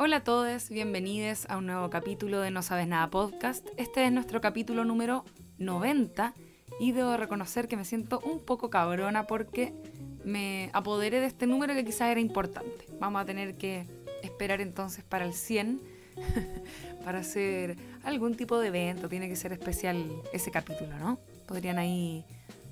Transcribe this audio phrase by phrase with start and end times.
[0.00, 3.66] Hola a todos, bienvenidos a un nuevo capítulo de No Sabes Nada Podcast.
[3.76, 5.24] Este es nuestro capítulo número
[5.58, 6.34] 90
[6.78, 9.74] y debo reconocer que me siento un poco cabrona porque
[10.22, 12.86] me apoderé de este número que quizás era importante.
[13.00, 13.88] Vamos a tener que
[14.22, 15.80] esperar entonces para el 100
[17.04, 19.08] para hacer algún tipo de evento.
[19.08, 21.18] Tiene que ser especial ese capítulo, ¿no?
[21.44, 22.24] Podrían ahí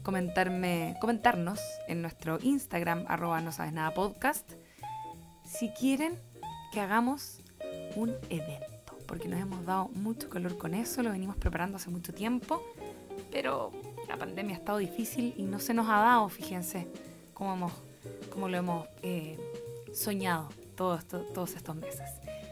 [0.04, 1.58] comentarme, comentarnos
[1.88, 4.48] en nuestro Instagram, arroba no sabes nada podcast,
[5.44, 6.20] si quieren
[6.76, 7.38] que hagamos
[7.94, 12.12] un evento, porque nos hemos dado mucho calor con eso, lo venimos preparando hace mucho
[12.12, 12.62] tiempo,
[13.32, 13.72] pero
[14.06, 16.86] la pandemia ha estado difícil y no se nos ha dado, fíjense,
[17.32, 17.72] cómo, hemos,
[18.30, 19.38] cómo lo hemos eh,
[19.94, 22.10] soñado todos, todos estos meses.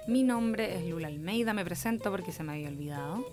[0.09, 3.27] Mi nombre es Lula Almeida, me presento porque se me había olvidado.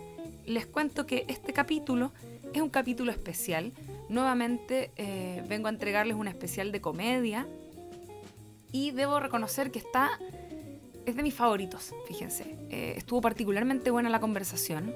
[0.45, 2.11] Les cuento que este capítulo
[2.53, 3.71] es un capítulo especial.
[4.09, 7.47] Nuevamente eh, vengo a entregarles un especial de comedia
[8.73, 10.19] y debo reconocer que está
[11.05, 12.55] es de mis favoritos, fíjense.
[12.69, 14.93] Eh, estuvo particularmente buena la conversación.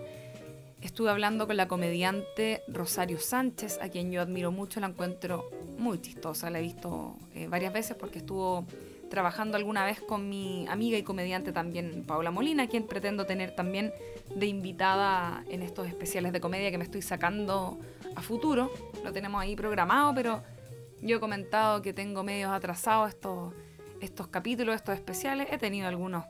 [0.82, 6.00] Estuve hablando con la comediante Rosario Sánchez, a quien yo admiro mucho, la encuentro muy
[6.00, 8.66] chistosa, la he visto eh, varias veces porque estuvo
[9.10, 13.94] trabajando alguna vez con mi amiga y comediante también Paula Molina, quien pretendo tener también
[14.36, 17.80] de invitada en estos especiales de comedia que me estoy sacando
[18.16, 18.72] a futuro.
[19.04, 20.44] Lo tenemos ahí programado, pero
[21.02, 23.54] yo he comentado que tengo medios atrasados estos
[24.02, 26.26] estos capítulos, estos especiales, he tenido algunos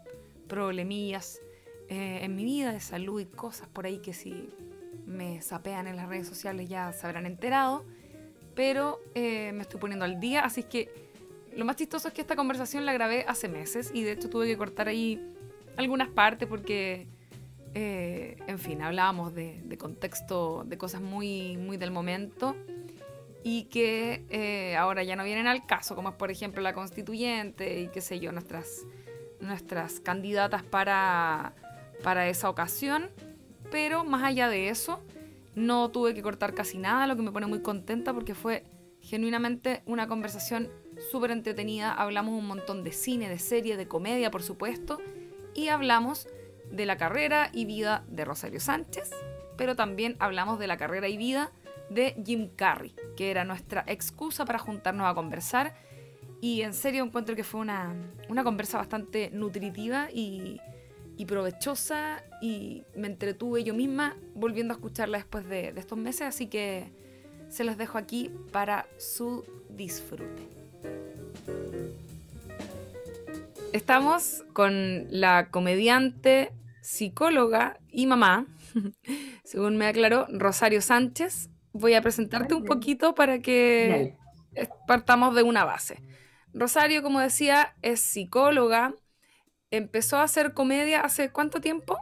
[0.48, 1.42] problemillas
[1.90, 4.50] eh, en mi vida de salud y cosas por ahí que si
[5.06, 7.86] me sapean en las redes sociales ya se habrán enterado,
[8.56, 10.90] pero eh, me estoy poniendo al día, así que
[11.56, 14.48] lo más chistoso es que esta conversación la grabé hace meses y de hecho tuve
[14.48, 15.22] que cortar ahí
[15.78, 17.08] algunas partes porque,
[17.74, 22.56] eh, en fin, hablábamos de, de, contexto, de cosas muy, muy del momento
[23.48, 27.80] y que eh, ahora ya no vienen al caso, como es por ejemplo la constituyente
[27.80, 28.88] y qué sé yo, nuestras,
[29.40, 31.54] nuestras candidatas para,
[32.02, 33.12] para esa ocasión.
[33.70, 35.04] Pero más allá de eso,
[35.53, 38.64] no tuve que cortar casi nada, lo que me pone muy contenta porque fue
[39.00, 40.72] genuinamente una conversación
[41.12, 41.94] súper entretenida.
[41.94, 45.00] Hablamos un montón de cine, de serie, de comedia, por supuesto,
[45.53, 46.28] y hablamos
[46.72, 49.12] de la carrera y vida de Rosario Sánchez,
[49.56, 51.52] pero también hablamos de la carrera y vida
[52.25, 55.75] Jim Carrey, que era nuestra excusa para juntarnos a conversar.
[56.41, 57.96] Y en serio encuentro que fue una,
[58.29, 60.59] una conversa bastante nutritiva y,
[61.18, 66.24] y, provechosa y me entretuve yo misma volviendo a escucharla después de, de estos meses,
[66.24, 66.91] así que
[67.50, 70.47] se los dejo aquí para su disfrute.
[73.72, 76.51] Estamos con la comediante,
[76.81, 78.45] psicóloga y mamá,
[79.44, 84.18] según me aclaró, Rosario Sánchez, voy a presentarte un poquito para que
[84.88, 86.02] partamos de una base.
[86.53, 88.96] Rosario, como decía, es psicóloga.
[89.72, 91.97] Empezó a hacer comedia hace cuánto tiempo?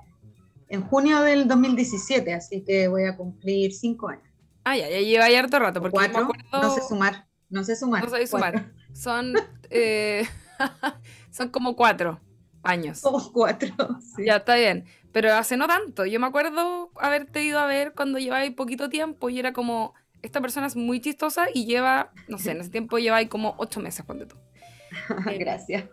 [0.70, 4.28] En junio del 2017, así que voy a cumplir cinco años.
[4.64, 5.82] Ah, ya, ya lleva ya harto rato.
[5.82, 8.04] Porque Cuatro, no sé sumar, no sé sumar.
[8.04, 8.72] No sé sumar.
[8.94, 9.34] Son,
[9.72, 10.26] eh,
[11.32, 12.22] son como cuatro
[12.64, 13.00] años.
[13.00, 13.70] Somos cuatro.
[14.18, 14.86] Ya, está bien.
[15.12, 16.06] Pero hace no tanto.
[16.06, 20.42] Yo me acuerdo haberte ido a ver cuando lleváis poquito tiempo y era como, esta
[20.42, 24.06] persona es muy chistosa y lleva, no sé, en ese tiempo lleváis como ocho meses,
[24.06, 24.36] ponte tú.
[25.30, 25.86] Eh, Gracias.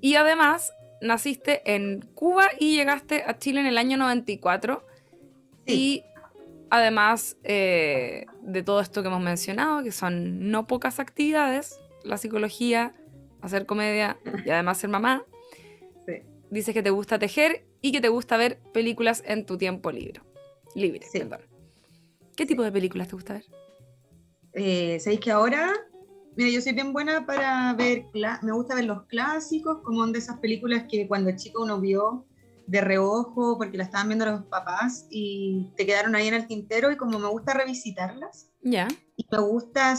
[0.00, 4.86] Y además, naciste en Cuba y llegaste a Chile en el año 94.
[5.66, 6.04] Y
[6.70, 12.94] además eh, de todo esto que hemos mencionado, que son no pocas actividades, la psicología,
[13.40, 15.24] hacer comedia y además ser mamá,
[16.54, 20.22] dices que te gusta tejer y que te gusta ver películas en tu tiempo libre.
[20.74, 21.48] Libre, perdón.
[22.36, 23.44] ¿Qué tipo de películas te gusta ver?
[24.54, 25.72] Eh, ¿Sabéis que ahora?
[26.36, 28.06] Mira, yo soy bien buena para ver,
[28.42, 32.26] me gusta ver los clásicos, como de esas películas que cuando chico uno vio
[32.66, 36.90] de reojo porque la estaban viendo los papás y te quedaron ahí en el tintero
[36.90, 38.50] y como me gusta revisitarlas.
[38.62, 38.88] Ya.
[39.16, 39.96] Y me gusta,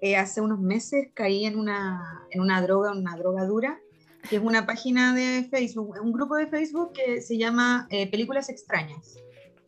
[0.00, 3.80] eh, hace unos meses caí en una, en una droga, una droga dura,
[4.28, 8.48] que es una página de Facebook, un grupo de Facebook que se llama eh, Películas
[8.48, 9.16] Extrañas,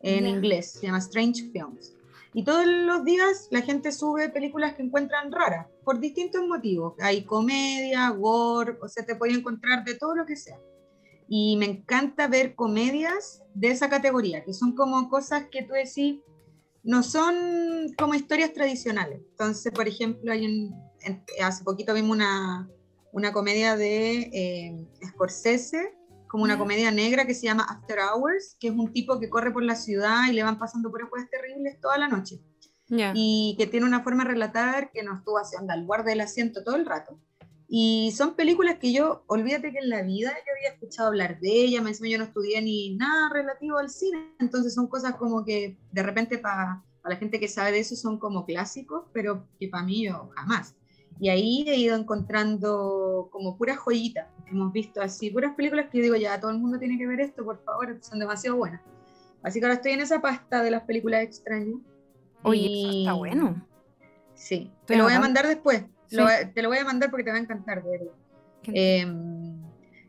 [0.01, 1.95] en inglés, se llama Strange Films.
[2.33, 6.95] Y todos los días la gente sube películas que encuentran raras, por distintos motivos.
[7.01, 10.61] Hay comedia, gore, o sea, te puede encontrar de todo lo que sea.
[11.29, 16.21] Y me encanta ver comedias de esa categoría, que son como cosas que tú decís,
[16.83, 19.21] no son como historias tradicionales.
[19.31, 20.71] Entonces, por ejemplo, hay
[21.43, 22.69] hace poquito vimos una,
[23.13, 25.95] una comedia de eh, Scorsese,
[26.29, 29.53] como una comedia negra que se llama After Hours, que es un tipo que corre
[29.53, 32.41] por la ciudad y le van pasando por cosas terribles toda la noche.
[32.89, 36.63] Y que tiene una forma de relatar que no estuvo haciendo al guarda del asiento
[36.63, 37.19] todo el rato.
[37.69, 41.51] Y son películas que yo, olvídate que en la vida yo había escuchado hablar de
[41.51, 45.45] ellas, me encima yo no estudié ni nada relativo al cine, entonces son cosas como
[45.45, 49.69] que de repente para la gente que sabe de eso son como clásicos, pero que
[49.69, 50.77] para mí yo jamás.
[51.19, 54.27] Y ahí he ido encontrando como puras joyitas.
[54.51, 57.21] Hemos visto así, puras películas que yo digo, ya todo el mundo tiene que ver
[57.21, 58.83] esto, por favor, son demasiado buenas.
[59.43, 61.79] Así que ahora estoy en esa pasta de las películas extrañas.
[62.43, 63.67] Oye, está bueno.
[64.35, 65.85] Sí, te lo voy a mandar después.
[66.09, 68.13] te lo voy a mandar porque te va a encantar, de verdad.
[68.65, 69.63] Em,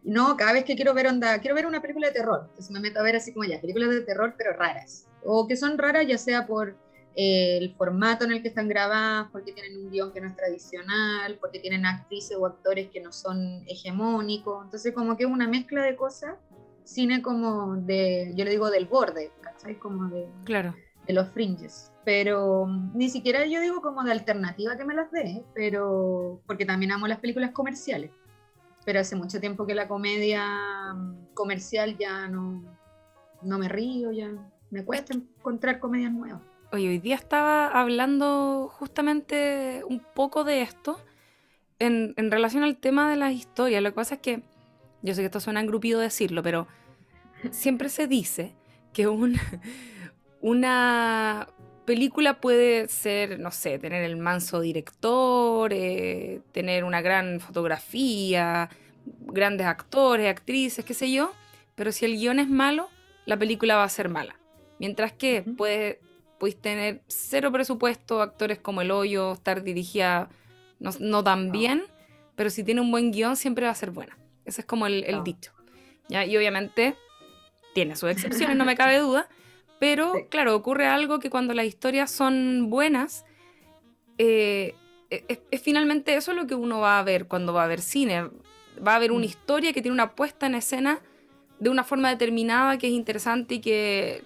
[0.04, 2.80] no, cada vez que quiero ver onda, quiero ver una película de terror, entonces me
[2.80, 5.08] meto a ver así como ya, películas de terror pero raras.
[5.24, 6.76] O que son raras ya sea por
[7.20, 11.40] el formato en el que están grabadas, porque tienen un guion que no es tradicional,
[11.42, 14.64] porque tienen actrices o actores que no son hegemónicos.
[14.64, 16.36] Entonces, como que es una mezcla de cosas,
[16.84, 19.80] cine como de, yo le digo del borde, ¿cachai?
[19.80, 20.76] Como de, claro.
[21.08, 21.92] de los fringes.
[22.06, 26.92] Pero ni siquiera yo digo como de alternativa que me las dé, pero porque también
[26.92, 28.12] amo las películas comerciales.
[28.86, 30.46] Pero hace mucho tiempo que la comedia
[31.34, 32.64] comercial ya no,
[33.42, 34.32] no me río, ya
[34.70, 36.42] me cuesta encontrar comedias nuevas.
[36.70, 41.00] Oye, hoy día estaba hablando justamente un poco de esto
[41.80, 43.82] en, relación al tema de las historias.
[43.82, 44.42] Lo que pasa es que,
[45.02, 46.68] yo sé que esto suena engrupido decirlo, pero
[47.52, 48.54] siempre se dice
[48.92, 49.08] que
[50.42, 51.48] una
[51.86, 58.70] película puede ser, no sé, tener el manso director, eh, tener una gran fotografía,
[59.22, 61.32] grandes actores, actrices, qué sé yo,
[61.76, 62.90] pero si el guion es malo,
[63.26, 64.38] la película va a ser mala.
[64.80, 66.02] Mientras que puede
[66.40, 70.30] Puedes tener cero presupuesto, actores como El Hoyo, estar dirigida
[70.80, 71.84] no, tan bien,
[72.36, 74.18] pero si tiene un buen guion siempre va a ser buena.
[74.46, 75.52] Ese es como el, dicho.
[76.08, 76.26] ¿ya?
[76.26, 76.96] Y obviamente
[77.74, 79.28] tiene sus excepciones, no me cabe duda,
[79.80, 83.26] pero claro, ocurre algo que cuando las historias son buenas,
[84.18, 84.76] eh,
[85.10, 88.30] es, finalmente eso lo que uno va a ver cuando va a ver cine.
[88.86, 89.30] Va a ver una mm.
[89.30, 91.00] historia que tiene una puesta en escena
[91.60, 94.24] de una forma determinada que es interesante y que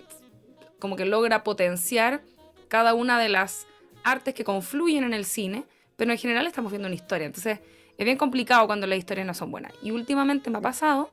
[0.81, 2.21] como que logra potenciar
[2.67, 3.67] cada una de las
[4.03, 5.63] artes que confluyen en el cine,
[5.95, 7.27] pero en general estamos viendo una historia.
[7.27, 7.59] Entonces
[7.97, 9.71] es bien complicado cuando las historias no son buenas.
[9.81, 11.11] Y últimamente me ha pasado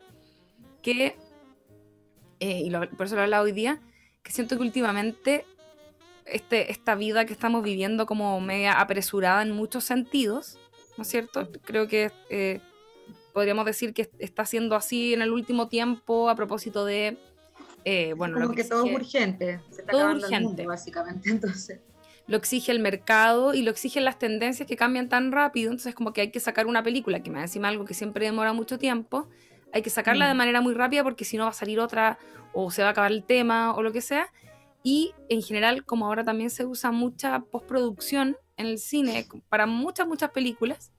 [0.82, 1.16] que,
[2.40, 3.80] eh, y por eso lo he hablado hoy día,
[4.22, 5.44] que siento que últimamente
[6.24, 10.58] este, esta vida que estamos viviendo como media apresurada en muchos sentidos,
[10.96, 11.48] ¿no es cierto?
[11.64, 12.60] Creo que eh,
[13.32, 17.18] podríamos decir que está siendo así en el último tiempo a propósito de
[17.90, 20.66] eh, bueno, Como que, todo es urgente, se está todo urgente.
[20.66, 21.80] básicamente, entonces.
[22.26, 26.12] Lo exige el mercado y lo exigen las tendencias que cambian tan rápido, entonces como
[26.12, 29.26] que hay que sacar una película, que me encima algo que siempre demora mucho tiempo,
[29.72, 30.36] hay que sacarla de mm.
[30.36, 32.18] manera muy rápida porque si no va a salir otra
[32.52, 34.30] o se va a acabar el tema o lo que sea.
[34.82, 40.06] Y en general, como ahora también se usa mucha postproducción en el cine para muchas,
[40.06, 40.92] muchas películas,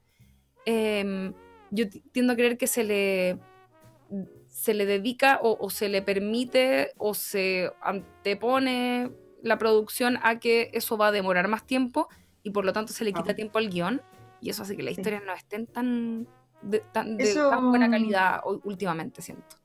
[0.65, 1.33] em,
[1.69, 3.37] yo tiendo a creer que se le
[4.59, 9.09] se le dedica o, se le permite o se antepone
[9.41, 12.09] la producción a que eso va a demorar más tiempo
[12.43, 14.01] y por lo tanto se le quita tiempo al guion
[14.41, 16.27] y eso hace que las historias no estén tan
[16.61, 17.17] de, tan,
[17.69, 19.55] buena calidad últimamente, siento.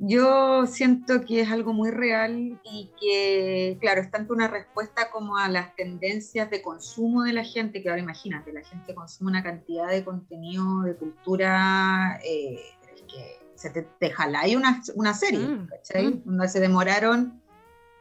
[0.00, 5.38] Yo siento que es algo muy real y que, claro, es tanto una respuesta como
[5.38, 9.42] a las tendencias de consumo de la gente, que ahora imagínate, la gente consume una
[9.44, 12.60] cantidad de contenido, de cultura, eh,
[13.06, 16.06] que se te, te jaláis una, una serie, mm, ¿cachai?
[16.06, 16.22] Mm.
[16.24, 17.40] Donde se demoraron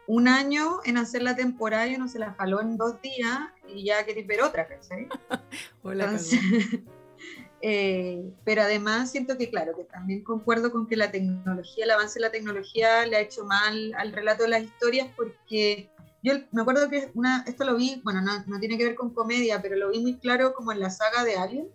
[0.08, 3.86] un año en hacer la temporada y uno se la jaló en dos días y
[3.86, 5.08] ya queréis ver otra, ¿cachai?
[5.84, 6.40] Entonces,
[7.62, 12.20] eh, pero además siento que, claro, que también concuerdo con que la tecnología, el avance
[12.20, 15.90] de la tecnología le ha hecho mal al relato de las historias porque
[16.22, 19.12] yo me acuerdo que una, esto lo vi, bueno, no, no tiene que ver con
[19.12, 21.68] comedia, pero lo vi muy claro como en la saga de Alien,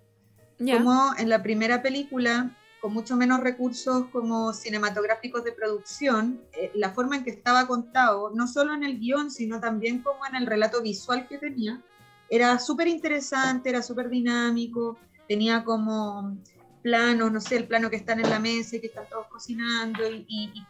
[0.58, 6.90] como en la primera película con mucho menos recursos como cinematográficos de producción, eh, la
[6.90, 10.46] forma en que estaba contado, no solo en el guion, sino también como en el
[10.46, 11.82] relato visual que tenía,
[12.28, 14.96] era súper interesante, era súper dinámico,
[15.28, 16.36] tenía como
[16.82, 20.08] planos, no sé, el plano que están en la mesa y que están todos cocinando,
[20.10, 20.66] y, y,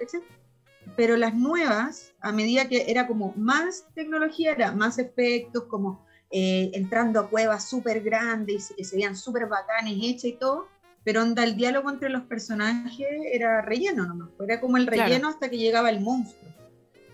[0.96, 6.70] pero las nuevas, a medida que era como más tecnología, era más efectos, como eh,
[6.74, 10.68] entrando a cuevas súper grandes y que se veían súper bacanes hechas y todo,
[11.04, 15.48] pero onda, el diálogo entre los personajes era relleno nomás, era como el relleno hasta
[15.48, 16.52] que llegaba el monstruo,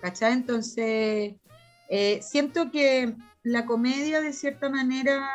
[0.01, 0.33] ¿cachai?
[0.33, 1.35] Entonces,
[1.89, 5.29] eh, siento que la comedia de cierta manera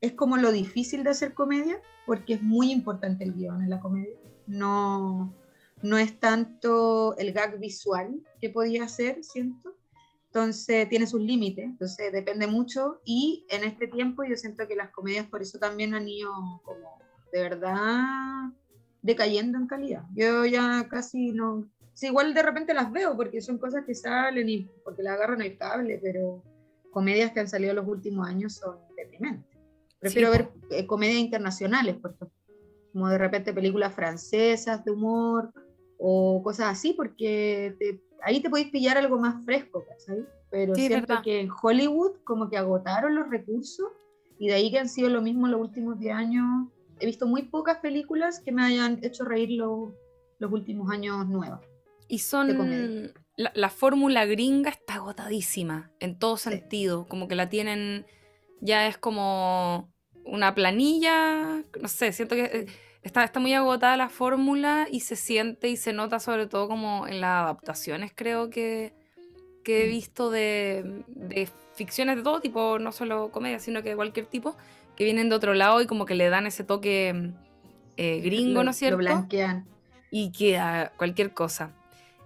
[0.00, 3.80] es como lo difícil de hacer comedia, porque es muy importante el guion en la
[3.80, 5.34] comedia, no,
[5.82, 9.77] no es tanto el gag visual que podía hacer, siento.
[10.38, 14.90] Entonces tiene sus límites, entonces depende mucho y en este tiempo yo siento que las
[14.90, 16.32] comedias por eso también han ido
[16.64, 16.98] como
[17.32, 18.50] de verdad
[19.02, 20.04] decayendo en calidad.
[20.14, 24.48] Yo ya casi no, sí, igual de repente las veo porque son cosas que salen
[24.48, 26.42] y porque las agarran el cable, pero
[26.90, 29.58] comedias que han salido los últimos años son deprimentes.
[29.98, 32.26] Prefiero ver eh, comedias internacionales, porque,
[32.92, 35.52] como de repente películas francesas de humor
[35.98, 37.76] o cosas así, porque
[38.22, 40.24] ahí te podéis pillar algo más fresco, ¿sabes?
[40.50, 43.88] Pero siento que en Hollywood como que agotaron los recursos
[44.38, 46.68] y de ahí que han sido lo mismo los últimos 10 años.
[47.00, 49.92] He visto muy pocas películas que me hayan hecho reír los
[50.52, 51.60] últimos años nuevas.
[52.08, 53.12] Y son...
[53.36, 57.06] La, fórmula gringa está agotadísima en todo sentido.
[57.06, 58.06] Como que la tienen...
[58.60, 59.92] Ya es como
[60.24, 61.62] una planilla.
[61.80, 62.66] No sé, siento que eh,
[63.02, 67.06] está, está muy agotada la fórmula y se siente y se nota sobre todo como
[67.06, 68.92] en las adaptaciones creo que,
[69.64, 69.90] que he mm.
[69.90, 74.56] visto de, de ficciones de todo tipo, no solo comedia, sino que de cualquier tipo,
[74.96, 77.32] que vienen de otro lado y como que le dan ese toque
[77.96, 78.98] eh, gringo, ¿no es cierto?
[78.98, 79.66] Lo blanquean.
[80.10, 81.72] Y queda cualquier cosa.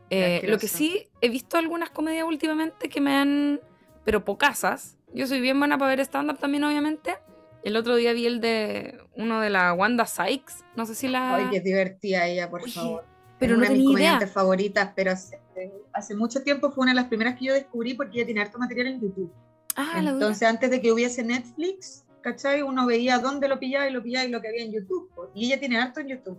[0.08, 3.60] Eh, lo que sí, he visto algunas comedias últimamente que me han...
[4.04, 4.96] pero pocasas.
[5.14, 7.16] Yo soy bien buena para ver stand-up también, obviamente.
[7.64, 10.64] El otro día vi el de uno de la Wanda Sykes.
[10.76, 11.36] No sé si la...
[11.36, 13.04] Ay, qué divertida ella, por favor.
[13.38, 15.12] Pero es no una de mis comediantes favoritas, pero
[15.92, 18.58] hace, mucho tiempo fue una de las primeras que yo descubrí porque ella tiene harto
[18.58, 19.32] material en YouTube.
[19.76, 22.62] Ah, Entonces, antes de que hubiese Netflix, ¿cachai?
[22.62, 25.10] Uno veía dónde lo pillaba y lo pillaba y lo que había en YouTube.
[25.34, 26.38] Y ella tiene harto en YouTube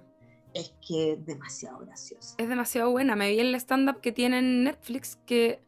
[0.54, 2.36] es que es demasiado graciosa.
[2.38, 3.16] Es demasiado buena.
[3.16, 5.60] Me vi el stand-up que tiene en Netflix que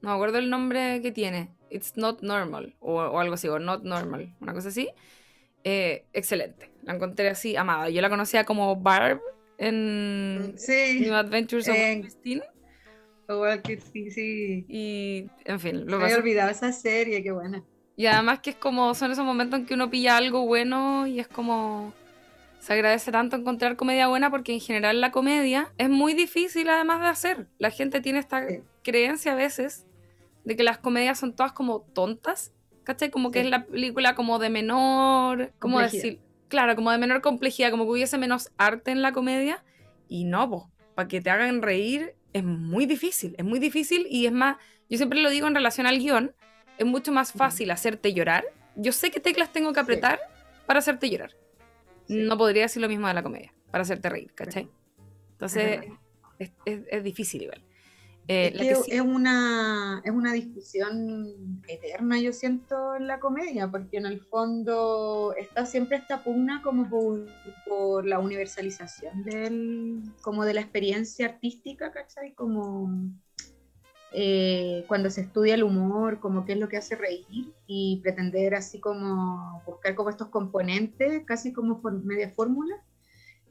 [0.00, 1.50] no me acuerdo el nombre que tiene.
[1.72, 4.90] It's not normal o, algo así, o not normal, una cosa así.
[5.64, 6.70] Eh, excelente.
[6.82, 7.88] La encontré así amada.
[7.88, 9.20] Yo la conocía como Barb
[9.58, 12.42] en sí, New Adventures of Christine.
[13.92, 14.64] sí, sí.
[14.68, 15.86] Y, en fin.
[15.86, 17.62] Lo Me había olvidado esa serie, qué buena.
[17.96, 21.20] Y además que es como, son esos momentos en que uno pilla algo bueno y
[21.20, 21.92] es como
[22.62, 27.00] se agradece tanto encontrar comedia buena porque en general la comedia es muy difícil además
[27.00, 27.46] de hacer.
[27.58, 28.46] La gente tiene esta
[28.84, 29.86] creencia a veces
[30.44, 32.52] de que las comedias son todas como tontas,
[32.84, 33.10] ¿cachai?
[33.10, 36.20] Como que es la película como de menor, ¿cómo decir?
[36.48, 39.64] Claro, como de menor complejidad, como que hubiese menos arte en la comedia.
[40.08, 40.62] Y no, pues,
[40.94, 44.56] para que te hagan reír es muy difícil, es muy difícil y es más,
[44.88, 46.34] yo siempre lo digo en relación al guion,
[46.78, 48.44] es mucho más fácil hacerte llorar.
[48.74, 50.18] Yo sé qué teclas tengo que apretar
[50.66, 51.32] para hacerte llorar
[52.08, 54.68] no podría decir lo mismo de la comedia, para hacerte reír, ¿cachai?
[55.32, 55.80] Entonces,
[56.38, 57.62] es, difícil igual.
[58.28, 58.52] Eh,
[58.86, 65.34] es, una, es una discusión eterna, yo siento, en la comedia, porque en el fondo
[65.36, 72.32] está siempre esta pugna como por, la universalización del, como de la experiencia artística, ¿cachai?
[72.34, 73.12] Como
[74.12, 78.54] eh, cuando se estudia el humor, como qué es lo que hace reír y pretender
[78.54, 82.76] así como buscar como estos componentes, casi como por media fórmula.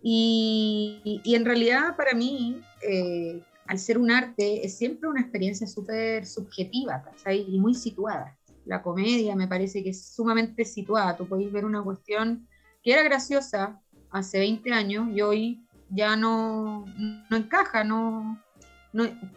[0.03, 5.65] Y, y, en realidad para mí, eh, al ser un arte, es siempre una experiencia
[5.65, 8.37] súper subjetiva y muy situada.
[8.65, 11.15] La comedia me parece que es sumamente situada.
[11.15, 12.49] Tú podéis ver una cuestión
[12.83, 16.83] que era graciosa hace 20 años y hoy ya no,
[17.29, 18.37] no encaja, no,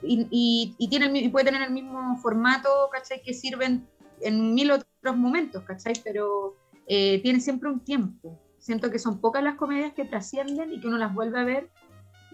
[0.03, 3.23] y, y, tiene puede tener el mismo formato, ¿cachai?
[3.23, 3.87] Que sirven
[4.21, 5.95] en mil otros momentos, ¿cachai?
[6.03, 6.57] Pero
[6.89, 8.37] eh, tiene siempre un tiempo.
[8.59, 11.71] Siento que son pocas las comedias que trascienden y que uno las vuelve a ver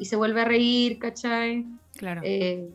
[0.01, 1.67] y se vuelve a reír, ¿cachai?
[2.01, 2.23] Claro.
[2.25, 2.69] Eh,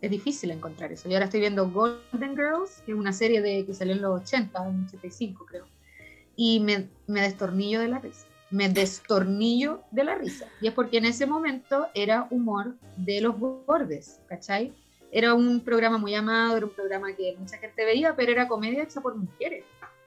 [0.00, 1.08] es difícil encontrar eso.
[1.08, 4.22] Y ahora estoy viendo Golden Girls, que es una serie de, que salió en los
[4.22, 5.66] 80, en 85 creo.
[6.36, 10.46] Y me, me destornillo de la risa me destornillo de la risa.
[10.60, 14.72] Y es porque en ese momento era humor de los bordes, ¿cachai?
[15.10, 18.82] Era un programa muy amado, era un programa que mucha gente veía, pero era comedia
[18.82, 19.64] hecha por mujeres.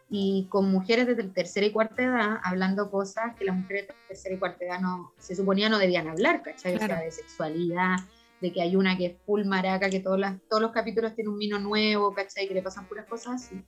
[0.09, 4.35] Y con mujeres desde tercera y cuarta edad, hablando cosas que las mujeres de tercera
[4.35, 6.75] y cuarta edad no, se suponía no debían hablar, ¿cachai?
[6.75, 7.97] O sea, de sexualidad,
[8.41, 11.33] de que hay una que es full maraca, que todos, las, todos los capítulos tienen
[11.33, 12.47] un vino nuevo, ¿cachai?
[12.47, 13.63] Que le pasan puras cosas así.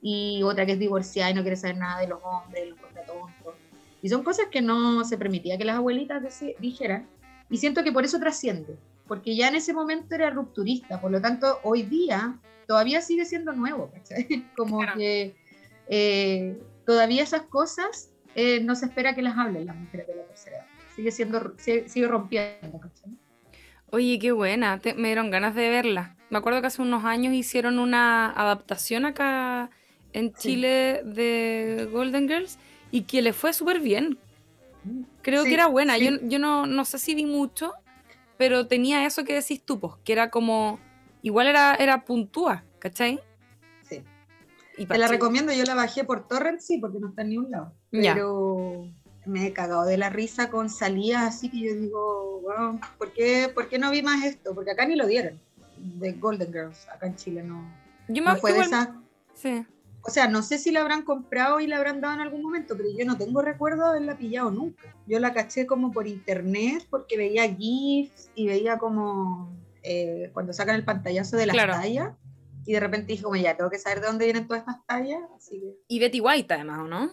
[0.00, 3.54] Y otra que es divorciada y no quiere saber nada de los hombres, los tontos
[4.04, 6.22] y son cosas que no se permitía que las abuelitas
[6.58, 7.08] dijeran.
[7.48, 8.76] Y siento que por eso trasciende,
[9.08, 13.54] porque ya en ese momento era rupturista, por lo tanto hoy día todavía sigue siendo
[13.54, 13.90] nuevo,
[14.58, 15.34] Como que
[15.88, 20.24] eh, todavía esas cosas eh, no se espera que las hablen las mujeres de la
[20.24, 20.66] tercera edad.
[20.94, 22.78] Sigue, siendo, sigue, rompiendo,
[23.94, 26.16] Oye, qué buena, me dieron ganas de verla.
[26.28, 29.70] Me acuerdo que hace unos años hicieron una adaptación acá
[30.12, 32.58] en Chile de Golden Girls
[32.90, 34.18] y que le fue súper bien.
[35.22, 35.96] Creo que era buena.
[35.96, 37.72] Yo, yo no, no, sé si vi mucho,
[38.36, 40.80] pero tenía eso que decís tú, pues, que era como
[41.22, 43.20] igual era, era puntúa, ¿cachai?
[43.88, 44.02] Sí.
[44.76, 47.52] Y Te la recomiendo, yo la bajé por torrent, sí, porque no está en ningún
[47.52, 47.72] lado.
[47.92, 48.16] Ya.
[49.26, 53.50] Me he cagado de la risa con salidas así que yo digo, wow, ¿por qué,
[53.54, 54.54] por qué no vi más esto?
[54.54, 55.40] Porque acá ni lo dieron.
[55.78, 57.64] De Golden Girls, acá en Chile no,
[58.08, 58.88] Yo me no fue de igual- esas.
[59.34, 59.66] Sí.
[60.06, 62.76] O sea, no sé si la habrán comprado y la habrán dado en algún momento,
[62.76, 64.94] pero yo no tengo recuerdo de haberla pillado nunca.
[65.06, 69.50] Yo la caché como por internet porque veía GIFs y veía como
[69.82, 71.72] eh, cuando sacan el pantallazo de las Claro.
[71.72, 72.12] tallas.
[72.66, 75.20] Y de repente dije, como ya, tengo que saber de dónde vienen todas estas tallas.
[75.36, 77.10] Así que Y Betty White además, ¿o no?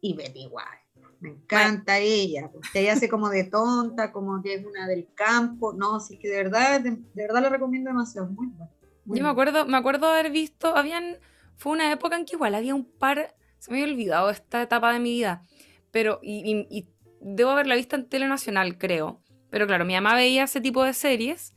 [0.00, 0.81] y Betty White.
[1.22, 5.72] Me encanta ella, porque ella hace como de tonta, como que es una del campo.
[5.72, 8.28] No, sí que de verdad, de, de verdad la recomiendo demasiado.
[8.30, 8.70] Muy buena.
[9.04, 11.18] muy Yo me acuerdo, me acuerdo haber visto, habían,
[11.56, 14.92] fue una época en que igual había un par, se me había olvidado esta etapa
[14.92, 15.42] de mi vida,
[15.90, 16.88] pero, y, y- y
[17.20, 19.20] debo haberla visto en Telenacional, creo.
[19.50, 21.54] Pero claro, mi mamá veía ese tipo de series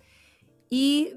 [0.70, 1.14] y,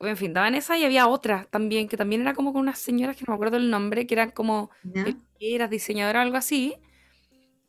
[0.00, 3.16] en fin, daban esa y había otra también, que también era como con unas señoras
[3.16, 5.04] que no me acuerdo el nombre, que eran como ¿Ya?
[5.40, 6.74] eras diseñadora algo así.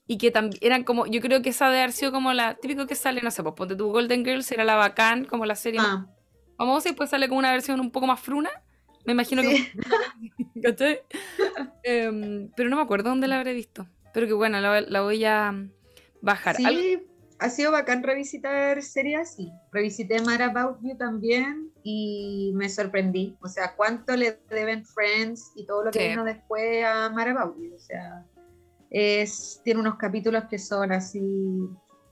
[0.08, 2.88] Y que también eran como, yo creo que esa de haber sido como la típico
[2.88, 5.82] que sale, no sé, pues ponte tu Golden Girls era la bacán, como la serie
[5.84, 6.08] Ah,
[6.58, 8.50] famosa y después sale como una versión un poco más fruna.
[9.06, 9.70] Me imagino sí.
[10.54, 10.62] que.
[10.64, 11.00] ¿Cachai?
[11.84, 13.88] Em, pero no me acuerdo dónde la habré visto.
[14.14, 15.54] Pero que bueno, la, la voy a
[16.22, 16.56] bajar.
[16.56, 17.04] Sí, Al-
[17.40, 19.52] ha sido bacán revisitar series así.
[19.72, 23.38] Revisité Mad About You también y me sorprendí.
[23.42, 26.08] O sea, cuánto le deben Friends y todo lo que Sí.
[26.10, 27.76] vino después a Mad About You.
[27.76, 28.26] O sea,
[28.89, 31.22] es, tiene unos capítulos que son así.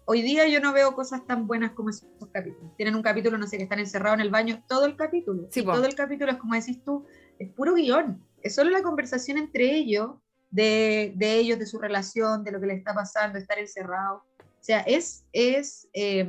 [0.05, 2.75] Hoy día yo no veo cosas tan buenas como esos capítulos.
[2.77, 5.47] Tienen un capítulo, no sé, que están encerrados en el baño, todo el capítulo.
[5.51, 5.73] Sí, y po.
[5.73, 7.05] todo el capítulo es como decís tú,
[7.39, 8.23] es puro guion.
[8.41, 10.11] Es solo la conversación entre ellos,
[10.51, 14.21] de, de ellos, de su relación, de lo que les está pasando, estar encerrados.
[14.39, 16.27] O sea, es, es, eh,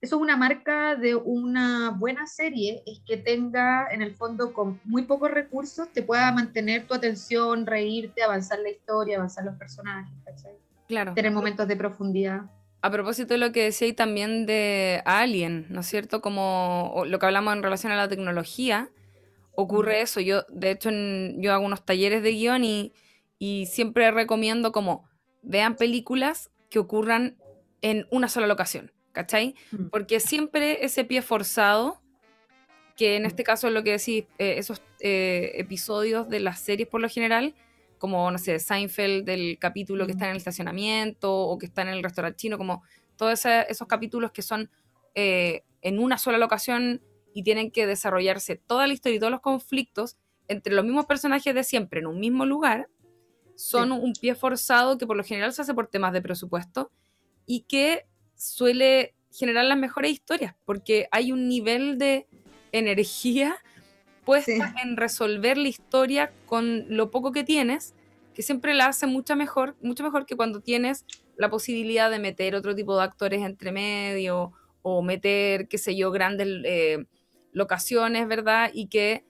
[0.00, 4.80] eso es una marca de una buena serie, es que tenga en el fondo con
[4.84, 10.12] muy pocos recursos, te pueda mantener tu atención, reírte, avanzar la historia, avanzar los personajes,
[10.24, 10.52] ¿cachai?
[10.86, 11.14] claro.
[11.14, 12.42] tener momentos de profundidad.
[12.80, 16.20] A propósito de lo que decía y también de Alien, ¿no es cierto?
[16.20, 18.88] Como lo que hablamos en relación a la tecnología,
[19.56, 20.20] ocurre eso.
[20.20, 22.92] Yo, de hecho, en- yo hago unos talleres de guion y,
[23.40, 25.08] y siempre recomiendo como
[25.42, 27.36] vean películas que ocurran
[27.82, 29.56] en una sola locación, ¿cachai?
[29.72, 29.86] Mm.
[29.88, 32.00] Porque siempre ese pie forzado,
[32.96, 33.26] que en Mm.
[33.26, 37.08] este caso es lo que decís, eh, esos eh, episodios de las series por lo
[37.08, 37.54] general,
[37.98, 40.16] como, no sé, Seinfeld, del capítulo que Mm.
[40.16, 42.82] está en el estacionamiento o que está en el restaurante chino, como
[43.16, 44.70] todos esos capítulos que son
[45.16, 47.00] eh, en una sola locación
[47.34, 51.52] y tienen que desarrollarse toda la historia y todos los conflictos entre los mismos personajes
[51.54, 52.88] de siempre en un mismo lugar,
[53.56, 53.98] son Sí.
[54.00, 56.90] un pie forzado que por lo general se hace por temas de presupuesto
[57.46, 58.06] y que
[58.38, 62.26] suele generar las mejores historias, porque hay un nivel de
[62.72, 63.56] energía
[64.24, 64.80] puesta Sí.
[64.82, 67.94] en resolver la historia con lo poco que tienes,
[68.34, 71.04] que siempre la hace mucho mejor, mucho mejor que cuando tienes
[71.36, 76.10] la posibilidad de meter otro tipo de actores entre medio o meter, qué sé yo,
[76.10, 77.04] grandes eh,
[77.52, 78.70] locaciones, ¿verdad?
[78.72, 79.24] Y que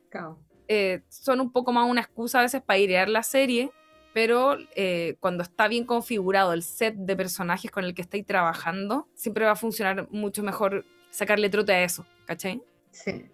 [0.69, 3.71] eh, son un poco más una excusa a veces para airear la serie,
[4.19, 9.07] pero eh, cuando está bien configurado el set de personajes con el que estáis trabajando,
[9.15, 12.61] siempre va a funcionar mucho mejor sacarle trote a eso, ¿cachai?
[12.91, 13.27] Sí,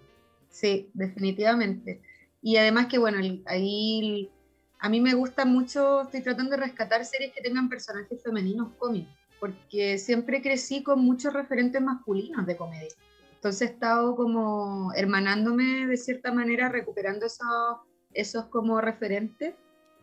[0.51, 2.03] sí, definitivamente.
[2.43, 3.17] Y además que, bueno,
[3.47, 4.31] ahí
[4.79, 9.15] a mí me gusta mucho, estoy tratando de rescatar series que tengan personajes femeninos cómicos,
[9.41, 12.95] porque siempre crecí con muchos referentes masculinos de comedia.
[13.37, 17.79] Entonces he estado como hermanándome de cierta manera, recuperando esos,
[18.13, 19.55] esos como referentes.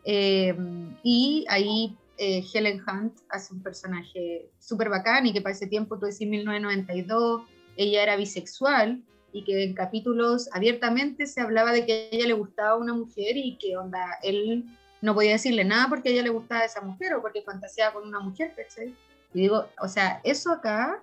[0.04, 0.56] Eh,
[1.02, 5.98] y ahí eh, Helen Hunt hace un personaje súper bacán y que para ese tiempo,
[5.98, 7.42] tú decís 1992,
[7.76, 12.34] ella era bisexual y que en capítulos abiertamente se hablaba de que a ella le
[12.34, 14.64] gustaba una mujer y que onda, él
[15.00, 18.06] no podía decirle nada porque a ella le gustaba esa mujer o porque fantaseaba con
[18.06, 18.94] una mujer, ¿cachai?
[19.34, 21.02] Y digo, o sea, eso acá,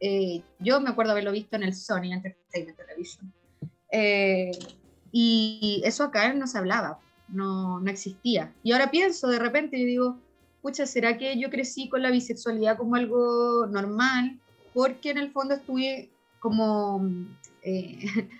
[0.00, 3.32] eh, yo me acuerdo haberlo visto en el Sony Entertainment Television.
[3.92, 4.50] Eh,
[5.12, 8.54] y eso acá no se hablaba, no, no existía.
[8.62, 10.20] Y ahora pienso de repente y digo,
[10.62, 14.40] pucha, ¿será que yo crecí con la bisexualidad como algo normal?
[14.72, 17.08] Porque en el fondo estuve como,
[17.62, 17.98] eh,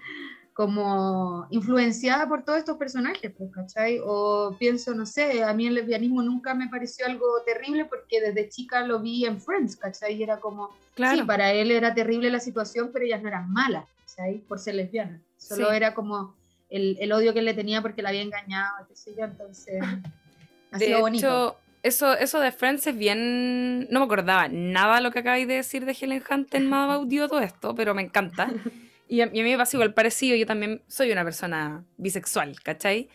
[0.52, 4.00] como influenciada por todos estos personajes, pues, ¿cachai?
[4.04, 8.48] O pienso, no sé, a mí el lesbianismo nunca me pareció algo terrible porque desde
[8.48, 10.14] chica lo vi en Friends, ¿cachai?
[10.14, 11.18] Y era como, Claro.
[11.18, 14.38] sí, para él era terrible la situación, pero ellas no eran malas, ¿cachai?
[14.48, 15.20] Por ser lesbianas.
[15.36, 15.76] Solo Sí.
[15.76, 16.34] era como
[16.70, 19.80] el, el odio que él le tenía porque la había engañado, qué sé yo, entonces
[20.72, 21.26] ha de sido bonito.
[21.26, 23.88] hecho, eso, eso de Friends es bien...
[23.90, 27.28] No me acordaba nada lo que acabáis de decir de Helen Hunt en Mad You,
[27.28, 28.50] todo esto, pero me encanta.
[29.08, 33.08] Y a, mí me pasa igual parecido, yo también soy una persona bisexual, ¿cachai?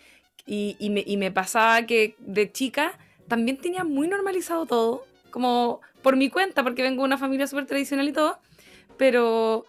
[0.46, 5.82] Y, y, me, y me pasaba que de chica también tenía muy normalizado todo, como
[6.02, 8.40] por mi cuenta, porque vengo de una familia súper tradicional y todo,
[8.98, 9.66] pero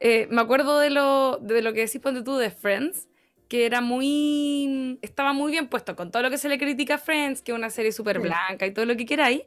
[0.00, 3.06] eh, me acuerdo de lo, de lo que decís, ponte tú, de Friends,
[3.50, 4.96] que era muy.
[5.02, 7.58] estaba muy bien puesto con todo lo que se le critica a Friends, que es
[7.58, 9.42] una serie súper blanca y todo lo que queráis,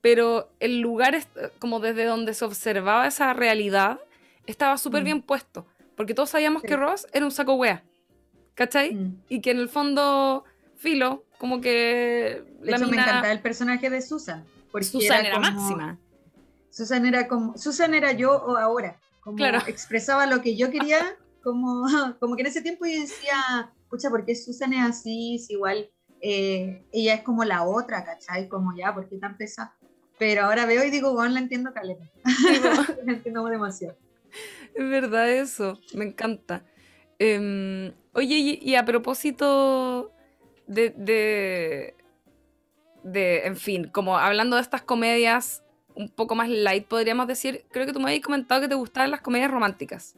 [0.00, 1.16] pero el lugar,
[1.60, 4.00] como desde donde se observaba esa realidad,
[4.48, 5.04] estaba súper mm.
[5.04, 7.84] bien puesto, porque todos sabíamos que Ross era un saco wea,
[8.54, 8.92] ¿cachai?
[8.92, 9.22] Mm.
[9.28, 10.42] Y que en el fondo,
[10.74, 12.42] filo, como que.
[12.58, 14.44] De la hecho, me encantaba el personaje de Susan.
[14.72, 15.96] Porque Susan era, máxima.
[16.70, 17.56] Susan era como.
[17.56, 18.98] Susan era yo o ahora.
[19.20, 19.60] Como claro.
[19.68, 21.84] expresaba lo que yo quería como,
[22.18, 25.38] como que en ese tiempo yo decía, escucha, ¿por qué Susan es así?
[25.38, 25.88] Si igual
[26.20, 28.48] eh, ella es como la otra, ¿cachai?
[28.48, 29.76] Como ya, ¿por qué tan pesada?
[30.18, 32.10] Pero ahora veo y digo, bueno, la entiendo caleta.
[33.04, 33.96] la entiendo demasiado.
[34.74, 36.64] Es verdad eso, me encanta.
[37.18, 40.12] Em, oye, y, a propósito
[40.66, 41.94] de, de,
[43.04, 45.62] de, en fin, como hablando de estas comedias
[45.94, 49.12] un poco más light, podríamos decir, creo que tú me habías comentado que te gustaban
[49.12, 50.16] las comedias románticas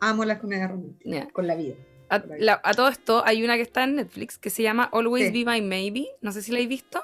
[0.00, 1.74] amo las comedias románticas con la vida.
[2.10, 5.62] A, todo esto hay una que está en Netflix que se llama Always Be My
[5.62, 6.08] Maybe.
[6.20, 7.00] No sé si la habéis visto.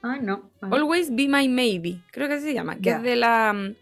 [0.00, 0.48] Ah, no.
[0.60, 2.02] Always Be My Maybe.
[2.12, 2.76] Creo que así se llama.
[2.76, 3.52] Que es de la.
[3.52, 3.74] Mm,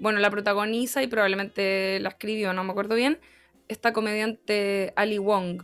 [0.00, 3.18] bueno, la protagoniza y probablemente la escribió, no me acuerdo bien.
[3.68, 5.62] Esta comediante Ali Wong.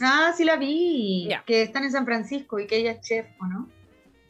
[0.00, 1.28] Ah, sí la vi.
[1.44, 3.68] Que están en San Francisco y que ella es chef, ¿o no?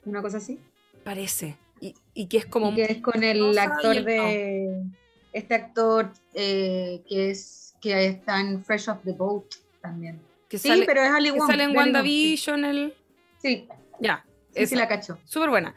[0.05, 0.59] Una cosa así.
[1.05, 1.57] Parece.
[1.81, 2.75] Y, que es como.
[2.75, 4.83] que es con el actor de
[5.33, 10.21] este actor eh, que es que está en Fresh Off the Boat también.
[10.51, 11.47] sí, pero es Ali Wong.
[11.47, 12.95] sale en WandaVision el...
[13.41, 13.69] Sí.
[14.01, 14.25] Ya.
[14.55, 15.19] Sí, la cacho.
[15.25, 15.75] Súper buena.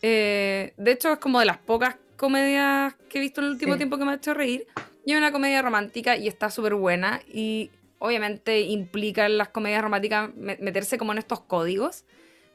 [0.00, 3.76] Eh, de hecho, es como de las pocas comedias que he visto en el último
[3.76, 4.66] tiempo que me ha hecho reír.
[5.04, 7.20] Y es una comedia romántica y está súper buena.
[7.26, 12.04] Y obviamente implica en las comedias románticas meterse como en estos códigos.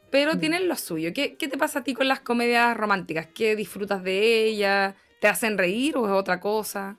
[0.09, 0.39] Pero mm.
[0.39, 1.11] tienen lo suyo.
[1.13, 3.27] ¿Qué, ¿Qué, te pasa a ti con las comedias románticas?
[3.27, 4.95] ¿Qué disfrutas de ellas?
[5.19, 6.97] ¿Te hacen reír o es otra cosa?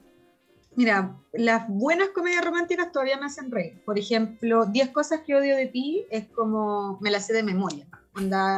[0.74, 3.82] Mira, las buenas comedias románticas todavía me hacen reír.
[3.84, 7.86] Por ejemplo, 10 cosas que odio de ti es como me las sé de memoria.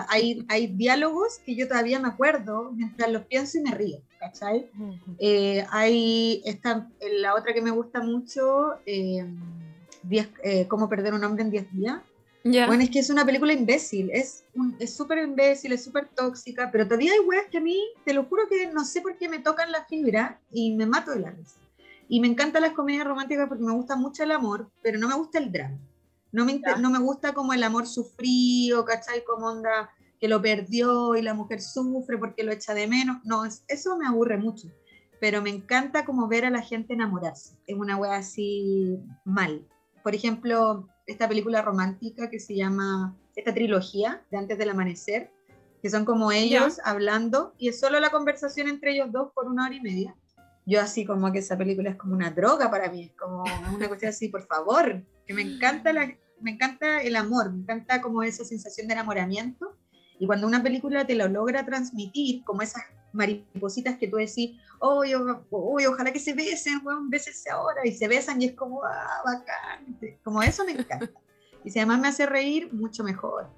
[0.08, 4.70] hay, hay diálogos que yo todavía me acuerdo mientras los pienso y me río, ¿cachai?
[5.18, 9.26] Eh, hay esta, la otra que me gusta mucho, eh,
[10.42, 12.00] eh, Cómo perder un hombre en 10 días.
[12.42, 14.44] Bueno, es que es una película imbécil, es
[14.86, 18.48] súper imbécil, es súper tóxica, pero todavía hay weas que a mí, te lo juro
[18.48, 21.56] que no sé por qué me tocan la fibra y me mato de la risa.
[22.08, 25.14] Y me encantan las comedias románticas porque me gusta mucho el amor, pero no me
[25.14, 25.78] gusta el drama.
[26.32, 29.22] No me, no me gusta como el amor sufrido, ¿cachai?
[29.24, 33.18] Como onda que lo perdió y la mujer sufre porque lo echa de menos.
[33.24, 34.68] No, eso me aburre mucho.
[35.20, 37.56] Pero me encanta como ver a la gente enamorarse.
[37.66, 39.66] Es una wea así mal.
[40.02, 45.30] Por ejemplo, esta película romántica que se llama, esta trilogía de Antes del Amanecer,
[45.82, 49.66] que son como ellos hablando y es solo la conversación entre ellos dos por una
[49.66, 50.16] hora y media.
[50.66, 53.44] Yo así como que esa película es como una droga para mí, es como
[53.74, 58.00] una cuestión así, por favor, que me encanta, la, me encanta el amor, me encanta
[58.00, 59.76] como esa sensación de enamoramiento
[60.20, 65.02] y cuando una película te lo logra transmitir, como esas maripositas que tú decís, oh,
[65.50, 69.98] ojalá que se besen, weón, bésense ahora, y se besan y es como, ah, bacán,
[70.22, 71.10] como eso me encanta.
[71.64, 73.48] Y si además me hace reír, mucho mejor.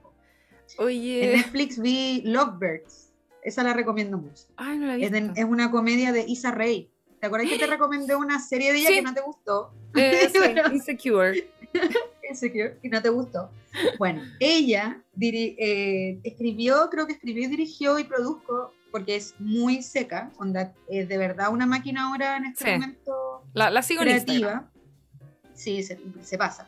[0.78, 1.32] Oye.
[1.32, 4.44] En Netflix vi Lovebirds, esa la recomiendo mucho.
[4.56, 6.88] Ay, no la es, es, una comedia de Isa Rae.
[7.20, 9.74] ¿Te acuerdas que te recomendé una serie de ella que no te gustó?
[9.96, 10.30] Eh,
[10.72, 11.50] Insecure.
[12.32, 13.50] Insecure, y no te gustó.
[13.98, 20.74] Bueno, ella eh, escribió, creo que escribió, dirigió y produjo porque es muy seca, onda,
[20.88, 24.70] es de verdad una máquina ahora en este momento la, la sigo creativa.
[25.54, 26.66] Sí, se, se, pasa.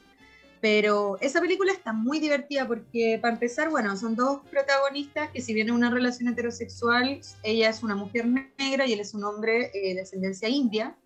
[0.61, 5.55] Pero esa película está muy divertida porque, para empezar, bueno, son dos protagonistas que si
[5.55, 8.27] bien es una relación heterosexual, ella es una mujer
[8.59, 10.97] negra y él es un hombre eh, de ascendencia india.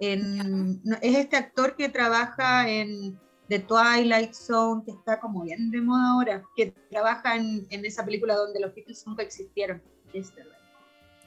[0.00, 5.80] En, es este actor que trabaja en The Twilight Zone, que está como bien de
[5.80, 9.80] moda ahora, que trabaja en, en esa película donde los Beatles nunca existieron.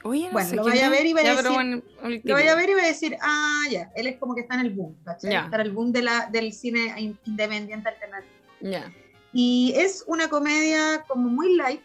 [0.02, 1.82] bueno, lo vaya a ver y va a decir,
[2.24, 4.54] lo vaya a ver y va a decir, ah, ya, él es como que está
[4.54, 5.34] en el boom, ¿cachai?
[5.34, 6.94] Está en el boom de la, del cine
[7.26, 8.32] independiente alternativo.
[8.60, 8.92] Ya.
[9.32, 11.82] Y es una comedia como muy light,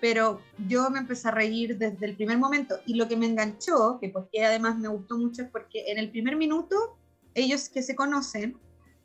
[0.00, 2.80] pero yo me empecé a reír desde el primer momento.
[2.84, 6.10] Y lo que me enganchó, que porque además me gustó mucho, es porque en el
[6.10, 6.98] primer minuto,
[7.34, 8.58] ellos que se conocen,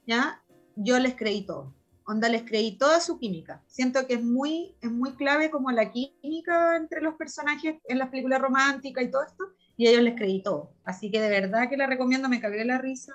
[0.08, 0.42] ¿ya?
[0.78, 1.74] Yo les creí todo
[2.08, 3.62] onda les creí toda su química.
[3.68, 8.10] Siento que es muy, es muy clave como la química entre los personajes en las
[8.10, 9.44] películas románticas y todo esto,
[9.76, 10.72] y a ellos les creí todo.
[10.86, 13.14] Así que de verdad que la recomiendo, me cagué la risa,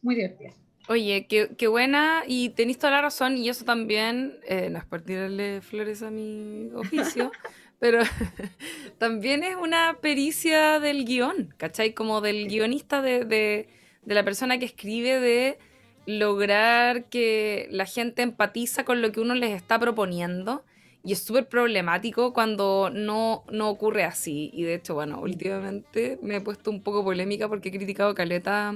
[0.00, 0.50] muy divertida.
[0.88, 5.02] Oye, qué, buena y tenéis toda la razón y eso también, eh, no es por
[5.02, 7.30] tirarle flores a mi oficio,
[7.78, 8.00] pero
[8.98, 11.92] también es una pericia del guion, ¿cachai?
[11.92, 13.68] Como del guionista, de, de,
[14.02, 15.58] de, la persona que escribe, de
[16.06, 20.64] lograr que la gente empatiza con lo que uno les está proponiendo.
[21.04, 24.50] Y es súper problemático cuando no, no ocurre así.
[24.52, 28.74] Y de hecho, bueno, últimamente me he puesto un poco polémica porque he criticado Caleta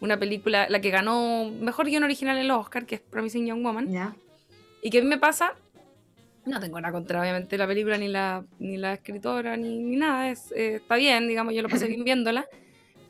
[0.00, 3.64] una película, la que ganó mejor guion original en los Oscars, que es Promising Young
[3.64, 4.14] Woman.
[4.82, 5.54] Y que a mí me pasa,
[6.44, 10.30] no tengo nada contra obviamente la película, ni la, ni la escritora, ni, ni nada,
[10.30, 12.46] es, eh, está bien, digamos, yo lo pasé bien viéndola,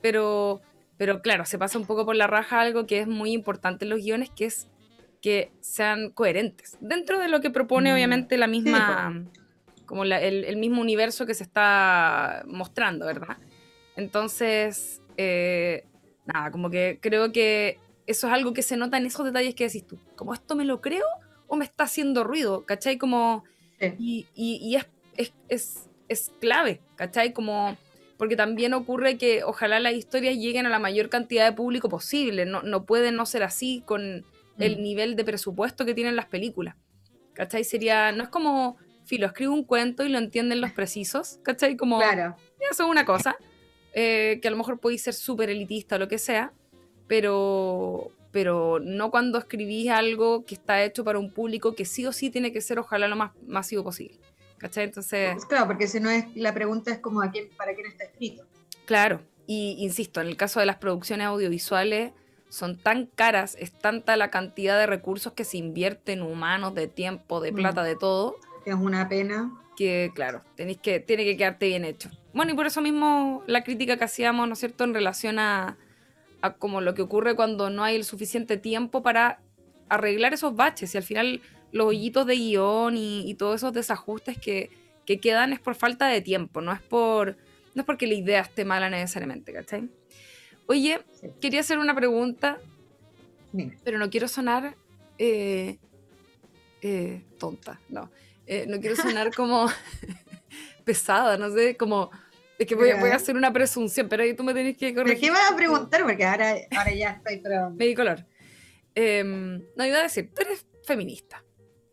[0.00, 0.60] pero,
[0.96, 3.90] pero claro, se pasa un poco por la raja algo que es muy importante en
[3.90, 4.68] los guiones, que es
[5.20, 7.94] que sean coherentes, dentro de lo que propone mm.
[7.94, 9.24] obviamente la misma,
[9.86, 13.38] como el, el mismo universo que se está mostrando, ¿verdad?
[13.96, 15.84] Entonces, eh,
[16.26, 19.64] nada, como que creo que eso es algo que se nota en esos detalles que
[19.64, 19.98] decís tú.
[20.16, 21.06] Como esto me lo creo
[21.46, 22.98] o me está haciendo ruido, ¿cachai?
[22.98, 23.44] Como...
[23.98, 27.32] Y, y, es, es, es, es, clave, ¿cachai?
[27.32, 27.76] Como...
[28.16, 32.46] Porque también ocurre que ojalá las historias lleguen a la mayor cantidad de público posible.
[32.46, 34.24] No, no puede no ser así con
[34.58, 34.82] el mm.
[34.82, 36.76] nivel de presupuesto que tienen las películas.
[37.32, 37.64] ¿Cachai?
[37.64, 38.12] Sería...
[38.12, 38.76] No es como...
[39.06, 41.76] Filo, escribo un cuento y lo entienden los precisos, ¿cachai?
[41.76, 41.98] Como...
[41.98, 42.36] Claro.
[42.70, 43.36] Eso es una cosa.
[43.96, 46.52] Eh, que a lo mejor podéis ser súper elitista o lo que sea,
[47.06, 52.12] pero, pero no cuando escribís algo que está hecho para un público que sí o
[52.12, 54.18] sí tiene que ser ojalá lo más masivo posible.
[54.64, 54.84] ¿Cachai?
[54.84, 55.32] Entonces...
[55.34, 58.04] Pues claro, porque si no es, la pregunta es como a quién, para quién está
[58.04, 58.46] escrito.
[58.86, 62.12] Claro, y insisto, en el caso de las producciones audiovisuales
[62.48, 67.42] son tan caras, es tanta la cantidad de recursos que se invierten, humanos, de tiempo,
[67.42, 67.84] de plata, mm.
[67.84, 68.36] de todo.
[68.64, 69.52] Es una pena.
[69.76, 72.08] Que claro, tenéis que, tiene que quedarte bien hecho.
[72.32, 75.76] Bueno, y por eso mismo la crítica que hacíamos, ¿no es cierto?, en relación a,
[76.58, 79.40] como lo que ocurre cuando no hay el suficiente tiempo para
[79.90, 81.42] arreglar esos baches y al final
[81.74, 84.70] los hoyitos de guion y, todos esos desajustes que,
[85.04, 87.36] quedan es por falta de tiempo, no es por
[87.74, 89.90] no es porque la idea esté mala necesariamente, ¿cachai?
[90.66, 91.00] Oye,
[91.40, 92.60] quería hacer una pregunta,
[93.82, 94.76] pero no quiero sonar
[95.18, 95.78] eh,
[96.80, 98.08] eh, tonta, no.
[98.46, 99.68] Eh, no quiero sonar como
[100.84, 102.12] pesada, no sé, como
[102.56, 105.20] es que voy, a hacer una presunción, pero ahí tú me tenés que corregir.
[105.20, 106.02] ¿Qué vas a preguntar?
[106.04, 107.70] Porque ahora, ahora ya estoy, pero...
[107.76, 108.24] Me color.
[108.94, 111.42] Em, no, iba a decir, tú eres feminista,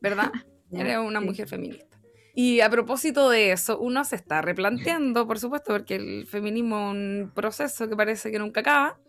[0.01, 0.31] ¿verdad?
[0.71, 1.99] eres una mujer feminista.
[2.33, 6.95] Y a propósito de eso, uno se está replanteando, por supuesto, porque el feminismo es
[6.95, 8.99] un proceso que parece que nunca acaba,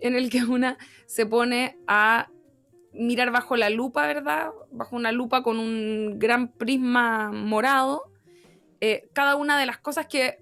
[0.00, 2.28] en el que una se pone a
[2.92, 4.50] mirar bajo la lupa, ¿verdad?
[4.70, 8.04] Bajo una lupa con un gran prisma morado,
[8.80, 10.38] eh, cada una de las cosas que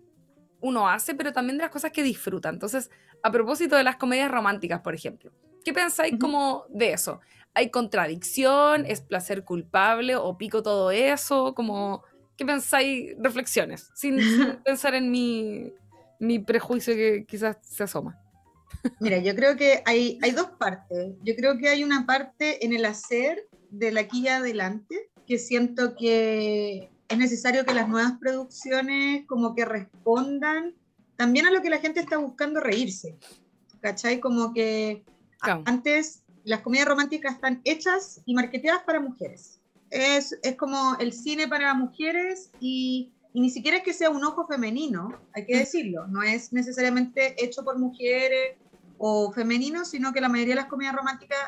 [0.61, 2.49] uno hace, pero también de las cosas que disfruta.
[2.49, 2.91] Entonces,
[3.23, 5.33] a propósito de las comedias románticas, por ejemplo,
[5.65, 7.21] ¿qué pensáis como de eso?
[7.55, 8.87] ¿Hay contradicción?
[8.87, 10.17] ¿Es placer culpable?
[10.17, 11.55] ¿O pico todo eso?
[11.55, 12.03] Como,
[12.37, 13.15] ¿Qué pensáis?
[13.19, 14.17] Reflexiones, sin,
[14.65, 15.73] pensar en mi,
[16.19, 18.19] mi, prejuicio que quizás se asoma.
[19.01, 21.15] Mira, yo creo que hay, hay dos partes.
[21.23, 25.95] Yo creo que hay una parte en el hacer de la aquí adelante que siento
[25.95, 30.75] que es necesario que las nuevas producciones como que respondan
[31.17, 33.17] también a lo que la gente está buscando reírse.
[33.81, 34.21] ¿Cachai?
[34.21, 35.05] Como que
[35.41, 39.61] antes las comedias románticas están hechas y marketeadas para mujeres.
[39.91, 44.25] Es, es como el cine para mujeres y, y, ni siquiera es que sea un
[44.25, 45.59] ojo femenino, hay que mm.
[45.59, 46.07] decirlo.
[46.07, 48.57] No es necesariamente hecho por mujeres
[48.99, 51.39] o femeninos, sino que la mayoría de las comedias románticas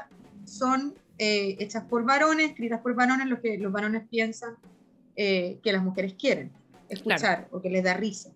[0.44, 4.56] son eh, hechas por varones, escritas por varones, lo que los varones piensan
[5.16, 6.50] eh, que las mujeres quieren
[6.88, 8.30] escuchar o que les da risa.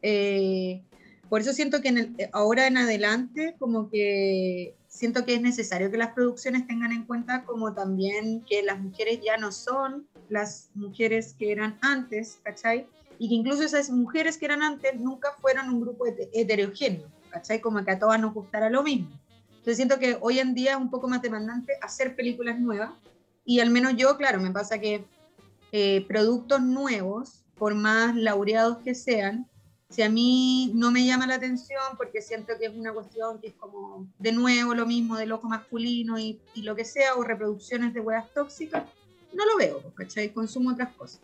[0.00, 0.82] Eh,
[1.28, 5.96] por eso siento que en ahora en adelante, como que siento que es necesario que
[5.96, 11.34] las producciones tengan en cuenta como también que las mujeres ya no son las mujeres
[11.36, 12.86] que eran antes, ¿cachai?
[13.18, 17.60] Y que incluso esas mujeres que eran antes nunca fueron un grupo heterogéneo, ¿cachai?
[17.60, 19.10] Como que a todas nos gustara lo mismo.
[19.48, 22.92] Entonces siento que hoy en día es un poco más demandante hacer películas nuevas
[23.44, 25.04] y al menos yo, claro, me pasa que
[25.72, 29.48] eh, productos nuevos, por más laureados que sean,
[29.94, 33.48] si a mí no me llama la atención porque siento que es una cuestión que
[33.48, 37.22] es como de nuevo lo mismo del ojo masculino y, y lo que sea, o
[37.22, 38.82] reproducciones de huevas tóxicas,
[39.32, 40.32] no lo veo, ¿cachai?
[40.32, 41.20] Consumo otras cosas.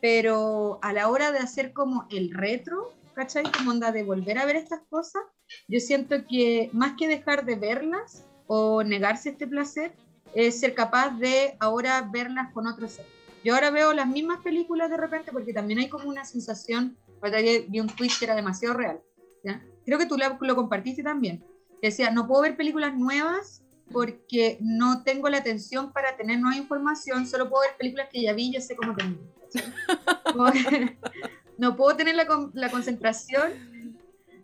[0.00, 3.44] Pero a la hora de hacer como el retro, ¿cachai?
[3.52, 5.22] Como onda de volver a ver estas cosas,
[5.68, 9.92] yo siento que más que dejar de verlas o negarse este placer,
[10.34, 14.90] es ser capaz de ahora verlas con otros ojos yo ahora veo las mismas películas
[14.90, 16.96] de repente porque también hay como una sensación,
[17.68, 19.00] vi un tweet que era demasiado real,
[19.84, 21.42] Creo que tú lo, compartiste también.
[21.82, 27.26] Decía, no puedo ver películas nuevas porque no tengo la atención para tener nueva información,
[27.26, 29.26] solo puedo ver películas que ya vi y ya sé cómo terminan.
[31.58, 33.50] no puedo tener la, la concentración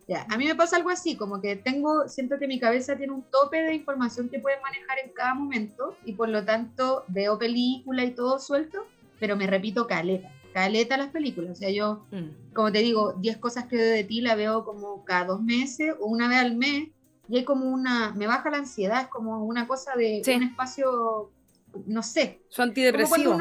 [0.07, 3.11] ya, a mí me pasa algo así, como que tengo, siento que mi cabeza tiene
[3.11, 7.37] un tope de información que puede manejar en cada momento y por lo tanto veo
[7.37, 8.87] película y todo suelto,
[9.19, 11.51] pero me repito caleta, caleta las películas.
[11.51, 12.53] O sea, yo, mm.
[12.53, 15.93] como te digo, 10 cosas que veo de ti la veo como cada dos meses
[15.99, 16.89] o una vez al mes
[17.29, 21.31] y hay como una, me baja la ansiedad, es como una cosa de un espacio,
[21.85, 22.41] no sé.
[22.49, 23.37] Su antidepresivo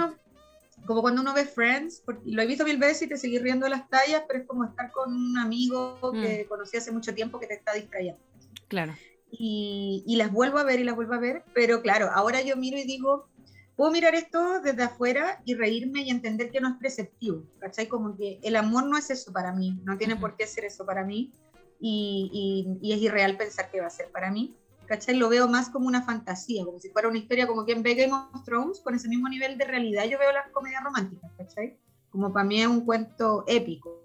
[0.86, 3.88] como cuando uno ve Friends, lo he visto mil veces y te seguís riendo las
[3.90, 6.48] tallas, pero es como estar con un amigo que mm.
[6.48, 8.20] conocí hace mucho tiempo que te está distrayendo.
[8.68, 8.94] Claro.
[9.30, 12.56] Y, y, las vuelvo a ver y las vuelvo a ver, pero claro, ahora yo
[12.56, 13.28] miro y digo,
[13.76, 17.86] puedo mirar esto desde afuera y reírme y entender que no es preceptivo, ¿cachai?
[17.86, 20.84] Como que el amor no es eso para mí, no tiene por qué ser eso
[20.84, 21.32] para mí
[21.78, 24.56] y, y, y es irreal pensar que va a ser para mí.
[24.86, 25.16] ¿cachai?
[25.16, 28.12] Lo veo más como una fantasía, como si fuera una historia como quien ve Game
[28.12, 31.78] of Thrones, con ese mismo nivel de realidad yo veo las comedias románticas, ¿cachai?
[32.10, 34.02] Como para mí es un cuento épico.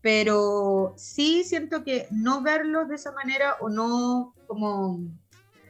[0.00, 5.00] Pero sí siento que no verlo de esa manera o no como,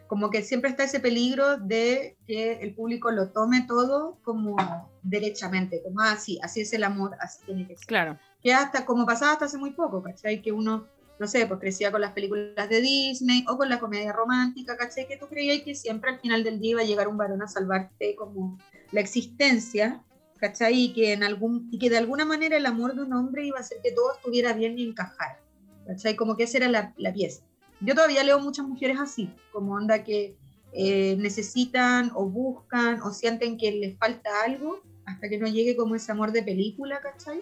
[0.08, 4.56] como que siempre está ese peligro de que el público lo tome todo como
[5.02, 7.86] derechamente, como así, ah, así es el amor, así tiene que ser.
[7.86, 8.18] Claro.
[8.42, 10.42] Que hasta como pasaba hasta hace muy poco, ¿cachai?
[10.42, 10.86] Que uno
[11.18, 15.06] no sé, pues crecía con las películas de Disney o con la comedia romántica, ¿cachai?
[15.08, 17.48] Que tú creías que siempre al final del día iba a llegar un varón a
[17.48, 18.58] salvarte como
[18.92, 20.02] la existencia,
[20.38, 20.84] ¿cachai?
[20.84, 23.58] Y que, en algún, y que de alguna manera el amor de un hombre iba
[23.58, 25.40] a hacer que todo estuviera bien y encajara,
[25.86, 26.14] ¿cachai?
[26.14, 27.42] Como que esa era la, la pieza.
[27.80, 30.36] Yo todavía leo muchas mujeres así, como onda que
[30.72, 35.94] eh, necesitan o buscan o sienten que les falta algo hasta que no llegue como
[35.94, 37.40] ese amor de película, ¿cachai?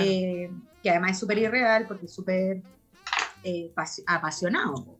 [0.00, 0.50] Eh,
[0.82, 2.62] que además es súper irreal porque es súper
[3.42, 3.72] eh,
[4.06, 4.98] apasionado.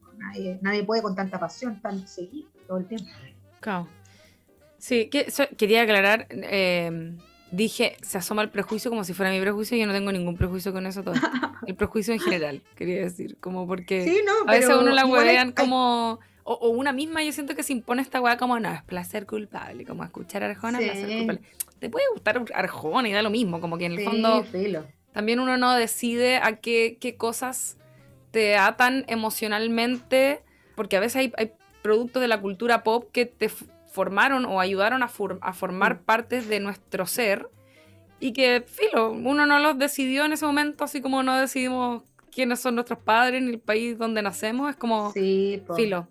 [0.61, 3.11] Nadie, puede con tanta pasión, tan seguido todo el tiempo.
[3.61, 3.89] Claro.
[4.79, 6.27] Sí, que, quería aclarar.
[7.53, 9.77] Dije, se asoma el prejuicio como si fuera mi prejuicio.
[9.77, 11.15] Y yo no tengo ningún prejuicio con eso todo.
[11.67, 13.37] El prejuicio en general, quería decir.
[13.39, 16.19] Como porque a veces uno la huevean como.
[16.45, 19.85] O, una misma, yo siento que se impone esta weá como, no, es placer culpable,
[19.85, 21.41] como escuchar Arjona, placer culpable.
[21.79, 24.45] Te puede gustar Arjona y da lo mismo, como que en el fondo
[25.13, 27.77] también uno no decide a qué, qué cosas
[28.33, 30.41] te atan emocionalmente,
[30.75, 33.51] porque a veces hay, productos de la cultura pop que te
[33.93, 36.05] formaron o ayudaron a, a formar mm.
[36.05, 37.49] partes de nuestro ser
[38.19, 42.61] y que, filo, uno no los decidió en ese momento, así como no decidimos quiénes
[42.61, 46.09] son nuestros padres ni el país donde nacemos, es como, sí, filo.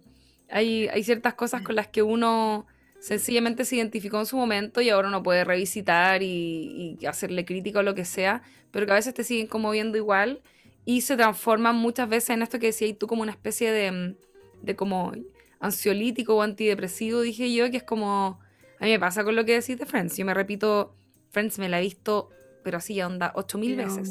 [0.49, 2.67] Hay, hay ciertas cosas con las que uno
[2.99, 7.79] sencillamente se identificó en su momento y ahora uno puede revisitar y, y hacerle crítica
[7.79, 10.41] o lo que sea, pero que a veces te siguen como viendo igual
[10.85, 14.15] y se transforman muchas veces en esto que decías tú como una especie de,
[14.61, 15.13] de como
[15.61, 18.39] ansiolítico o antidepresivo, dije yo, que es como,
[18.79, 20.95] a mí me pasa con lo que decís de Friends, yo me repito,
[21.29, 22.29] Friends me la he visto,
[22.63, 24.09] pero así onda, ocho mil veces.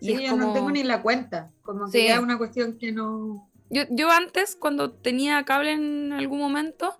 [0.00, 3.48] Sí, y yo no tengo ni la cuenta, como que es una cuestión que no...
[3.70, 6.98] Yo, yo antes, cuando tenía cable en algún momento,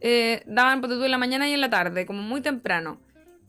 [0.00, 2.98] eh, daban tú en la mañana y en la tarde, como muy temprano.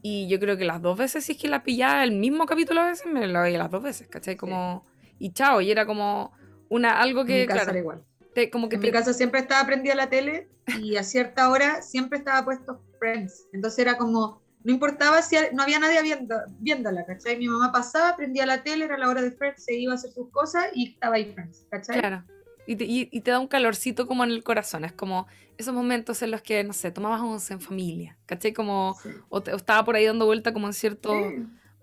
[0.03, 2.81] Y yo creo que las dos veces, si es que la pillaba el mismo capítulo
[2.81, 4.35] a veces, me la veía las dos veces, ¿cachai?
[4.35, 4.83] Como,
[5.17, 6.33] y chao, y era como
[6.69, 8.03] una, algo que, claro, igual.
[8.51, 12.19] Como que en mi casa siempre estaba prendida la tele y a cierta hora siempre
[12.19, 13.47] estaba puesto Friends.
[13.51, 17.37] Entonces era como, no importaba si no había nadie viendo, viéndola, ¿cachai?
[17.37, 20.11] Mi mamá pasaba, prendía la tele, era la hora de Friends, se iba a hacer
[20.11, 21.99] sus cosas y estaba ahí Friends, ¿cachai?
[21.99, 22.23] Claro.
[22.67, 24.85] Y te, y, te, da un calorcito como en el corazón.
[24.85, 28.53] Es como esos momentos en los que, no sé, tomabas once en familia, ¿cachai?
[28.53, 28.95] Como,
[29.29, 31.15] o, estaba por ahí dando vuelta como en ciertos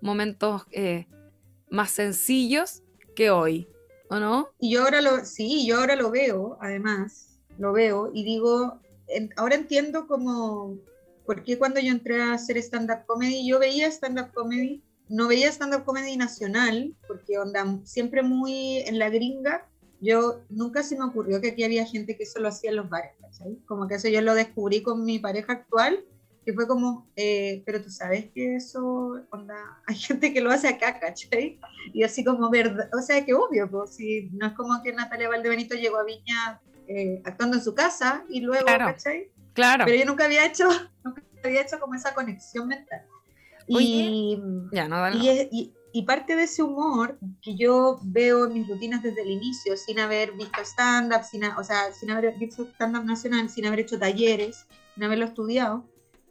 [0.00, 1.06] momentos eh,
[1.68, 2.82] más sencillos
[3.16, 3.68] que hoy,
[4.10, 4.48] ¿o no?
[4.58, 8.80] Y yo ahora lo, sí, yo ahora lo veo, además, lo veo y digo,
[9.36, 10.78] ahora entiendo como,
[11.26, 15.84] porque cuando yo entré a hacer stand-up comedy, yo veía stand-up comedy, no veía stand-up
[15.84, 19.66] comedy nacional, porque onda siempre muy en la gringa,
[20.00, 22.88] yo nunca se me ocurrió que aquí había gente que eso lo hacía en los
[22.88, 23.12] bares.
[23.66, 26.04] Como que eso yo lo descubrí con mi pareja actual,
[26.49, 29.55] que fue como, eh, pero tú sabes que eso, onda,
[29.86, 31.61] hay gente que lo hace acá, ¿cachai?
[31.92, 35.28] Y así como, verdad, o sea, que obvio, pues, si no es como que Natalia
[35.28, 39.30] Valdebenito llegó a Viña eh, actuando en su casa y luego, claro, ¿cachai?
[39.53, 39.84] Claro.
[39.84, 40.66] Pero yo nunca había hecho,
[41.05, 43.03] nunca había hecho como esa conexión mental.
[43.66, 44.40] y,
[44.72, 49.20] ya, no, y, y parte de ese humor que yo veo en mis rutinas desde
[49.20, 53.66] el inicio, sin haber visto stand-up, sin, o sea, sin haber visto stand-up nacional, sin
[53.66, 55.84] haber hecho talleres, sin haberlo estudiado,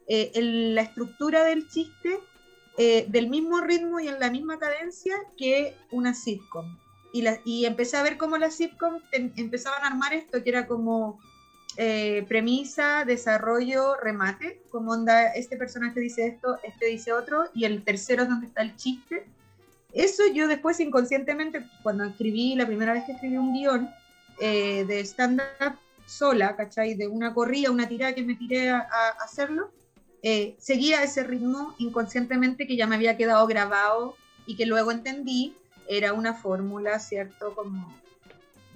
[0.08, 2.20] eh, la estructura del chiste
[2.78, 6.78] eh, del mismo ritmo y en la misma cadencia que una sitcom.
[7.12, 10.68] y, la, y empecé a ver cómo las sitcoms empezaban a armar esto, que era
[10.68, 11.20] como
[11.80, 17.84] eh, premisa, desarrollo, remate, como onda, este personaje dice esto, este dice otro, y el
[17.84, 19.26] tercero es donde está el chiste.
[19.94, 23.90] Eso yo después inconscientemente, cuando escribí, la primera vez que escribí un guion
[24.40, 25.78] eh, de stand-up
[26.08, 26.96] sola, ¿cachai?
[26.96, 28.88] De una corrida, una tirada que me tiré a,
[29.24, 29.72] hacerlo,
[30.30, 35.54] eh, seguía ese ritmo inconscientemente que ya me había quedado grabado y que luego entendí
[35.88, 37.56] era una fórmula, ¿cierto?
[37.56, 37.98] Como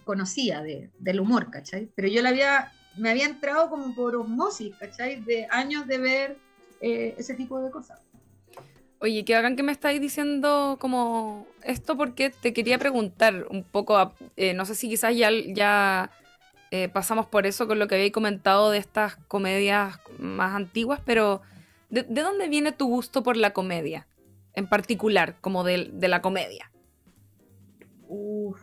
[0.06, 1.90] conocía de, del humor, ¿cachai?
[1.94, 5.20] Pero yo la había me había entrado como por osmosis, ¿cachai?
[5.26, 6.38] De años de ver
[6.80, 8.00] eh, ese tipo de cosas.
[9.00, 14.14] Oye, qué hagan que me estáis diciendo como esto porque te quería preguntar un poco,
[14.38, 16.12] eh, no sé si quizás ya
[16.72, 21.42] eh, pasamos por eso con lo que habéis comentado de estas comedias más antiguas, pero
[21.90, 24.08] ¿de, dónde viene tu gusto por la comedia?
[24.54, 26.72] En particular, como de, de la comedia.
[28.08, 28.60] Uf,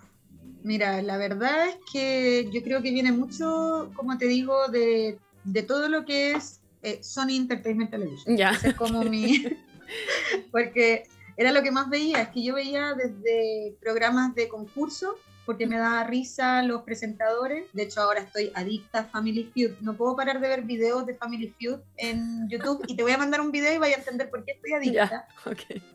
[0.62, 5.62] Mira, la verdad es que yo creo que viene mucho, como te digo, de, de
[5.62, 8.36] todo lo que es eh, Sony Entertainment Television.
[8.36, 8.50] Ya.
[8.50, 9.44] es como mi...
[10.52, 11.04] porque
[11.36, 15.16] era lo que más veía, es que yo veía desde programas de concurso,
[15.48, 17.64] porque me daba risa los presentadores.
[17.72, 19.70] De hecho, ahora estoy adicta a Family Feud.
[19.80, 23.18] No puedo parar de ver videos de Family Feud en YouTube y te voy a
[23.18, 25.26] mandar un video y vaya a entender por qué estoy adicta.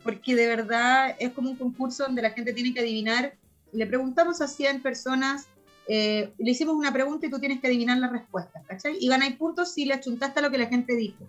[0.03, 3.33] Porque de verdad es como un concurso donde la gente tiene que adivinar
[3.73, 5.47] le preguntamos a 100 personas,
[5.87, 8.97] eh, le hicimos una pregunta y tú tienes que adivinar la respuesta, ¿cachai?
[8.99, 11.25] Y ganáis puntos si le achuntaste a lo que la gente dijo.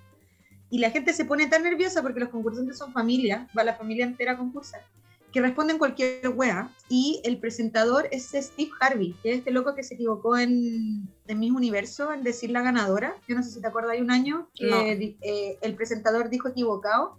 [0.70, 4.04] Y la gente se pone tan nerviosa porque los concursantes son familia, va la familia
[4.04, 4.82] entera a concursar,
[5.34, 6.70] que responden cualquier wea.
[6.88, 11.38] Y el presentador es Steve Harvey, que es este loco que se equivocó en, en
[11.40, 13.16] Miss Universo en decir la ganadora.
[13.28, 17.18] Yo no sé si te acuerdas, hay un año que eh, el presentador dijo equivocado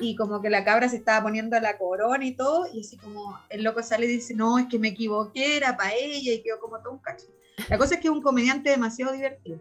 [0.00, 3.38] y como que la cabra se estaba poniendo la corona y todo, y así como
[3.50, 6.58] el loco sale y dice, no, es que me equivoqué, era para ella, y quedó
[6.58, 7.26] como todo un cacho.
[7.68, 9.58] La cosa es que es un comediante demasiado divertido.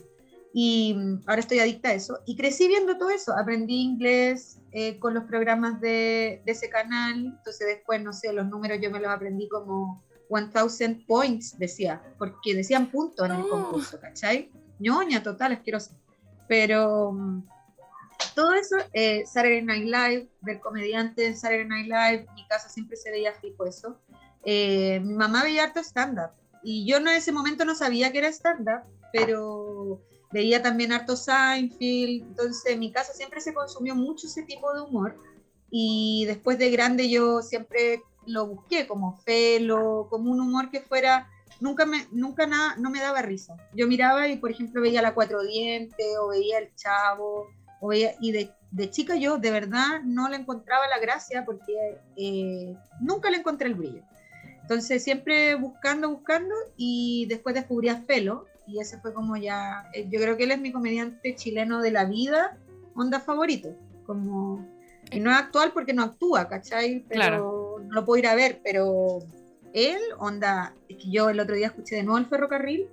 [0.53, 2.19] Y mm, ahora estoy adicta a eso.
[2.25, 3.33] Y crecí viendo todo eso.
[3.37, 7.25] Aprendí inglés eh, con los programas de, de, ese canal.
[7.37, 12.01] Entonces después, no sé, los números yo me los aprendí como 1000 points, decía.
[12.17, 14.51] Porque decían puntos en el concurso, ¿cachai?
[14.79, 15.91] ñoña total, asquerosa.
[16.47, 17.43] Pero mm,
[18.33, 22.97] todo eso, eh, Saturday Night Live, ver comediantes en Saturday Night Live, mi casa siempre
[22.97, 23.99] se veía fijo eso.
[24.43, 26.31] Eh, mi mamá veía harto stand-up
[26.63, 32.23] y yo en ese momento no sabía que era stand-up, pero veía también harto Seinfeld,
[32.23, 35.15] entonces en mi casa siempre se consumió mucho ese tipo de humor
[35.71, 41.27] y después de grande yo siempre lo busqué como felo, como un humor que fuera
[41.59, 43.55] nunca me, nunca nada, no me daba risa.
[43.73, 47.47] Yo miraba y, por ejemplo, veía La Cuatro Dientes o veía El Chavo
[48.19, 53.29] y de, de, chica yo de verdad no le encontraba la gracia porque eh, nunca
[53.29, 54.03] le encontré el brillo.
[54.61, 60.07] Entonces siempre buscando, buscando y después descubrí a Felo y ese fue como ya, eh,
[60.09, 62.57] yo creo que él es mi comediante chileno de la vida,
[62.95, 64.65] onda favorito, como,
[65.11, 67.03] y no es actual porque no actúa, ¿cachai?
[67.07, 69.19] Pero no lo puedo ir a ver, pero
[69.73, 72.87] él, onda, es que yo el otro día escuché de nuevo el ferrocarril,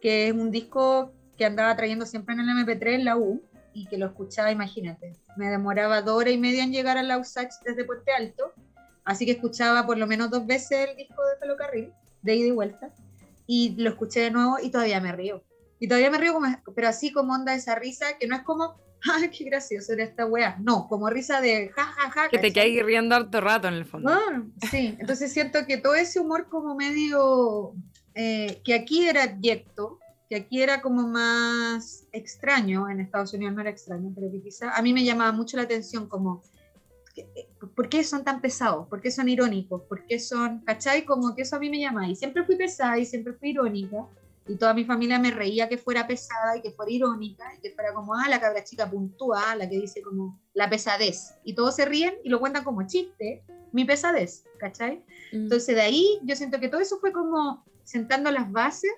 [0.00, 3.42] que es un disco que andaba trayendo siempre en el MP3 en la U,
[3.74, 7.18] y que lo escuchaba, imagínate, me demoraba dos horas y media en llegar a la
[7.18, 8.52] USACH desde Puente Alto,
[9.04, 12.50] así que escuchaba por lo menos dos veces el disco de Ferrocarril, de ida y
[12.50, 12.92] vuelta,
[13.46, 15.42] y lo escuché de nuevo y todavía me río.
[15.78, 18.76] Y todavía me río, como, pero así como onda esa risa, que no es como,
[19.12, 20.56] ay, qué gracioso era esta wea.
[20.60, 22.28] No, como risa de ja, ja, ja.
[22.28, 24.10] Que te quedas riendo harto rato en el fondo.
[24.10, 27.74] Ah, sí, entonces siento que todo ese humor como medio,
[28.14, 33.60] eh, que aquí era abyecto, que aquí era como más extraño, en Estados Unidos no
[33.60, 36.42] era extraño, pero que quizá a mí me llamaba mucho la atención como,
[37.74, 38.88] ¿por qué son tan pesados?
[38.88, 39.82] ¿Por qué son irónicos?
[39.82, 41.04] ¿Por qué son, cachai?
[41.04, 42.08] Como que eso a mí me llama.
[42.08, 44.06] Y siempre fui pesada y siempre fui irónica.
[44.48, 47.70] Y toda mi familia me reía que fuera pesada y que fuera irónica y que
[47.70, 51.34] fuera como, ah, la cabra chica puntúa, la que dice como la pesadez.
[51.44, 55.04] Y todos se ríen y lo cuentan como chiste, mi pesadez, ¿cachai?
[55.32, 55.44] Mm.
[55.44, 58.90] Entonces de ahí yo siento que todo eso fue como sentando las bases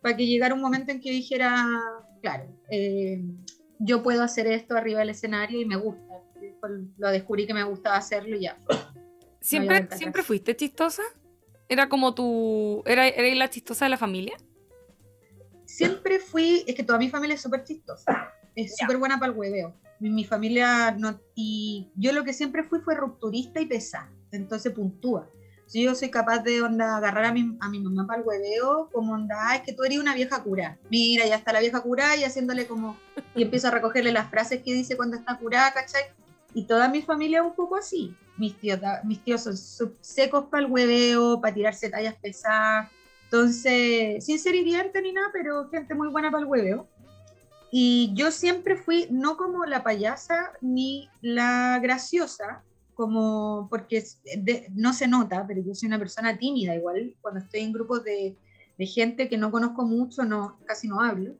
[0.00, 1.66] para que llegara un momento en que dijera,
[2.22, 3.22] claro, eh,
[3.78, 6.07] yo puedo hacer esto arriba del escenario y me gusta.
[6.96, 8.58] Lo descubrí que me gustaba hacerlo y ya.
[9.40, 11.02] ¿Siempre, ¿siempre fuiste chistosa?
[11.68, 12.82] ¿Era como tu...
[12.86, 14.36] ¿Era, ¿Eres la chistosa de la familia?
[15.64, 16.64] Siempre fui...
[16.66, 18.32] Es que toda mi familia es súper chistosa.
[18.54, 19.74] Es súper buena para el hueveo.
[20.00, 21.20] Mi, mi, familia no...
[21.34, 24.10] Y yo lo que siempre fui fue rupturista y pesada.
[24.32, 25.30] Entonces puntúa
[25.68, 28.88] si yo soy capaz de onda, agarrar a mi, a mi mamá para el hueveo,
[28.90, 30.78] como onda, es que tú eres una vieja cura.
[30.90, 32.98] Mira, ya está la vieja cura y haciéndole como,
[33.34, 36.04] y empiezo a recogerle las frases que dice cuando está curada, ¿cachai?
[36.54, 38.14] Y toda mi familia un poco así.
[38.36, 42.90] Mis tíos, mis tíos son secos para el hueveo, para tirarse tallas pesadas.
[43.24, 46.88] Entonces, sin ser hiriente ni nada, pero gente muy buena para el hueveo.
[47.70, 52.62] Y yo siempre fui, no como la payasa ni la graciosa,
[52.94, 54.02] como porque
[54.74, 58.34] no se nota, pero yo soy una persona tímida igual, cuando estoy en grupos de,
[58.78, 61.34] de gente que no conozco mucho, no, casi no hablo.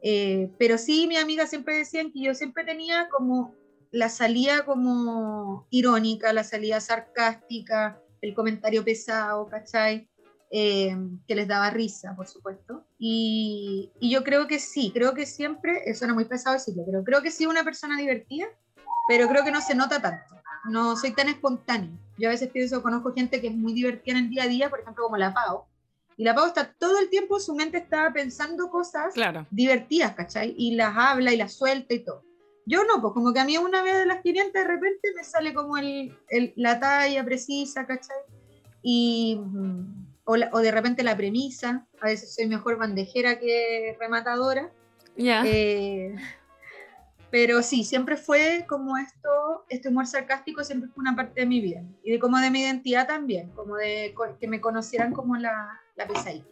[0.00, 3.54] Eh, pero sí, mi amiga siempre decían que yo siempre tenía como
[3.94, 10.08] la salida como irónica, la salida sarcástica, el comentario pesado, ¿cachai?
[10.50, 10.96] Eh,
[11.28, 12.84] que les daba risa, por supuesto.
[12.98, 17.04] Y, y, yo creo que sí, creo que siempre, eso suena muy pesado decirlo, pero
[17.04, 18.46] creo que sí una persona divertida,
[19.06, 20.34] pero creo que no se nota tanto.
[20.70, 21.96] No soy tan espontánea.
[22.18, 24.70] Yo a veces pienso, conozco gente que es muy divertida en el día a día,
[24.70, 25.66] por ejemplo, como la Pau.
[26.16, 29.14] Y la Pau está todo el tiempo, su mente está pensando cosas
[29.50, 30.54] divertidas, ¿cachai?
[30.58, 32.24] Y las habla y las suelta y todo.
[32.66, 35.24] Yo no, pues como que a mí una vez de las 500 de repente me
[35.24, 38.16] sale como el, el, la talla precisa, ¿cachai?
[38.82, 44.70] Y, mm, o, o, de repente la premisa, a veces soy mejor bandejera que rematadora.
[45.16, 45.42] Ya.
[45.46, 46.16] Eh,
[47.30, 51.60] pero sí, siempre fue como esto, este humor sarcástico siempre fue una parte de mi
[51.60, 51.82] vida.
[52.04, 56.06] Y de como de mi identidad también, como de que me conocieran como la, la
[56.06, 56.44] pesadilla.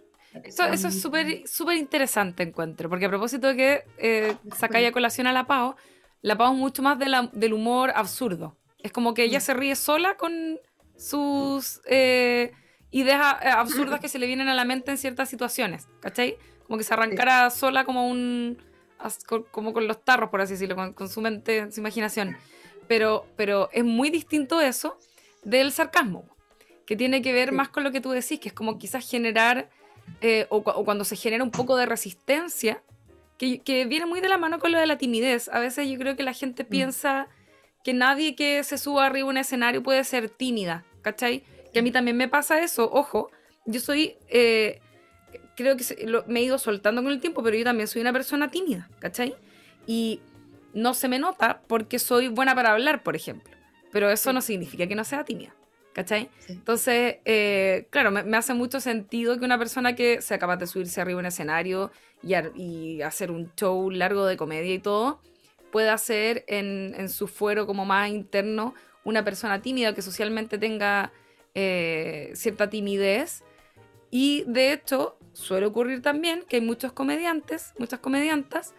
[0.43, 4.93] Eso, eso, es súper súper interesante, encuentro, porque a propósito de que eh, sacáis a
[4.93, 5.77] colación a la Pau,
[6.23, 8.57] la Pau mucho más de la, del humor absurdo.
[8.79, 9.43] Es como que ella mm.
[9.43, 10.59] se ríe sola con
[10.97, 12.53] sus eh,
[12.91, 16.39] ideas eh, absurdas que se le vienen a la mente en ciertas situaciones, ¿cachai?
[16.67, 18.57] Como que se arrancara sola como un...
[19.51, 22.37] como con los tarros, por así decirlo, con, su mente, su imaginación.
[22.87, 24.99] Pero, pero es muy distinto eso
[25.43, 26.25] del sarcasmo,
[26.87, 29.71] que tiene que ver más con lo que tú decís, que es como quizás generar,
[30.21, 32.83] eh, o, o, cuando se genera un poco de resistencia
[33.65, 35.49] que, viene muy de la mano con lo de la timidez.
[35.49, 36.69] A veces yo creo que la gente mm.
[36.69, 37.29] piensa
[37.83, 41.43] que nadie que se suba arriba a un escenario puede ser tímida, ¿cachai?
[41.73, 43.31] Que a mí también me pasa eso, ojo,
[43.67, 44.81] yo soy, eh,
[45.57, 45.85] creo que
[46.29, 49.35] me he ido soltando con el tiempo, pero yo también soy una persona tímida, ¿cachai?
[49.87, 50.21] Y
[50.75, 53.53] no se me nota porque soy buena para hablar, por ejemplo,
[53.91, 55.55] pero eso no significa que no sea tímida.
[55.93, 56.31] ¿Cachai?
[56.49, 61.01] Entonces, eh, claro, me, hace mucho sentido que una persona que sea capaz de subirse
[61.03, 61.91] arriba en un escenario
[62.23, 65.21] y, hacer un show largo de comedia y todo,
[65.71, 68.75] pueda ser en, su fuero como más interno
[69.05, 71.13] una persona tímida que socialmente tenga
[71.55, 73.43] eh, cierta timidez.
[74.11, 78.75] Y de hecho, suele ocurrir también que hay muchos comediantes, muchas comediantas,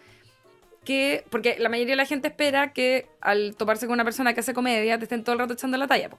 [0.84, 4.40] que, porque la mayoría de la gente espera que al toparse con una persona que
[4.40, 6.10] hace comedia te estén todo el rato echando la talla.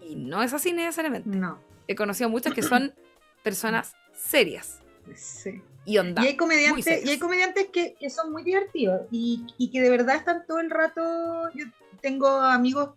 [0.00, 1.28] Y no es así necesariamente.
[1.28, 1.58] No.
[1.86, 2.94] He conocido muchas que son
[3.42, 4.80] personas serias.
[5.14, 5.62] Sí.
[5.84, 6.22] Y onda.
[6.22, 9.88] Y hay comediantes, y hay comediantes que, que son muy divertidos y, y, que de
[9.88, 11.00] verdad están todo el rato.
[11.54, 11.64] Yo
[12.02, 12.90] tengo amigos,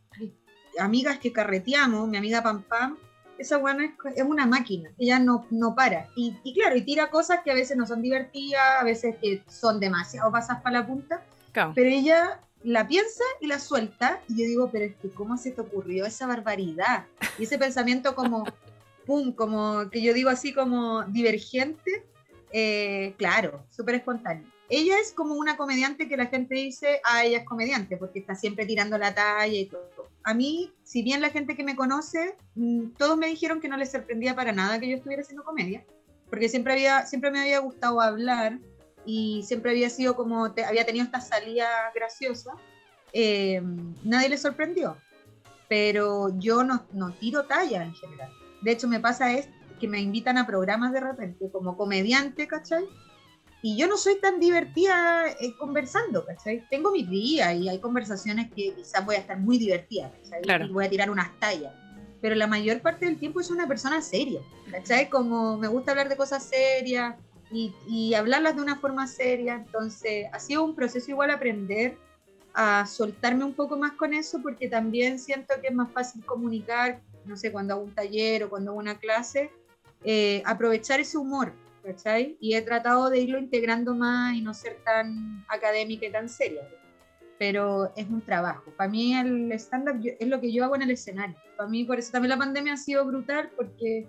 [0.77, 2.97] amigas que carreteamos, mi amiga Pam Pam,
[3.38, 6.09] esa buena es, es, una máquina, ella no, no para.
[6.15, 9.41] Y, y, claro, y tira cosas que a veces no son divertidas, a veces que
[9.47, 11.23] son demasiado pasas para la punta,
[11.53, 11.71] claro.
[11.73, 15.51] pero ella la piensa y la suelta, y yo digo, pero es que, ¿cómo se
[15.51, 17.05] te ocurrió esa barbaridad?
[17.39, 18.43] Y ese pensamiento como,
[19.05, 22.05] pum, como que yo digo así como divergente,
[22.51, 24.47] eh, claro, súper espontáneo.
[24.70, 28.36] Ella es como una comediante que la gente dice, ah, ella es comediante, porque está
[28.36, 30.09] siempre tirando la talla y todo.
[30.24, 33.76] A mí, si bien la gente que me conoce, mm, todos me dijeron que no
[33.76, 35.84] les sorprendía para nada que yo estuviera haciendo comedia,
[36.30, 38.59] porque siempre, había, siempre me había gustado hablar,
[39.05, 42.51] y siempre había sido como, había tenido esta salida graciosa,
[43.13, 43.61] eh,
[44.03, 44.97] nadie le sorprendió.
[45.67, 48.29] Pero yo no, no tiro talla en general.
[48.61, 49.47] De hecho, me pasa es
[49.79, 52.85] que me invitan a programas de repente como comediante, ¿cachai?
[53.63, 56.67] Y yo no soy tan divertida eh, conversando, ¿cachai?
[56.69, 60.41] Tengo mis días y hay conversaciones que quizás voy a estar muy divertida, ¿cachai?
[60.41, 60.65] Claro.
[60.65, 61.73] Y voy a tirar unas tallas.
[62.21, 64.41] Pero la mayor parte del tiempo es una persona seria,
[64.71, 65.09] ¿cachai?
[65.09, 67.15] Como me gusta hablar de cosas serias,
[67.51, 69.55] y, hablarlas de una forma seria.
[69.55, 71.97] Entonces, ha sido un proceso igual aprender
[72.53, 77.01] a soltarme un poco más con eso, porque también siento que es más fácil comunicar,
[77.25, 79.51] no sé, cuando hago un taller o cuando hago una clase,
[80.03, 82.37] eh, aprovechar ese humor, ¿cachai?
[82.39, 86.67] Y he tratado de irlo integrando más y no ser tan académica y tan seria.
[87.37, 88.71] Pero es un trabajo.
[88.77, 91.35] Para mí el stand-up es lo que yo hago en el escenario.
[91.57, 94.07] Para mí, por eso también la pandemia ha sido brutal, porque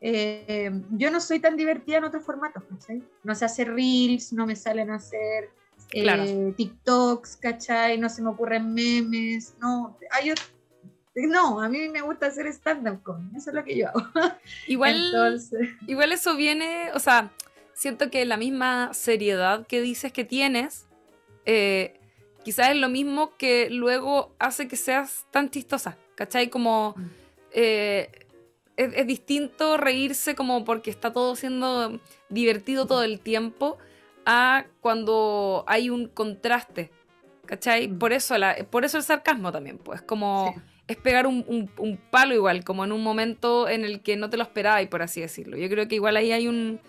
[0.00, 3.02] eh, yo no soy tan divertida en otros formatos, ¿cachai?
[3.24, 5.50] No sé hacer reels, no me salen a hacer
[5.92, 7.98] eh, TikToks, ¿cachai?
[7.98, 9.96] No se me ocurren memes, no.
[10.10, 10.32] Hay
[11.14, 14.02] no, a mí me gusta hacer stand-up comedy, eso es lo que yo hago.
[14.66, 15.40] Igual,
[15.86, 17.30] igual eso viene, o sea,
[17.72, 20.86] siento que la misma seriedad que dices que tienes,
[21.46, 21.98] eh,
[22.44, 26.50] quizás es lo mismo que luego hace que seas tan chistosa, ¿cachai?
[26.50, 27.06] Como Mm.
[27.52, 28.25] eh,
[28.76, 33.78] es, es distinto reírse como porque está todo siendo divertido todo el tiempo
[34.24, 36.90] a cuando hay un contraste,
[37.46, 37.88] ¿cachai?
[37.88, 37.98] Mm.
[37.98, 40.60] Por eso, la, por eso el sarcasmo también, pues como Sí.
[40.88, 44.28] es pegar un, un- un palo igual, como en un momento en el que no
[44.30, 45.56] te lo esperabas, por así decirlo.
[45.56, 46.80] Yo creo que igual ahí hay un,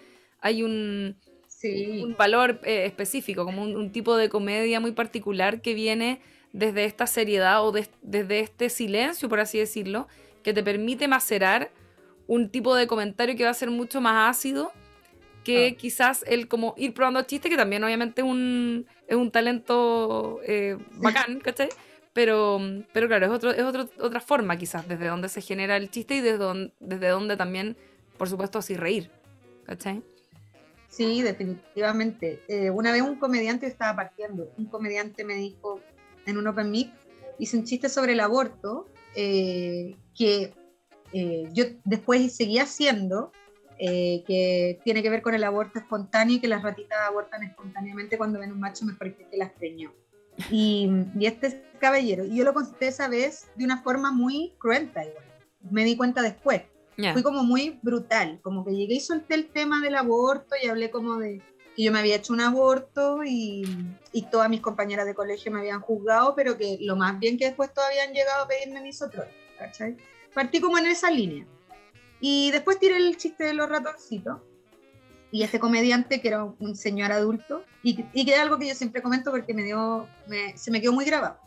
[0.42, 1.16] hay un,
[1.48, 2.02] Sí.
[2.04, 6.22] un valor eh, específico, como un, tipo de comedia muy particular que viene
[6.54, 10.08] desde esta seriedad o des- desde este silencio, por así decirlo,
[10.44, 11.72] que te permite macerar
[12.28, 14.72] un tipo de comentario que va a ser mucho más ácido
[15.44, 15.78] que Ah.
[15.78, 20.78] quizás el como ir probando chistes, que también obviamente es un, es un talento eh,
[20.96, 21.70] bacán, ¿cachai?
[22.14, 22.60] Pero,
[22.92, 26.16] pero claro, es, otro, es otro, otra forma quizás desde donde se genera el chiste
[26.16, 27.78] y desde donde, desde donde también,
[28.18, 29.10] por supuesto, así reír,
[29.66, 30.02] ¿cachai?
[30.90, 32.42] Sí, definitivamente.
[32.48, 35.80] Eh, una vez un comediante estaba partiendo, un comediante me dijo
[36.26, 36.92] en un open mic,
[37.40, 40.54] hice un chiste sobre el aborto eh, que
[41.14, 43.32] eh, yo después seguía haciendo,
[43.80, 48.18] eh, que tiene que ver con el aborto espontáneo y que las ratitas abortan espontáneamente
[48.18, 49.94] cuando ven un macho mejor que las preñó.
[50.52, 50.90] Y,
[51.20, 55.24] y este caballero, y yo lo conté esa vez de una forma muy cruenta igual,
[55.70, 56.62] me di cuenta después
[56.98, 57.14] Ya.
[57.14, 60.90] fui como muy brutal, como que llegué y solté el tema del aborto y hablé
[60.90, 61.42] como de
[61.76, 63.64] que yo me había hecho un aborto y,
[64.12, 67.46] y todas mis compañeras de colegio me habían juzgado, pero que lo más bien que
[67.46, 69.28] después todavía han llegado a pedirme misotrol,
[69.60, 69.96] ¿cachai?
[70.34, 71.46] Partí como en esa línea.
[72.20, 74.40] Y después tiré el chiste de los ratoncitos
[75.32, 78.76] y este comediante que era un señor adulto y, y que es algo que yo
[78.76, 81.38] siempre comento porque me dio, me- se me quedó muy grabado.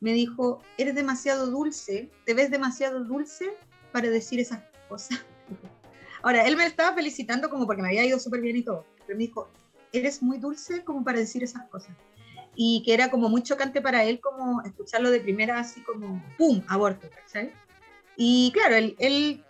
[0.00, 3.50] Me dijo, eres demasiado dulce, te ves demasiado dulce
[3.92, 5.24] para decir esas cosas.
[6.22, 9.16] Ahora, él me estaba felicitando como porque me había ido súper bien y todo, pero
[9.18, 9.48] me dijo,
[9.92, 11.96] eres muy dulce como para decir esas cosas.
[12.56, 16.62] Y que era como muy chocante para él como escucharlo de primera así como, ¡pum!,
[16.68, 17.52] aborto, ¿cachai?
[18.22, 19.42] Y claro, él, él,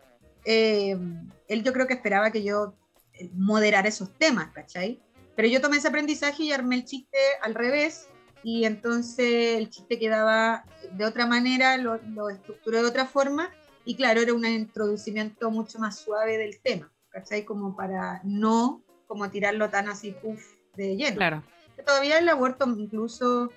[0.44, 0.96] eh,
[1.48, 2.72] él yo creo que esperaba que yo
[3.14, 5.00] eh, moderara esos temas, ¿cachai?
[5.34, 8.06] Pero yo tomé ese aprendizaje y armé el chiste al revés
[8.44, 13.50] y entonces el chiste quedaba de otra manera, lo, lo estructuré de otra forma
[13.84, 17.44] y claro, era un introducimiento mucho más suave del tema, ¿cachai?
[17.44, 20.40] Como para no como tirarlo tan así, puff,
[20.76, 21.16] de lleno.
[21.16, 21.42] Claro.
[21.84, 23.50] Todavía el aborto, incluso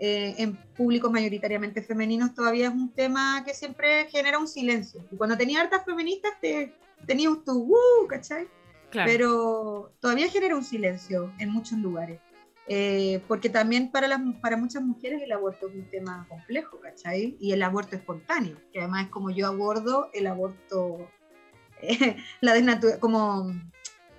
[0.00, 5.04] eh, en públicos mayoritariamente femeninos, todavía es un tema que siempre genera un silencio.
[5.12, 6.74] Y cuando tenía hartas feministas, te,
[7.06, 8.48] tenías tu, uh, ¿cachai?
[8.90, 9.08] Claro.
[9.08, 12.18] pero todavía genera un silencio en muchos lugares.
[12.66, 17.36] Eh, porque también para, las, para muchas mujeres el aborto es un tema complejo, ¿cachai?
[17.40, 21.08] Y el aborto espontáneo, que además es como yo abordo el aborto,
[21.82, 23.52] eh, la desnatu- como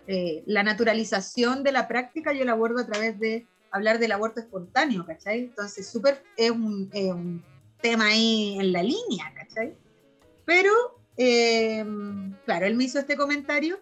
[0.08, 4.40] eh, la naturalización de la práctica, yo la abordo a través de hablar del aborto
[4.40, 5.40] espontáneo, ¿cachai?
[5.40, 7.44] Entonces, súper es un, eh, un
[7.82, 9.76] tema ahí en la línea, ¿cachai?
[10.46, 10.72] Pero,
[11.18, 11.86] eh,
[12.46, 13.80] claro, él me hizo este comentario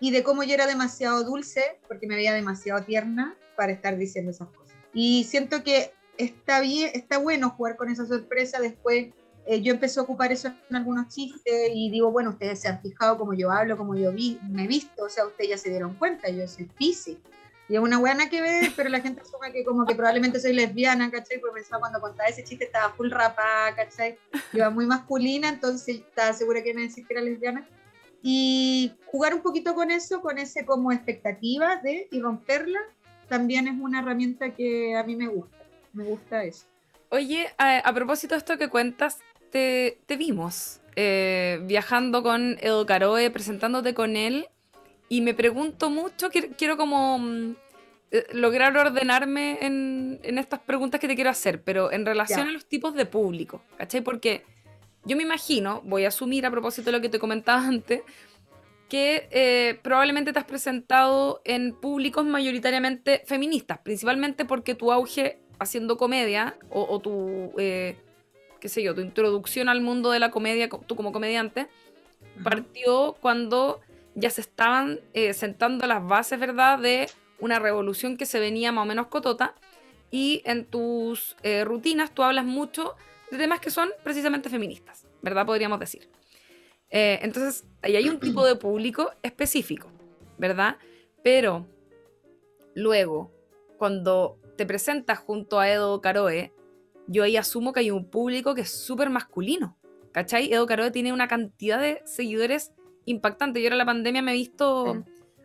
[0.00, 4.30] y de cómo yo era demasiado dulce, porque me veía demasiado tierna para estar diciendo
[4.30, 4.76] esas cosas.
[4.92, 8.60] Y siento que está bien, está bueno jugar con esa sorpresa.
[8.60, 9.08] Después
[9.46, 12.80] eh, yo empecé a ocupar eso en algunos chistes y digo, bueno, ustedes se han
[12.80, 15.70] fijado cómo yo hablo, cómo yo vi, me he visto, o sea, ustedes ya se
[15.70, 17.18] dieron cuenta, yo soy Pisces.
[17.68, 20.52] Y es una buena que ver, pero la gente asume que como que probablemente soy
[20.52, 21.40] lesbiana, ¿cachai?
[21.40, 24.16] Porque pensaba cuando contaba ese chiste estaba full rapa, ¿cachai?
[24.52, 27.66] Iba muy masculina, entonces estaba segura que a decir que era lesbiana
[28.22, 32.80] y jugar un poquito con eso, con ese como expectativa de y romperla,
[33.28, 35.56] también es una herramienta que a mí me gusta.
[35.92, 36.66] Me gusta eso.
[37.10, 39.18] Oye, a, a propósito de esto que cuentas,
[39.50, 44.48] te, te vimos eh, viajando con Edo Caroe, presentándote con él,
[45.08, 47.56] y me pregunto mucho, quiero, quiero como mm,
[48.10, 52.52] eh, lograr ordenarme en, en estas preguntas que te quiero hacer, pero en relación a
[52.52, 54.00] los tipos de público, ¿cachai?
[54.00, 54.42] Porque
[55.04, 58.02] yo me imagino, voy a asumir a propósito de lo que te comentaba antes,
[58.88, 65.96] que eh, probablemente te has presentado en públicos mayoritariamente feministas, principalmente porque tu auge haciendo
[65.96, 67.96] comedia o, o tu, eh,
[68.60, 71.66] qué sé yo, tu introducción al mundo de la comedia, co- tú como comediante,
[72.44, 73.80] partió cuando
[74.16, 77.08] ya se estaban eh, sentando las bases, ¿verdad?, de
[77.38, 79.54] una revolución que se venía más o menos cotota.
[80.10, 82.94] Y en tus eh, rutinas tú hablas mucho
[83.30, 85.44] de temas que son precisamente feministas, ¿verdad?
[85.44, 86.08] Podríamos decir.
[86.88, 89.88] Eh, entonces, ahí hay un tipo de público específico,
[90.38, 90.78] ¿verdad?
[91.22, 91.66] Pero
[92.74, 93.32] luego,
[93.76, 96.54] cuando te presentas junto a Edo Caroe,
[97.06, 99.76] yo ahí asumo que hay un público que es súper masculino,
[100.12, 100.50] ¿cachai?
[100.50, 102.72] Edo Caroe tiene una cantidad de seguidores
[103.06, 103.60] impactante.
[103.60, 105.02] Yo ahora en la pandemia me he visto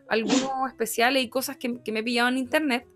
[0.08, 2.86] algunos especiales y cosas que, que me he pillado en internet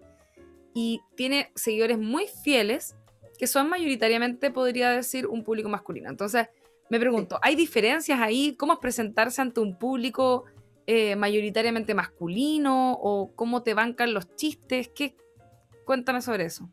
[0.74, 2.94] y tiene seguidores muy fieles
[3.38, 6.10] que son mayoritariamente, podría decir, un público masculino.
[6.10, 6.48] Entonces,
[6.88, 8.54] me pregunto, ¿hay diferencias ahí?
[8.56, 10.44] ¿Cómo es presentarse ante un público
[10.86, 12.92] eh, mayoritariamente masculino?
[12.92, 14.88] ¿O cómo te bancan los chistes?
[14.88, 15.16] ¿Qué?
[15.84, 16.68] Cuéntame sobre eso.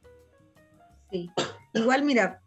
[1.11, 1.29] Sí,
[1.73, 2.41] igual mira,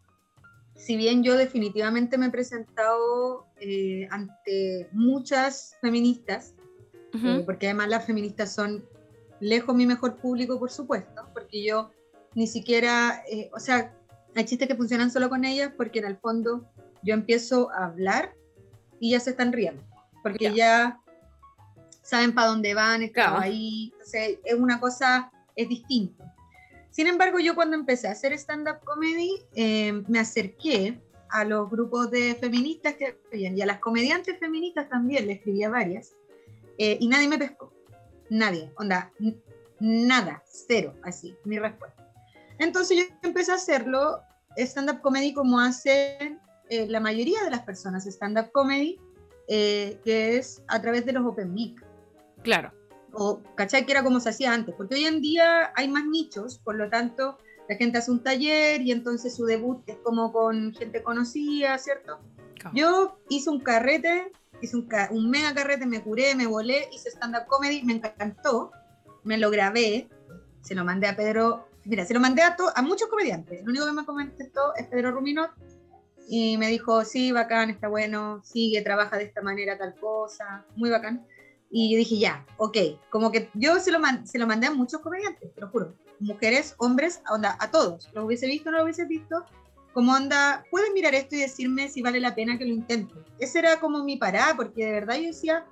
[0.77, 6.53] si bien yo definitivamente me he presentado eh, ante muchas feministas,
[7.13, 8.85] eh, porque además las feministas son
[9.39, 11.89] lejos mi mejor público, por supuesto, porque yo
[12.35, 13.23] ni siquiera,
[13.53, 13.93] o sea,
[14.35, 16.69] hay chistes que funcionan solo con ellas porque en el fondo
[17.01, 18.35] yo empiezo a hablar
[18.99, 19.83] y ya se están riendo,
[20.21, 20.99] porque ya.
[22.03, 26.23] saben para dónde van, están ahí, es una cosa, es distinto.
[26.97, 32.09] Sin embargo, yo cuando empecé a hacer stand-up comedy, eh, me acerqué a los grupos
[32.09, 36.15] de feministas que y a las comediantes feministas también, le escribía varias,
[36.79, 37.71] eh, y nadie me pescó,
[38.31, 39.13] nadie, onda,
[39.79, 42.03] nada, cero, así, mi respuesta.
[42.57, 44.19] Entonces yo empecé a hacerlo
[44.55, 46.39] stand-up comedy como hacen
[46.71, 48.99] eh, la mayoría de las personas stand-up comedy,
[49.47, 51.79] eh, que es a través de los open mic.
[52.41, 52.71] Claro.
[53.13, 53.85] O, ¿cachai?
[53.85, 56.89] Que era como se hacía antes, porque hoy en día hay más nichos, por lo
[56.89, 57.37] tanto,
[57.69, 62.19] la gente hace un taller y entonces su debut es como con gente conocida, ¿cierto?
[62.73, 64.31] Yo hice un carrete,
[64.61, 68.71] hice un, un, mega carrete, me curé, me volé, hice stand-up comedy, me encantó,
[69.23, 70.09] me lo grabé,
[70.61, 73.85] se lo mandé a Pedro, mira, se lo mandé a, a muchos comediantes, el único
[73.85, 75.51] que me comentó es Pedro Ruminot,
[76.27, 80.89] y me dijo, sí, bacán, está bueno, sigue, trabaja de esta manera, tal cosa, muy
[80.89, 81.25] bacán.
[81.69, 82.77] Y yo dije, ya, ok,
[83.09, 86.75] como que yo se lo, se lo mandé a muchos comediantes, te lo juro, mujeres,
[86.77, 89.45] hombres, onda, a todos, lo hubiese visto, no lo hubiese visto,
[89.93, 93.15] como onda, pueden mirar esto y decirme si vale la pena que lo intente.
[93.39, 95.65] Esa era como mi parada, porque de verdad yo decía,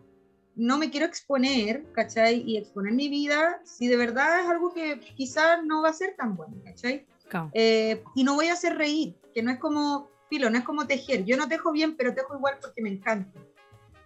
[0.55, 2.41] no me quiero exponer, ¿cachai?
[2.45, 6.15] Y exponer mi vida si de verdad es algo que quizás no va a ser
[6.15, 7.05] tan bueno, ¿cachai?
[7.53, 10.87] Eh, y no voy a hacer reír, que no es como filo, no es como
[10.87, 11.25] tejer.
[11.25, 13.39] Yo no tejo bien, pero tejo igual porque me encanta.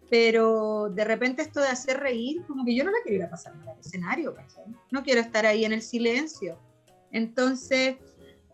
[0.09, 3.29] Pero de repente esto de hacer reír, como que yo no la quiero ir a
[3.29, 4.35] pasar al escenario,
[4.91, 6.57] No quiero estar ahí en el silencio.
[7.11, 7.97] Entonces,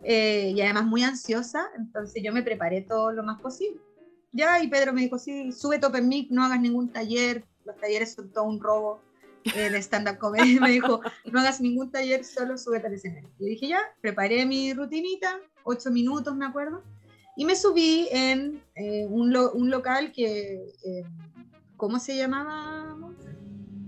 [0.02, 3.80] eh, y además muy ansiosa, entonces yo me preparé todo lo más posible.
[4.32, 7.76] Ya, y Pedro me dijo, sí, sube Top en Mic, no hagas ningún taller, los
[7.76, 9.00] talleres son todo un robo
[9.54, 10.60] eh, de stand-up comedy.
[10.60, 13.30] me dijo, no hagas ningún taller, solo sube al escenario.
[13.38, 16.82] Y dije, ya, preparé mi rutinita, ocho minutos, me acuerdo,
[17.36, 21.04] y me subí en eh, un, un, local que, eh,
[21.76, 22.96] ¿cómo se llamaba?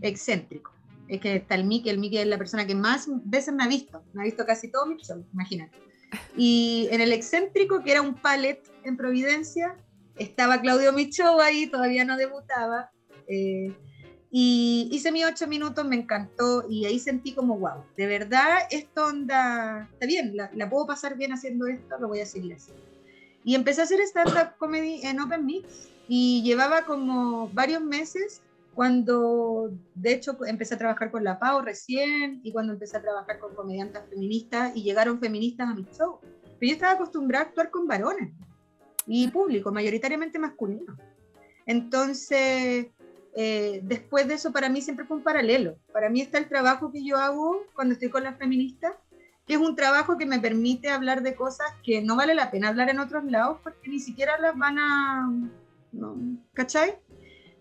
[0.00, 0.72] Excéntrico.
[1.08, 3.68] Es que está el Mickey, el Mickey es la persona que más veces me ha
[3.68, 5.76] visto, me ha visto casi todo mi show, imagínate.
[6.36, 9.76] Y en el excéntrico, que era un palet en Providencia,
[10.16, 12.90] estaba Claudio Micho ahí, todavía no debutaba.
[13.26, 13.74] Eh,
[14.30, 19.06] y hice mis ocho minutos, me encantó y ahí sentí como, wow, de verdad esto
[19.06, 22.82] onda, está bien, la, la puedo pasar bien haciendo esto, lo voy a seguir haciendo.
[23.44, 28.40] Y empecé a hacer stand-up comedy en Open Mix y llevaba como varios meses
[28.74, 33.38] cuando, de hecho, empecé a trabajar con la PAO recién y cuando empecé a trabajar
[33.38, 36.20] con comediantes feministas y llegaron feministas a mi show.
[36.22, 38.32] Pero yo estaba acostumbrada a actuar con varones
[39.06, 40.96] y público, mayoritariamente masculino.
[41.66, 42.86] Entonces,
[43.34, 45.76] eh, después de eso, para mí siempre fue un paralelo.
[45.92, 48.94] Para mí está el trabajo que yo hago cuando estoy con las feministas
[49.48, 52.68] que es un trabajo que me permite hablar de cosas que no vale la pena
[52.68, 55.32] hablar en otros lados porque ni siquiera las van a...
[55.92, 56.16] No,
[56.52, 56.98] ¿Cachai?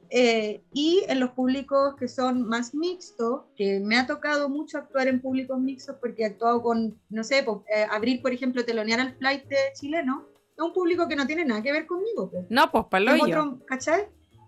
[0.10, 5.08] Eh, y en los públicos que son más mixtos, que me ha tocado mucho actuar
[5.08, 9.16] en públicos mixtos porque he actuado con, no sé, eh, abrir, por ejemplo, telonear al
[9.18, 10.26] flight chileno,
[10.56, 12.30] es un público que no tiene nada que ver conmigo.
[12.32, 12.46] Pues.
[12.50, 14.08] No, pues para lo ¿Cachai?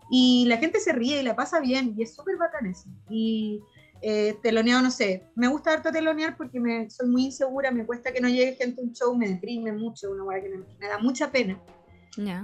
[0.09, 2.89] Y la gente se ríe y la pasa bien y es súper bacán eso.
[3.09, 3.61] Y
[4.01, 8.11] eh, teloneado, no sé, me gusta harto telonear porque me, soy muy insegura, me cuesta
[8.11, 10.49] que no llegue gente a un show, me deprime mucho, una que
[10.79, 11.59] me, da mucha pena.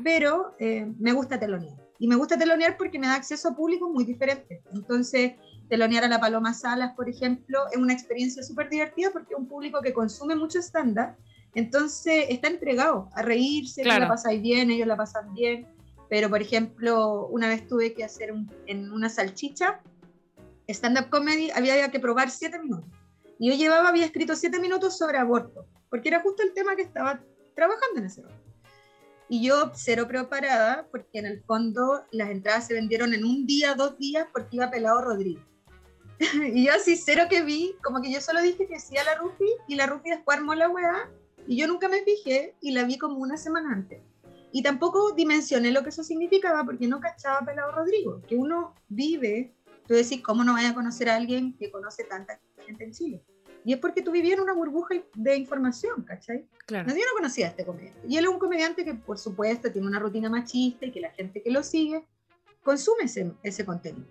[0.03, 1.75] Pero eh, me gusta telonear.
[1.99, 5.33] Y me gusta telonear porque me da acceso a público muy diferente Entonces,
[5.69, 9.47] telonear a la Paloma Salas, por ejemplo, es una experiencia súper divertida porque es un
[9.47, 11.17] público que consume mucho estándar,
[11.55, 14.01] entonces está entregado a reírse, claro.
[14.01, 15.67] la pasáis bien, ellos la pasan bien.
[16.09, 18.31] Pero, por ejemplo, una vez tuve que hacer
[18.67, 19.81] en una salchicha
[20.67, 22.89] stand-up comedy había que probar siete minutos.
[23.39, 26.83] Y yo llevaba, había escrito siete minutos sobre aborto, porque era justo el tema que
[26.83, 27.21] estaba
[27.53, 28.44] trabajando en ese momento.
[29.27, 33.73] Y yo cero preparada, porque en el fondo las entradas se vendieron en un día,
[33.73, 35.41] dos días, porque iba pelado Rodrigo.
[36.53, 39.15] y yo así cero que vi, como que yo solo dije que sí a la
[39.15, 41.09] Rufi, y la Rufi después armó la weá,
[41.47, 44.01] y yo nunca me fijé, y la vi como una semana antes.
[44.51, 49.55] Y tampoco dimensioné lo que eso significaba, porque no cachaba pelado Rodrigo, que uno vive
[49.87, 53.23] tú decís, ¿cómo no vaya a conocer a alguien que conoce tanta gente en Chile?
[53.65, 56.47] Y es porque tú vivías en una burbuja de información, ¿cachai?
[56.67, 56.87] Claro.
[56.87, 57.99] Yo no conocía a este comediante.
[58.07, 61.09] Y él es un comediante que, por supuesto, tiene una rutina machista y que la
[61.09, 62.05] gente que lo sigue
[62.61, 64.05] consume ese, ese contenido.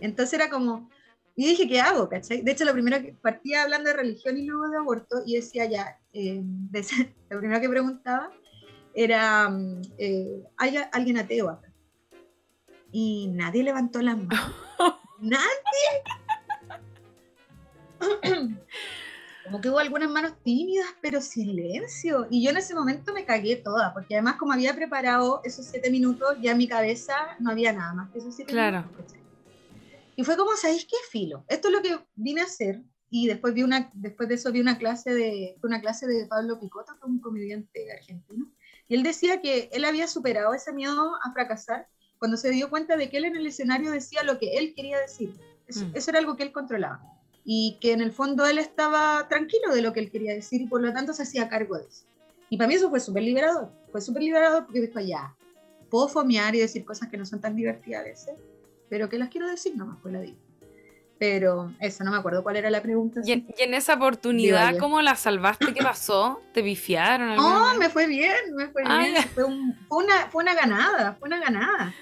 [0.00, 0.88] Entonces era como,
[1.36, 2.08] y dije, ¿qué hago?
[2.08, 2.40] ¿cachai?
[2.40, 5.66] De hecho, lo primero que partía hablando de religión y luego de aborto, y decía
[5.66, 6.42] ya, eh,
[7.28, 8.30] lo primero que preguntaba
[8.94, 9.54] era,
[9.98, 11.70] eh, ¿hay alguien ateo acá?
[12.90, 14.30] Y nadie levantó la mano.
[15.20, 16.04] ¡Nadie!
[19.44, 22.26] Como que hubo algunas manos tímidas, pero silencio.
[22.30, 25.90] Y yo en ese momento me cagué toda, porque además como había preparado esos siete
[25.90, 28.82] minutos, ya en mi cabeza no había nada más que esos siete claro.
[28.82, 29.14] minutos.
[30.16, 31.44] Y fue como, ¿sabéis qué filo?
[31.48, 32.82] Esto es lo que vine a hacer.
[33.10, 36.58] Y después, vi una, después de eso vi una clase de, una clase de Pablo
[36.58, 38.50] Picotto, que es un comediante argentino.
[38.88, 41.86] Y él decía que él había superado ese miedo a fracasar
[42.18, 44.98] cuando se dio cuenta de que él en el escenario decía lo que él quería
[44.98, 45.32] decir.
[45.66, 45.92] Eso, mm.
[45.94, 47.13] eso era algo que él controlaba
[47.44, 50.66] y que en el fondo él estaba tranquilo de lo que él quería decir y
[50.66, 52.06] por lo tanto se hacía cargo de eso.
[52.48, 55.34] Y para mí eso fue súper liberador, fue súper liberador porque dijo, ya,
[55.90, 58.34] puedo fomear y decir cosas que no son tan divertidas a veces,
[58.88, 60.38] pero que las quiero decir nomás, pues la digo.
[61.18, 63.20] Pero eso, no me acuerdo cuál era la pregunta.
[63.24, 65.72] Y en, esa oportunidad, ¿cómo la salvaste?
[65.72, 66.42] ¿Qué pasó?
[66.52, 67.36] ¿Te bifiaron?
[67.36, 69.22] No, me fue bien, me fue ah, bien.
[69.22, 69.44] Fue,
[69.88, 71.94] fue, una, fue una ganada, fue una ganada.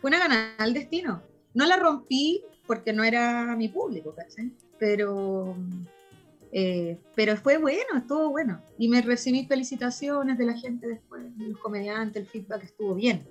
[0.00, 1.20] Fue una ganada al destino.
[1.52, 4.52] No la rompí porque no era mi público, ¿cachai?
[4.78, 5.56] Pero,
[6.52, 8.60] eh, pero fue bueno, estuvo bueno.
[8.78, 13.26] Y me recibí felicitaciones de la gente después, de los comediantes, el feedback estuvo bien.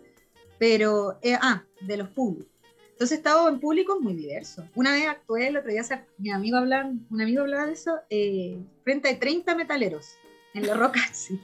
[0.60, 2.54] Pero, eh, ah, de los públicos.
[2.92, 4.66] Entonces he estado en públicos muy diversos.
[4.76, 5.84] Una vez actué, el otro día
[6.20, 10.16] mi amigo hablaba, un amigo hablaba de eso, eh, frente a 30 metaleros
[10.54, 11.00] en la roca,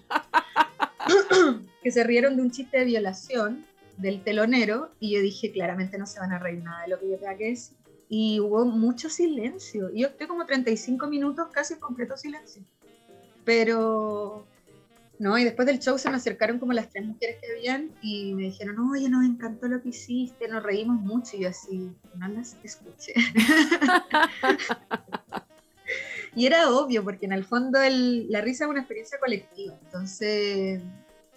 [1.83, 3.65] que se rieron de un chiste de violación
[3.97, 7.09] del telonero y yo dije, claramente no se van a reír nada de lo que
[7.09, 7.78] yo tenga que decir
[8.09, 9.91] y hubo mucho silencio.
[9.93, 12.63] Yo estoy como 35 minutos casi en completo silencio.
[13.45, 14.47] Pero,
[15.19, 18.33] no, y después del show se me acercaron como las tres mujeres que habían y
[18.33, 21.37] me dijeron, oye, nos encantó lo que hiciste, nos reímos mucho.
[21.37, 23.13] Y yo así, no las escuché.
[26.35, 29.77] y era obvio, porque en el fondo el, la risa es una experiencia colectiva.
[29.83, 30.81] Entonces,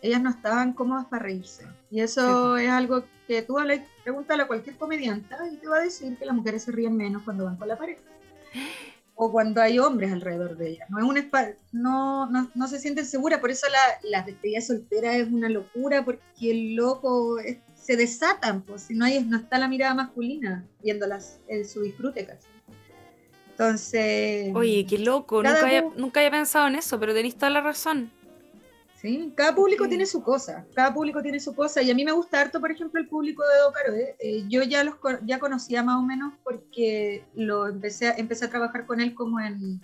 [0.01, 1.67] ellas no estaban cómodas para reírse.
[1.91, 5.83] Y eso es algo que tú le pregúntale a cualquier comediante y te va a
[5.83, 8.03] decir que las mujeres se ríen menos cuando van con la pareja.
[9.15, 10.91] O cuando hay hombres alrededor de ellas.
[10.91, 11.31] No, es un
[11.73, 16.05] no, no, no, se sienten seguras, por eso la, la despedida soltera es una locura,
[16.05, 17.39] porque el loco
[17.75, 22.27] se desatan, pues si no, hay, no está la mirada masculina viéndolas en su disfrute
[22.27, 22.49] casi.
[23.51, 24.53] Entonces.
[24.55, 28.11] Oye, qué loco, nunca había, nunca había pensado en eso, pero tenéis toda la razón.
[29.35, 32.41] Cada público tiene su cosa, cada público tiene su cosa, y a mí me gusta
[32.41, 33.95] harto, por ejemplo, el público de Docaro.
[33.95, 34.95] Eh, yo ya los
[35.25, 39.41] ya conocía más o menos porque lo empecé a, empecé a trabajar con él como
[39.41, 39.81] en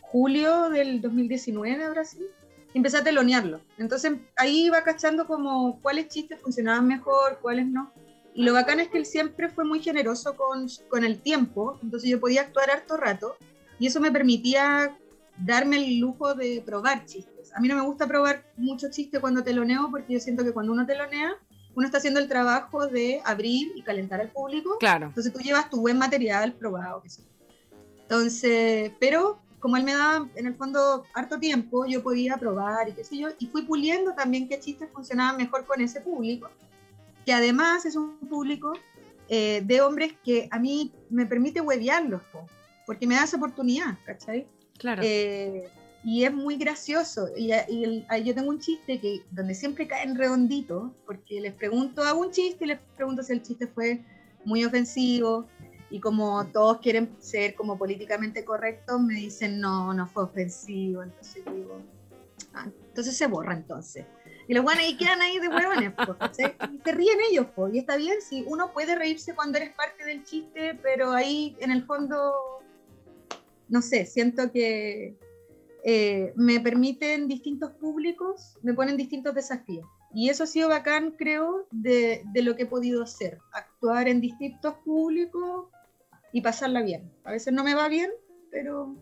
[0.00, 2.24] julio del 2019 ahora sí,
[2.72, 3.60] empecé a telonearlo.
[3.78, 7.92] Entonces ahí iba cachando como cuáles chistes funcionaban mejor, cuáles no.
[8.32, 12.08] Y lo bacán es que él siempre fue muy generoso con, con el tiempo, entonces
[12.08, 13.36] yo podía actuar harto rato,
[13.80, 14.96] y eso me permitía
[15.44, 19.42] darme el lujo de probar chistes a mí no me gusta probar mucho chiste cuando
[19.42, 21.36] teloneo porque yo siento que cuando uno telonea,
[21.74, 24.76] uno está haciendo el trabajo de abrir y calentar al público.
[24.78, 25.06] Claro.
[25.06, 27.02] Entonces tú llevas tu buen material probado.
[28.02, 32.92] Entonces, pero como él me daba en el fondo harto tiempo, yo podía probar y
[32.92, 36.50] qué sé yo, y fui puliendo también qué chistes funcionaban mejor con ese público,
[37.24, 38.72] que además es un público
[39.28, 42.22] eh, de hombres que a mí me permite huevearlos,
[42.86, 44.48] porque me da esa oportunidad, ¿cachai?
[44.82, 45.02] Claro.
[45.04, 45.70] Eh,
[46.04, 47.28] y es muy gracioso.
[47.36, 52.32] Y, yo tengo un chiste que donde siempre caen redonditos, porque les pregunto, hago un
[52.32, 54.00] chiste y les pregunto si el chiste fue
[54.44, 55.46] muy ofensivo.
[55.90, 61.04] Y como todos quieren ser como políticamente correctos, me dicen, no, no fue ofensivo.
[61.04, 61.80] Entonces digo,
[62.54, 64.04] ah, entonces se borra entonces.
[64.48, 65.92] Y los buenos ahí quedan ahí de huevones,
[66.72, 67.46] y se ríen ellos.
[67.72, 71.70] Y está bien, si uno puede reírse cuando eres parte del chiste, pero ahí en
[71.70, 72.61] el fondo,
[73.72, 75.16] no sé, siento que
[75.82, 79.86] eh, me permiten distintos públicos, me ponen distintos desafíos.
[80.14, 84.20] Y eso ha sido bacán, creo, de, de lo que he podido hacer, actuar en
[84.20, 85.68] distintos públicos
[86.34, 87.10] y pasarla bien.
[87.24, 88.10] A veces no me va bien,
[88.50, 88.94] pero...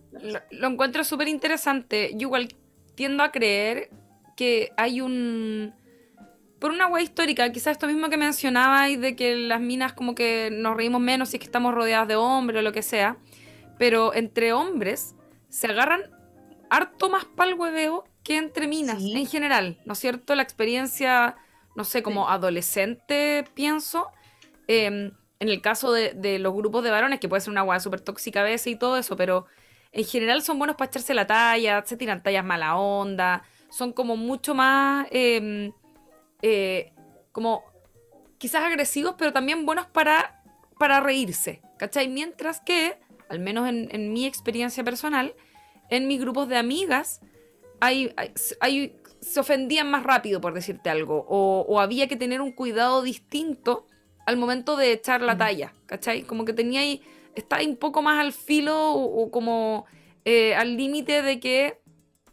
[0.53, 2.13] Lo, encuentro súper interesante.
[2.13, 2.55] Yo igual
[2.95, 3.91] tiendo a creer
[4.37, 5.75] que hay un...
[6.61, 10.51] Por una wea histórica, quizás esto mismo que mencionabais de que las minas como que
[10.53, 13.17] nos reímos menos si es que estamos rodeadas de hombres o lo que sea,
[13.81, 15.15] pero entre hombres
[15.49, 16.03] se agarran
[16.69, 20.35] harto más pal hueveo que entre minas en general, ¿no es cierto?
[20.35, 21.39] La experiencia,
[21.77, 24.11] no sé, como adolescente, pienso.
[24.69, 28.03] Em, en el caso de, los grupos de varones, que puede ser una hueá súper
[28.03, 29.47] tóxica a veces y todo eso, pero
[29.93, 34.15] en general son buenos para echarse la talla, se tiran tallas mala onda, son como
[34.15, 35.73] mucho más, em,
[36.43, 36.93] eh,
[37.33, 37.65] como
[38.37, 40.43] quizás agresivos, pero también buenos para,
[40.79, 42.09] para reírse, ¿cachai?
[42.09, 43.01] Mientras que,
[43.31, 45.35] al menos en, mi experiencia personal,
[45.89, 47.21] en mis grupos de amigas,
[47.81, 48.13] hay,
[48.61, 53.87] hay, se ofendían más rápido, por decirte algo, o, había que tener un cuidado distinto
[54.27, 55.39] al momento de echar la mm.
[55.39, 56.23] talla, ¿cachai?
[56.23, 57.03] Como que tenía ahí,
[57.37, 59.87] estaba un poco más al filo o, como
[60.25, 61.79] eh, al límite de que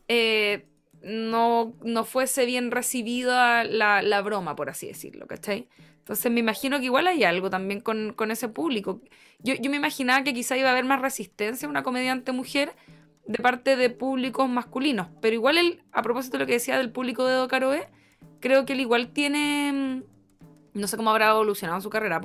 [0.07, 0.65] eh,
[1.08, 5.68] no, no, fuese bien recibida la, la, broma, por así decirlo, ¿cachai?
[5.99, 9.01] Entonces me imagino que igual hay algo también con, ese público.
[9.39, 12.74] Yo, me imaginaba que quizá iba a haber más resistencia a una comediante mujer
[13.26, 15.08] de parte de públicos masculinos.
[15.22, 17.88] Pero igual él, a propósito de lo que decía del público de Edo Caroe,
[18.39, 19.72] creo que él igual tiene.
[19.74, 20.03] Mm,
[20.80, 22.22] no sé cómo habrá evolucionado su carrera,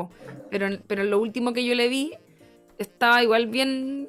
[0.51, 2.13] pero, pero en lo último que yo le vi,
[2.79, 4.09] estaba igual bien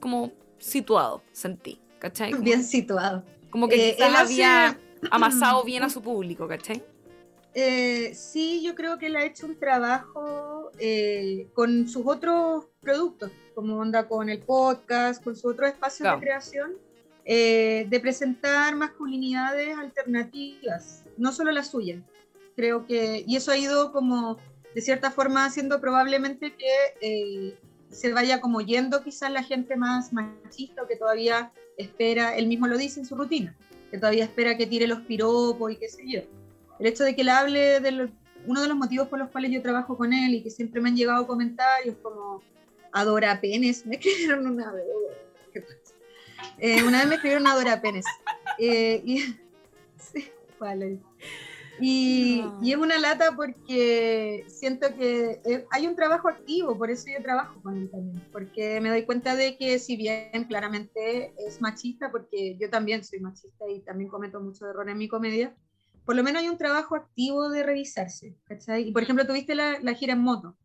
[0.00, 1.80] como situado, sentí.
[1.98, 2.34] ¿Cachai?
[2.34, 3.24] bien situado.
[3.54, 4.76] Como que eh, él había
[5.12, 6.82] amasado bien a su público, ¿cachai?
[7.54, 13.30] Eh, sí, yo creo que él ha hecho un trabajo eh, con sus otros productos,
[13.54, 16.72] como onda con el podcast, con su otro espacio de creación,
[17.24, 22.02] eh, de presentar masculinidades alternativas, no solo las suyas.
[22.56, 24.36] Creo que, y eso ha ido como,
[24.74, 27.56] de cierta forma, haciendo probablemente que
[27.88, 32.66] se vaya como yendo quizás la gente más machista o que todavía espera, él mismo
[32.66, 33.54] lo dice en su rutina,
[33.90, 36.22] que todavía espera que tire los piropos y qué sé yo
[36.78, 38.10] el hecho de que él hable de
[38.46, 40.90] uno de los motivos por los cuales yo trabajo con él y que siempre me
[40.90, 42.42] han llegado comentarios como
[42.92, 44.84] adora penes, me escribieron una vez,
[46.58, 48.04] eh, una vez me escribieron adora penes.
[48.58, 49.18] Eh, y,
[49.98, 50.98] sí, vale.
[51.80, 57.06] Y, y, es una lata porque siento que eh, hay un trabajo activo, por eso
[57.12, 61.60] yo trabajo con él también, porque me doy cuenta de que si bien claramente es
[61.60, 65.54] machista, porque yo también soy machista y también cometo muchos errores en mi comedia,
[66.04, 68.88] por lo menos hay un trabajo activo de revisarse, ¿cachai?
[68.88, 70.56] Y por ejemplo, tuviste la, la gira en moto.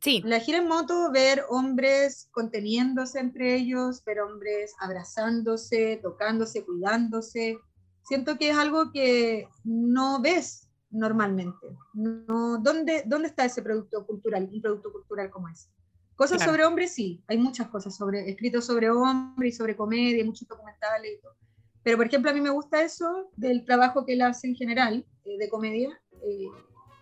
[0.00, 0.22] Sí.
[0.24, 7.58] La gira en moto, ver hombres conteniéndose entre ellos, ver hombres abrazándose, tocándose, cuidándose.
[8.06, 11.66] Siento que es algo que no ves normalmente.
[11.92, 15.68] No, ¿dónde, ¿Dónde está ese producto cultural, un producto cultural como ese?
[16.14, 20.48] Cosas sobre hombres, sí, hay muchas cosas sobre, escritos sobre hombres y sobre comedia, muchos
[20.48, 21.34] documentales y todo.
[21.82, 25.04] Pero, por ejemplo, a mí me gusta eso del trabajo que él hace en general
[25.24, 26.46] eh, de comedia, eh,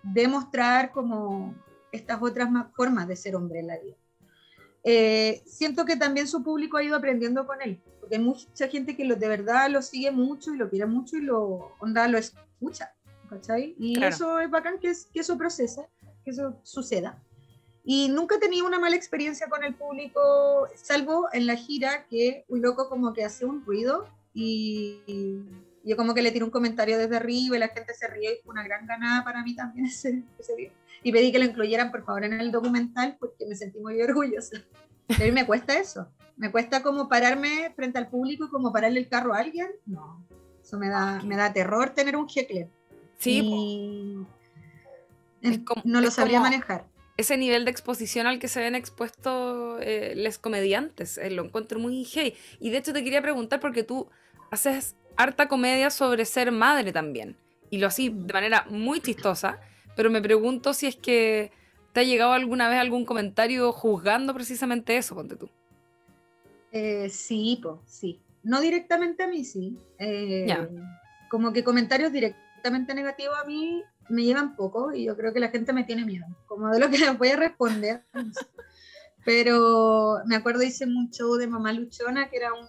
[0.02, 1.54] de mostrar como
[1.92, 3.96] estas otras formas de ser hombre en la vida.
[4.82, 8.94] Eh, siento que también su público ha ido aprendiendo con él, porque hay mucha gente
[8.94, 12.18] que lo, de verdad lo sigue mucho y lo quiere mucho y lo, onda, lo
[12.18, 12.92] escucha,
[13.30, 13.74] ¿cachai?
[13.78, 15.88] Y eso es bacán que, es, que eso procesa,
[16.22, 17.18] que eso suceda.
[17.82, 22.44] Y nunca he tenido una mala experiencia con el público, salvo en la gira que
[22.48, 25.00] un loco como que hace un ruido y,
[25.82, 28.42] yo como que le tiré un comentario desde arriba y la gente se rió y
[28.42, 30.22] fue una gran ganada para mí también ese,
[30.58, 30.72] día.
[31.02, 34.62] Y pedí que lo incluyeran por favor en el documental porque me sentí muy orgullosa.
[35.08, 36.08] A mí me cuesta eso.
[36.36, 39.68] Me cuesta como pararme frente al público y como pararle el carro a alguien.
[39.86, 40.24] No,
[40.62, 42.68] eso me da, me da terror tener un heckler.
[43.18, 44.26] Sí.
[45.84, 46.86] no lo sabría manejar
[47.16, 51.18] ese nivel de exposición al que se ven expuestos eh, los comediantes.
[51.18, 52.34] Eh, lo encuentro muy hey.
[52.58, 54.08] Y de hecho te quería preguntar porque tú
[54.50, 57.36] haces harta comedia sobre ser madre también.
[57.70, 59.60] Y lo así de manera muy chistosa.
[59.96, 61.52] Pero me pregunto si es que
[61.94, 65.48] te ha llegado alguna vez algún comentario juzgando precisamente eso, ponte tú.
[66.72, 68.20] Eh, sí, pues, sí.
[68.42, 69.78] No directamente a mí, sí.
[71.30, 75.50] Como que comentarios directamente negativos a mí me llevan poco y yo creo que la
[75.50, 78.02] gente me tiene miedo, como de lo que les voy a responder.
[79.24, 82.66] Pero me acuerdo hice un show de Mamá Luchona, que era un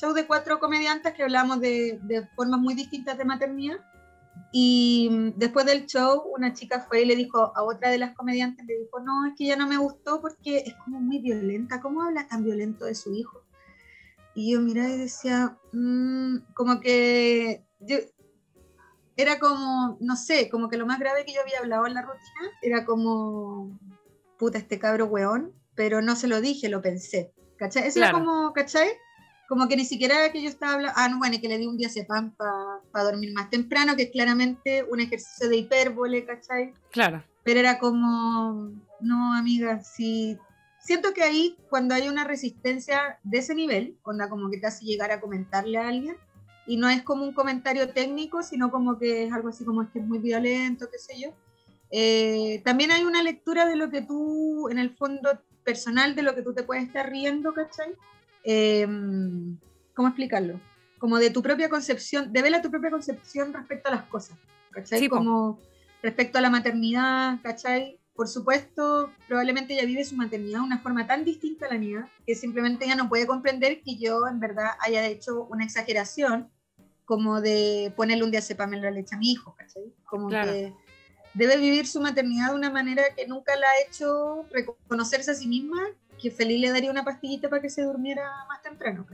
[0.00, 3.76] show de cuatro comediantes que hablamos de, de formas muy distintas de maternidad.
[4.52, 8.64] Y después del show, una chica fue y le dijo a otra de las comediantes,
[8.66, 12.02] le dijo, no, es que ya no me gustó porque es como muy violenta, ¿cómo
[12.02, 13.42] habla tan violento de su hijo?
[14.34, 17.96] Y yo miraba y decía, mm, como que yo,
[19.16, 22.02] era como, no sé, como que lo más grave que yo había hablado en la
[22.02, 23.78] rutina era como,
[24.38, 27.32] puta, este cabro weón, pero no se lo dije, lo pensé.
[27.56, 27.86] ¿Cachai?
[27.86, 28.88] Eso era como, ¿cachai?
[29.48, 31.76] Como que ni siquiera que yo estaba hablando, ah, no, bueno, que le di un
[31.76, 36.72] día pan para dormir más temprano, que es claramente un ejercicio de hipérbole, ¿cachai?
[36.90, 37.22] Claro.
[37.44, 40.36] Pero era como, no, amiga, si
[40.80, 44.84] siento que ahí, cuando hay una resistencia de ese nivel, onda como que te hace
[44.84, 46.16] llegar a comentarle a alguien,
[46.66, 49.90] y no es como un comentario técnico, sino como que es algo así como es
[49.90, 51.30] que es muy violento, qué sé yo.
[51.90, 56.34] Eh, también hay una lectura de lo que tú, en el fondo personal, de lo
[56.34, 57.94] que tú te puedes estar riendo, ¿cachai?
[58.46, 59.58] Em,
[59.94, 60.60] ¿cómo explicarlo?
[60.98, 64.38] Como de tu propia concepción, de a tu propia concepción respecto a las cosas,
[64.70, 65.08] ¿cachai?
[65.08, 65.58] como
[66.02, 68.00] respecto a la maternidad, ¿cachai?
[68.14, 72.08] Por supuesto, probablemente ella vive su maternidad de una forma tan distinta a la mía
[72.26, 76.48] que simplemente ella no puede comprender que yo en verdad haya hecho una exageración
[77.04, 79.92] como de ponerle un día en la leche a mi hijo, ¿cachai?
[80.04, 80.72] Como que
[81.34, 85.46] debe vivir su maternidad de una manera que nunca la ha hecho reconocerse a sí
[85.46, 85.82] misma,
[86.20, 89.06] que feliz le daría una pastillita para que se durmiera más temprano.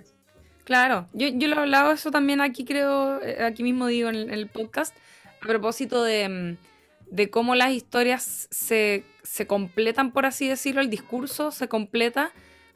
[0.64, 4.30] Claro, yo, yo lo he hablado eso también aquí creo, eh, aquí mismo digo en
[4.30, 4.96] el, podcast,
[5.42, 6.56] a propósito de, mm,
[7.10, 12.30] de cómo las historias se, se, completan, por así decirlo, el discurso se completa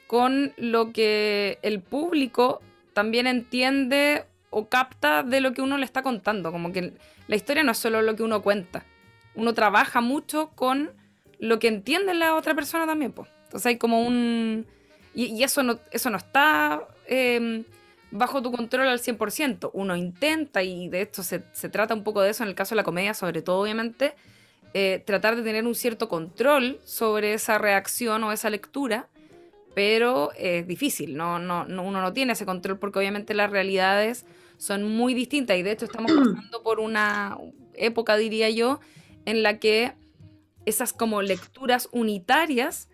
[0.08, 2.60] con lo que el público
[2.92, 6.92] también entiende o capta de lo que uno le está contando, como que
[7.28, 8.84] la historia no es solo lo que uno cuenta,
[9.34, 10.90] uno trabaja mucho con
[11.38, 13.28] lo que entiende la otra persona también, pues.
[13.46, 14.66] Entonces hay como un...
[15.14, 17.64] Y, eso, no, eso no está em,
[18.10, 19.70] bajo tu control al 100%.
[19.72, 21.40] Uno intenta, y de esto se,
[21.70, 24.14] trata un poco de eso en el caso de la comedia, sobre todo obviamente,
[24.74, 29.08] eh, tratar de tener un cierto control sobre esa reacción o esa lectura,
[29.74, 34.24] pero es difícil, no, no, uno no tiene ese control porque obviamente las realidades
[34.56, 37.38] son muy distintas y de hecho estamos pasando por una
[37.74, 38.80] época, diría yo,
[39.24, 39.92] en la que
[40.64, 42.88] esas como lecturas unitarias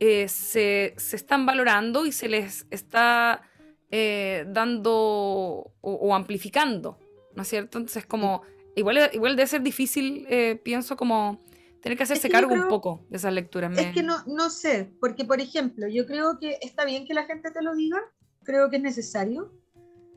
[0.00, 3.42] eh, se, están valorando y se les está
[3.90, 6.98] eh, dando o, amplificando,
[7.34, 7.78] ¿no es cierto?
[7.78, 8.42] Entonces, como,
[8.74, 11.40] igual, igual debe ser difícil, eh, pienso, como
[11.80, 13.76] tener que hacerse cargo un poco de esas lecturas.
[13.78, 17.24] Es que no, no sé, porque, por ejemplo, yo creo que está bien que la
[17.24, 18.00] gente te lo diga,
[18.42, 19.52] creo que es necesario,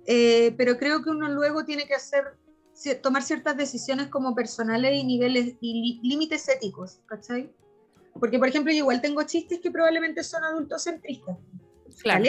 [0.06, 2.24] pero creo que uno luego tiene que hacer
[3.02, 7.52] tomar ciertas decisiones como personales y niveles y límites éticos, ¿cachai?
[8.20, 11.38] Porque, por ejemplo, yo igual tengo chistes que probablemente son adultocentristas.
[12.02, 12.26] Claro.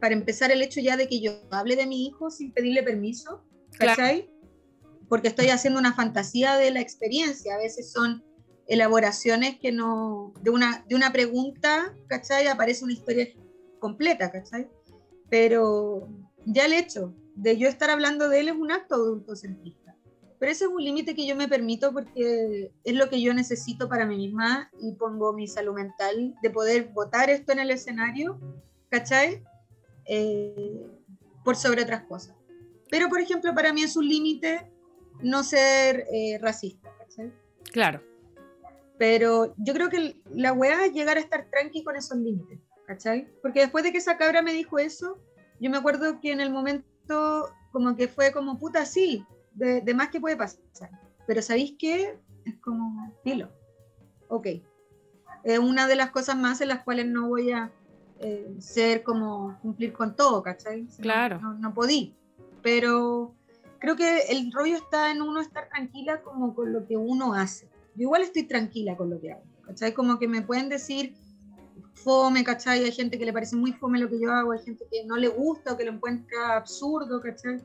[0.00, 3.44] Para empezar, el hecho ya de que yo hable de mi hijo sin pedirle permiso,
[3.78, 4.30] ¿cachai?
[5.08, 7.54] Porque estoy haciendo una fantasía de la experiencia.
[7.54, 8.24] A veces son
[8.66, 10.34] elaboraciones que no.
[10.42, 12.48] De una, de una pregunta, ¿cachai?
[12.48, 13.28] Aparece una historia
[13.78, 14.68] completa, ¿cachai?
[15.30, 16.08] Pero
[16.44, 19.83] ya el hecho de yo estar hablando de él es un acto adultocentrista.
[20.44, 23.88] Pero ese es un límite que yo me permito porque es lo que yo necesito
[23.88, 28.38] para mí misma y pongo mi salud mental de poder votar esto en el escenario,
[28.90, 29.42] ¿cachai?
[30.04, 30.86] Eh,
[31.42, 32.36] por sobre otras cosas.
[32.90, 34.70] Pero, por ejemplo, para mí es un límite
[35.22, 37.32] no ser eh, racista, ¿cachai?
[37.72, 38.02] Claro.
[38.98, 43.26] Pero yo creo que la weá es llegar a estar tranqui con esos límites, ¿cachai?
[43.40, 45.18] Porque después de que esa cabra me dijo eso,
[45.58, 49.24] yo me acuerdo que en el momento como que fue como puta, sí,
[49.54, 50.60] de, más que puede pasar.
[51.26, 52.18] Pero ¿sabéis qué?
[52.44, 53.50] Es como, filo.
[54.28, 54.48] Ok.
[55.44, 57.70] Es una de las cosas más en las cuales no voy a
[58.20, 60.86] eh, ser como cumplir con todo, ¿cachai?
[61.00, 61.40] Claro.
[61.40, 62.14] No, no, podí.
[62.62, 63.34] Pero
[63.78, 67.68] creo que el rollo está en uno estar tranquila como con lo que uno hace.
[67.94, 69.92] Yo igual estoy tranquila con lo que hago, ¿cachai?
[69.92, 71.14] Como que me pueden decir,
[71.92, 72.84] fome, ¿cachai?
[72.84, 75.16] Hay gente que le parece muy fome lo que yo hago, hay gente que no
[75.16, 77.60] le gusta o que lo encuentra absurdo, ¿cachai?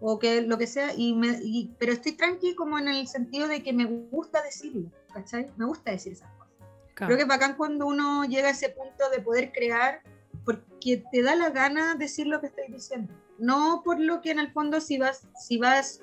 [0.00, 1.40] O que lo que sea, y me,
[1.78, 5.50] pero estoy tranqui como en el sentido de que me gusta decirlo, ¿cachai?
[5.56, 6.48] Me gusta decir esas cosas.
[6.94, 10.02] Creo que es bacán cuando uno llega a ese punto de poder crear
[10.44, 13.12] porque te da la gana decir lo que estoy diciendo.
[13.38, 16.00] No por lo que en el fondo si vas, si vas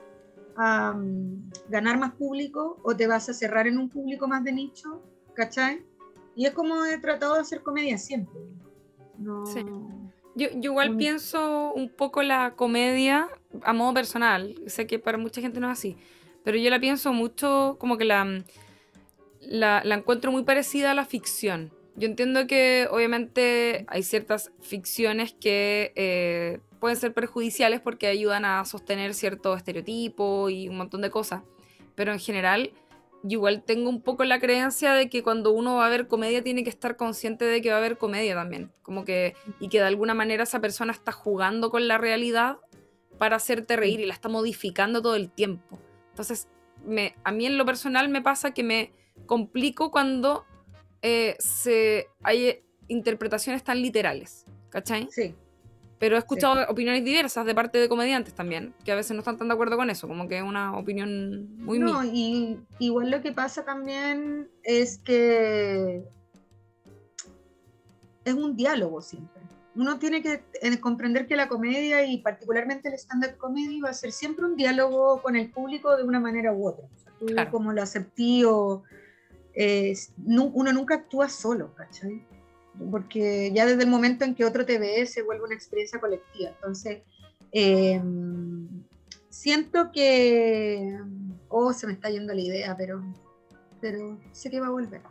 [0.55, 4.53] a mm, ganar más público o te vas a cerrar en un público más de
[4.53, 5.01] nicho,
[5.33, 5.85] ¿cachai?
[6.35, 8.39] Y es como he tratado de hacer comedia siempre.
[9.45, 9.65] Sí.
[10.35, 13.29] Yo, igual pienso un poco la comedia
[13.63, 14.55] a modo personal.
[14.67, 15.97] Sé que para mucha gente no es así.
[16.43, 18.43] Pero yo la pienso mucho como que la,
[19.41, 21.71] la, encuentro muy parecida a la ficción.
[21.95, 28.63] Yo entiendo que obviamente hay ciertas ficciones que eh, pueden ser perjudiciales porque ayudan a
[28.65, 31.41] sostener cierto estereotipo y un montón de cosas.
[31.95, 32.71] Pero en general
[33.27, 36.43] yo igual tengo un poco la creencia de que cuando uno va a ver comedia
[36.43, 38.71] tiene que estar consciente de que va a haber comedia también.
[38.83, 42.57] Como que, y que de alguna manera esa persona está jugando con la realidad
[43.17, 45.79] para hacerte reír y la está modificando todo el tiempo.
[46.09, 46.47] Entonces,
[46.85, 48.91] me, a mí en lo personal me pasa que me
[49.25, 50.45] complico cuando
[51.01, 54.45] eh, se, hay interpretaciones tan literales.
[54.69, 55.07] ¿Cachai?
[55.09, 55.33] Sí.
[55.99, 59.37] Pero he escuchado opiniones diversas de parte de comediantes también, que a veces no están
[59.37, 63.21] tan de acuerdo con eso, como que es una opinión muy No, y igual lo
[63.21, 66.03] que pasa también es que
[68.25, 69.34] es un diálogo siempre.
[69.75, 73.93] Uno tiene que eh, comprender que la comedia y particularmente el stand-up comedy va a
[73.93, 76.85] ser siempre un diálogo con el público de una manera u otra.
[77.19, 78.83] tú como lo aceptí o
[80.25, 82.25] uno nunca actúa solo, ¿cachai?
[82.91, 86.49] porque ya desde el momento en que otro te ve se vuelve una experiencia colectiva.
[86.49, 87.03] Entonces,
[87.51, 88.67] em,
[89.29, 90.99] siento que,
[91.49, 93.03] oh, se me está yendo la idea, pero,
[93.81, 95.01] pero sé que va a volver.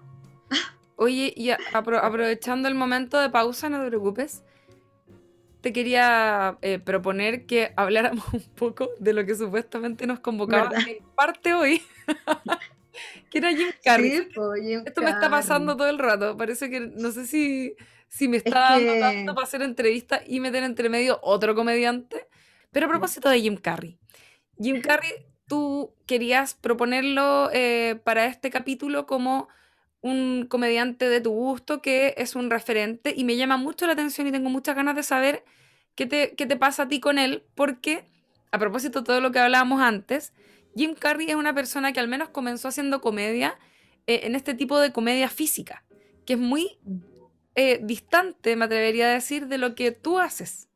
[0.96, 4.42] Oye, y aprovechando el momento de pausa, no te preocupes,
[5.64, 10.98] te quería eh, proponer que habláramos un poco de lo que supuestamente nos convocaba en
[11.16, 11.80] parte hoy.
[13.30, 14.28] que era Jim Carrey.
[14.84, 16.36] Esto me está pasando todo el rato.
[16.36, 17.76] Parece que no sé si,
[18.08, 22.28] si me está dando para hacer entrevista y meter entre medio otro comediante.
[22.70, 23.98] Pero a propósito de Jim Carrey.
[24.60, 25.12] Jim Carrey,
[25.48, 29.48] tú querías proponerlo eh, para este capítulo como
[30.04, 34.26] un comediante de tu gusto que es un referente y me llama mucho la atención
[34.26, 35.44] y tengo muchas ganas de saber
[35.94, 38.04] qué te, qué te pasa a ti con él, porque
[38.52, 40.34] a propósito de todo lo que hablábamos antes,
[40.76, 43.56] Jim Carrey es una persona que al menos comenzó haciendo comedia
[44.06, 45.84] eh, en este tipo de comedia física,
[46.26, 46.76] que es muy
[47.54, 50.68] eh, distante, me atrevería a decir, de lo que tú haces.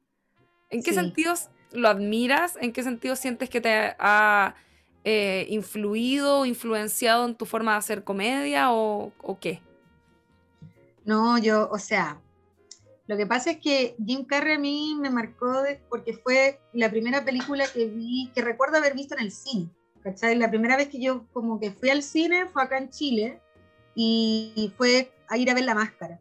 [0.70, 2.56] ¿En qué sentidos lo admiras?
[2.62, 4.54] ¿En qué sentido sientes que te ha
[5.04, 9.62] eh, influido, influenciado en tu forma de hacer comedia o, qué?
[11.04, 12.20] No, yo, o sea,
[13.06, 17.24] lo que pasa es que Jim Carrey a mí me marcó porque fue la primera
[17.24, 19.70] película que vi, que recuerdo haber visto en el cine.
[20.02, 20.36] ¿Cachai?
[20.36, 23.40] La primera vez que yo como que fui al cine fue acá en Chile
[23.94, 26.20] y fue a ir a ver la máscara.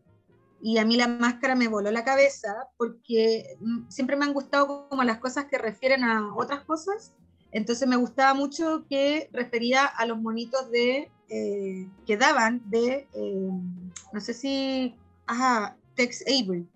[0.61, 4.87] Y a mí la máscara me voló la cabeza porque mm, siempre me han gustado
[4.89, 7.13] como las cosas que refieren a otras cosas
[7.51, 13.49] entonces me gustaba mucho que refería a los monitos de eh, que daban de, eh,
[14.13, 14.95] no sé si,
[15.25, 16.67] ajá, Tex Avery.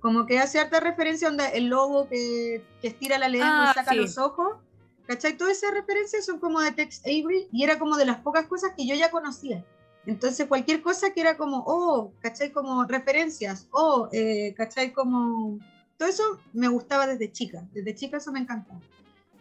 [0.00, 3.72] Como que hace harta referencia donde el lobo que, que estira la lengua y ah,
[3.74, 4.58] saca los ojos.
[5.06, 5.36] ¿Cachai?
[5.36, 8.72] Todas esas referencias son como de Tex Avery y era como de las pocas cosas
[8.76, 9.64] que yo ya conocía.
[10.06, 12.52] Entonces cualquier cosa que era como, oh, ¿cachai?
[12.52, 14.92] Como referencias, oh, eh, ¿cachai?
[14.92, 15.58] Como...
[15.96, 16.22] Todo eso
[16.52, 18.80] me gustaba desde chica, desde chica eso me encantaba.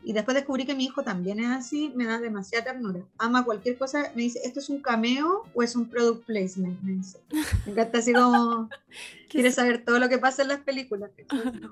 [0.07, 3.01] Y después descubrí que mi hijo también es así, me da demasiada ternura.
[3.17, 6.81] Ama cualquier cosa, me dice, ¿esto es un cameo o es un product placement?
[6.81, 7.19] Me dice.
[7.65, 8.69] Me encanta así como,
[9.29, 11.11] quiere saber todo lo que pasa en las películas.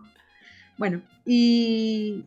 [0.78, 2.26] Bueno, y,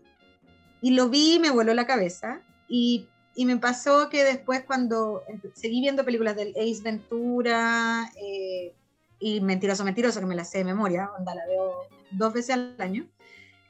[0.81, 2.41] y lo vi y me voló la cabeza.
[2.67, 5.23] Y, y, me pasó que después cuando
[5.53, 8.73] seguí viendo películas del Ace Ventura eh,
[9.19, 11.83] y Mentiroso Mentiroso, que me la sé de memoria, onda la veo
[12.13, 13.07] dos veces al año,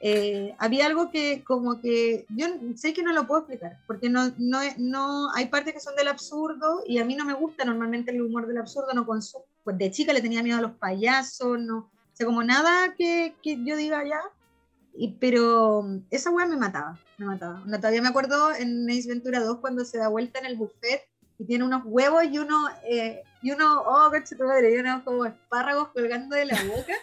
[0.01, 2.47] eh, había algo que como que yo
[2.77, 6.09] sé que no lo puedo explicar, porque no, no, no hay partes que son del
[6.09, 9.77] absurdo y a mí no me gusta normalmente el humor del absurdo, no consumo, pues
[9.77, 13.63] de chica le tenía miedo a los payasos, no, o sea, como nada que, que
[13.65, 14.21] yo diga ya,
[14.95, 17.63] y, pero esa weá me mataba, me mataba.
[17.65, 21.09] todavía me acuerdo en Ace Ventura 2 cuando se da vuelta en el buffet
[21.39, 25.03] y tiene unos huevos y uno, eh, y uno, oh, coche tu madre, y unos
[25.03, 26.95] como espárragos colgando de la boca.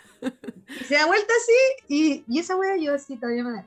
[0.82, 3.66] y se da vuelta así, y, y esa wea yo así todavía me da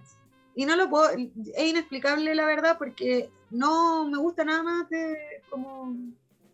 [0.55, 5.16] Y no lo puedo, es inexplicable la verdad, porque no me gusta nada más de,
[5.51, 5.95] como,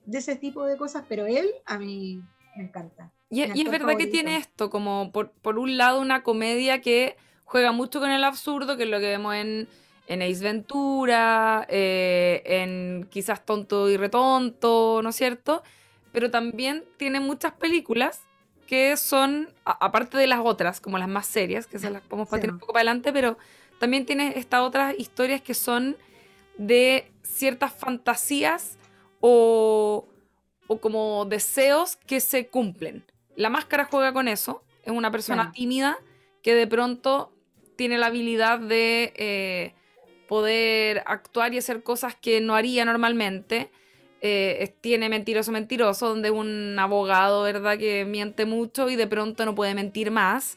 [0.05, 2.23] de ese tipo de cosas, pero él a mí
[2.57, 3.11] me encanta.
[3.31, 7.17] Y, y es verdad que tiene esto, como por, por un lado una comedia que
[7.45, 9.69] juega mucho con el absurdo, que es lo que vemos en
[10.07, 15.63] en Ace Ventura, eh, en quizás Tonto y Retonto, ¿no es cierto?
[16.15, 18.23] Pero también tiene muchas películas
[18.67, 22.51] que son, aparte de las otras, como las más serias, que se las podemos partir
[22.51, 23.37] un poco para adelante, pero
[23.79, 25.99] también tiene estas otras historias que son
[26.57, 28.79] de ciertas fantasías
[29.21, 30.09] o,
[30.67, 33.05] o como deseos que se cumplen.
[33.37, 35.99] La máscara juega con eso, es una persona tímida
[36.43, 37.35] que de pronto
[37.77, 39.13] tiene la habilidad de...
[39.17, 39.75] Eh,
[40.27, 43.71] poder actuar y hacer cosas que no haría normalmente.
[44.27, 49.55] Eh, tiene Mentiroso Mentiroso, donde un abogado, ¿verdad?, que miente mucho y de pronto no
[49.55, 50.57] puede mentir más.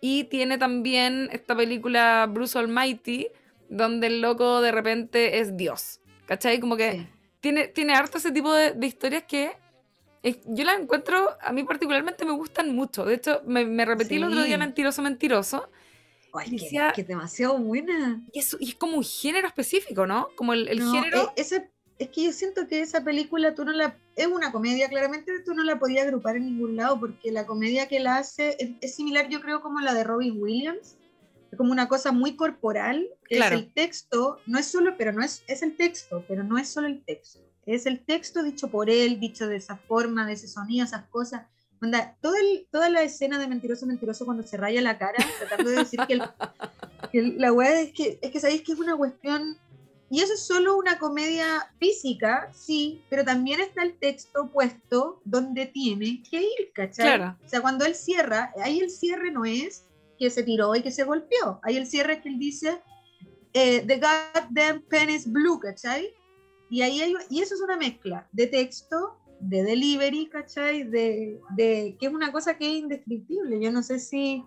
[0.00, 3.28] Y tiene también esta película Bruce Almighty,
[3.68, 6.00] donde el loco de repente es Dios.
[6.26, 6.58] ¿Cachai?
[6.58, 7.06] Como que
[7.38, 9.52] tiene, tiene harto ese tipo de, historias que
[10.46, 13.04] yo las encuentro, a mí particularmente me gustan mucho.
[13.04, 15.70] De hecho, me, repetí el otro día Mentiroso Mentiroso
[16.32, 16.56] Ay,
[16.96, 18.20] que, demasiado buena.
[18.32, 20.30] Y es, y es, como un género específico, ¿no?
[20.34, 21.32] Como el, el género.
[21.36, 23.96] E, ese, es que yo siento que esa película tú no la.
[24.16, 27.88] Es una comedia, claramente tú no la podías agrupar en ningún lado, porque la comedia
[27.88, 30.96] que la hace es, similar, yo creo, como la de Robin Williams.
[31.50, 33.08] Es como una cosa muy corporal.
[33.24, 33.56] Claro.
[33.56, 36.68] Es el texto, no es solo, pero no es, es el texto, pero no es
[36.68, 37.40] solo el texto.
[37.64, 41.46] Es el texto dicho por él, dicho de esa forma, de ese sonido, esas cosas
[42.70, 46.16] toda la escena de Mentiroso, Mentiroso cuando se raya la cara, tratando de decir que,
[47.38, 49.58] la weá es que, es que sabéis que es una cuestión
[50.10, 55.66] y eso es solo una comedia física, sí, pero también está el texto puesto donde
[55.66, 57.20] tiene que ir, ¿cachai?
[57.44, 59.86] O sea, cuando él cierra, ahí el cierre no es
[60.18, 62.82] que se tiró y que se golpeó, ahí el cierre es que él dice,
[63.54, 66.12] eh, The goddamn pen is blue, ¿cachai?
[66.70, 70.84] Y ahí hay, y eso es una mezcla de texto, de delivery, ¿cachai?
[70.84, 73.60] De, de, que es una cosa que es indescriptible.
[73.60, 74.44] Yo no sé si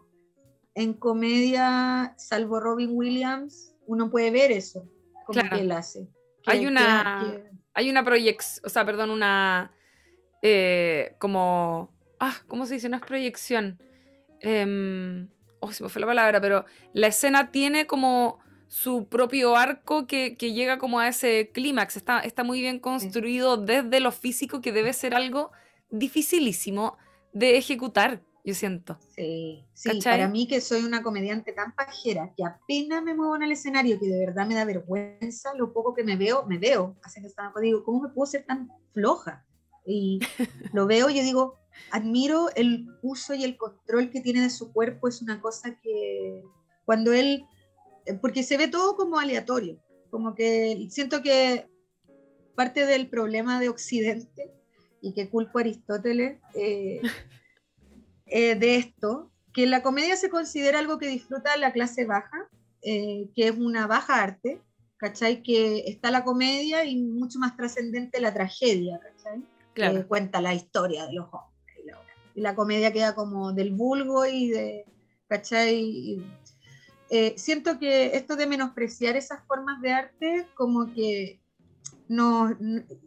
[0.76, 4.88] en comedia, salvo Robin Williams, uno puede ver eso
[5.28, 6.08] como que él hace.
[6.46, 7.44] hay una,
[7.74, 9.72] hay una proyección, o sea, perdón, una,
[10.42, 12.90] eh, como, ah, ¿cómo se dice?
[12.90, 13.80] No es proyección.
[14.42, 15.28] Eh,
[15.60, 20.36] oh, se me fue la palabra, pero la escena tiene como su propio arco que,
[20.36, 21.98] que llega como a ese clímax.
[21.98, 25.52] Está, está muy bien construido desde lo físico, que debe ser algo
[25.90, 26.98] dificilísimo
[27.34, 28.98] de ejecutar yo siento.
[29.14, 33.44] Sí, sí, para mí que soy una comediante tan pajera que apenas me muevo en
[33.44, 36.96] el escenario que de verdad me da vergüenza lo poco que me veo, me veo,
[37.04, 39.46] así que estaba, digo, ¿cómo me puedo ser tan floja?
[39.86, 40.20] Y
[40.74, 41.60] lo veo yo digo,
[41.92, 46.42] admiro el uso y el control que tiene de su cuerpo, es una cosa que
[46.86, 47.44] cuando él,
[48.06, 49.78] eh, porque se ve todo como aleatorio,
[50.10, 51.68] como que siento que
[52.56, 54.54] parte del problema de Occidente
[55.02, 57.02] y que culpo a Aristóteles, eh,
[58.28, 62.50] eh, de esto, que la comedia se considera algo que disfruta la clase baja,
[62.82, 64.62] eh, que es una baja arte,
[64.98, 65.42] ¿cachai?
[65.42, 69.44] Que está la comedia y mucho más trascendente la tragedia, ¿cachai?
[69.74, 71.54] Que cuenta la historia de los hombres.
[72.36, 74.86] Y la, comedia queda como del vulgo y de,
[75.28, 76.22] ¿cachai?
[77.10, 81.40] Eh, siento que esto de menospreciar esas formas de arte como que
[82.08, 82.58] no,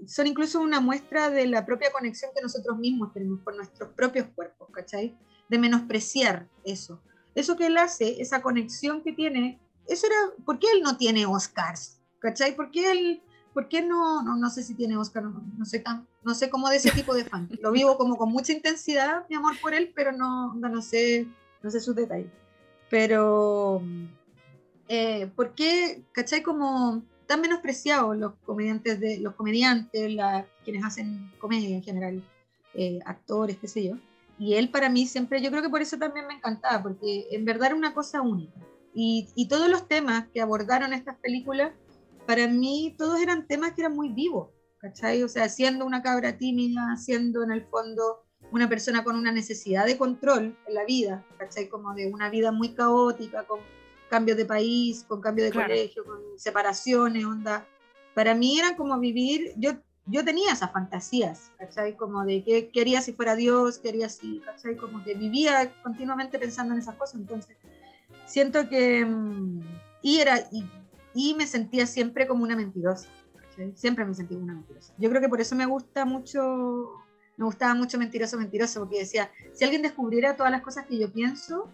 [0.07, 4.27] son incluso una muestra de la propia conexión que nosotros mismos tenemos con nuestros propios
[4.35, 5.17] cuerpos, ¿cachai?
[5.49, 7.01] De menospreciar eso.
[7.35, 11.27] Eso que él hace, esa conexión que tiene, eso era, ¿por qué él no tiene
[11.27, 12.01] Oscars?
[12.19, 12.55] ¿Cachai?
[12.55, 13.23] ¿Por qué él,
[13.55, 15.83] por qué no, no, sé si tiene Oscar, no, no, sé
[16.23, 17.49] no sé cómo de ese tipo de fan.
[17.61, 21.27] Lo vivo como con mucha intensidad, mi amor por él, pero no, no, sé,
[21.63, 22.31] no sé sus detalles.
[22.91, 23.81] Pero,
[24.89, 26.43] eh, ¿por qué, cachai?
[26.43, 32.25] Como tan menospreciados los comediantes, de, los comediantes la, quienes hacen comedia en general,
[32.75, 33.95] eh, actores, qué sé yo.
[34.37, 37.45] Y él para mí siempre, yo creo que por eso también me encantaba, porque en
[37.45, 38.59] verdad era una cosa única.
[38.95, 41.73] Y, y todos los temas que abordaron estas películas,
[42.27, 44.49] para mí todos eran temas que eran muy vivos,
[44.79, 45.23] ¿cachai?
[45.23, 49.87] O sea, siendo una cabra tímida, siendo en el fondo una persona con una necesidad
[49.87, 51.69] de control en la vida, ¿cachai?
[51.69, 53.61] Como de una vida muy caótica, con
[54.11, 57.67] cambios de país, con cambio de colegio, con separaciones, onda.
[58.15, 59.75] Para mí era como vivir, yo,
[60.07, 61.97] yo tenía esas fantasías, ¿cachai?
[61.97, 64.77] Como de qué quería si fuera Dios, quería si, ¿cachai?
[64.77, 67.57] Como que vivía continuamente pensando en esas cosas, entonces
[68.27, 69.61] siento que, mm,
[70.03, 70.65] y era, y,
[71.15, 73.73] y me sentía siempre como una mentirosa, ¿cachai?
[73.77, 74.93] Siempre me sentí como una mentirosa.
[74.99, 76.91] Yo creo que por eso me gusta mucho,
[77.37, 81.13] me gustaba mucho Mentiroso, Mentiroso, porque decía, si alguien descubriera todas las cosas que yo
[81.13, 81.71] pienso,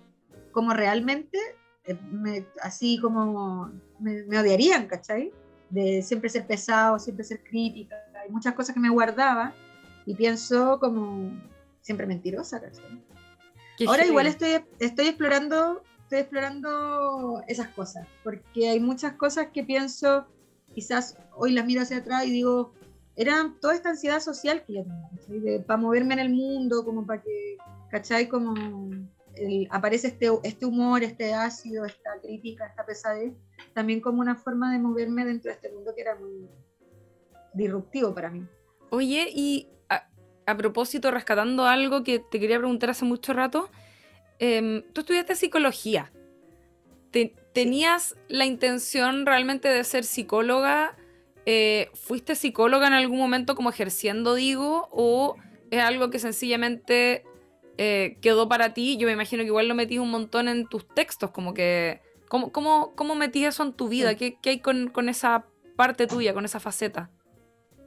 [0.52, 1.38] como realmente,
[1.86, 5.32] eh, así como me, odiarían, ¿cachai?
[5.70, 9.54] De siempre ser pesado, siempre ser crítica, hay muchas cosas que me guardaba
[10.04, 11.30] y pienso como
[11.80, 13.02] siempre mentirosa, ¿cachai?
[13.86, 20.24] Ahora igual estoy, estoy explorando estoy explorando esas cosas, porque hay muchas cosas que pienso,
[20.72, 22.72] quizás hoy las miro hacia atrás y digo,
[23.16, 24.84] era toda esta ansiedad social que yo
[25.26, 27.56] tenía, para moverme en el mundo, como para que,
[27.90, 28.28] ¿cachai?
[28.28, 28.54] Como
[29.70, 33.32] aparece este, este humor, este ácido, esta crítica, esta pesadez,
[33.74, 36.48] también como una forma de moverme dentro de este mundo que era muy
[37.54, 38.46] disruptivo para mí.
[38.90, 43.68] Oye, y a, propósito, rescatando algo que te quería preguntar hace mucho rato,
[44.38, 46.12] em, tú estudiaste psicología.
[47.52, 50.96] ¿Tenías la intención realmente de ser psicóloga?
[51.46, 54.88] Eh, ¿Fuiste psicóloga en algún momento como ejerciendo, digo?
[54.90, 55.36] ¿O
[55.70, 57.24] es algo que sencillamente
[57.78, 60.86] eh, quedó para ti, yo me imagino que igual lo metís un montón en tus
[60.88, 64.14] textos, como que, ¿cómo, cómo, cómo metís eso en tu vida?
[64.14, 65.46] ¿Qué, ¿Qué, hay con, con, esa
[65.76, 67.10] parte tuya, con esa faceta?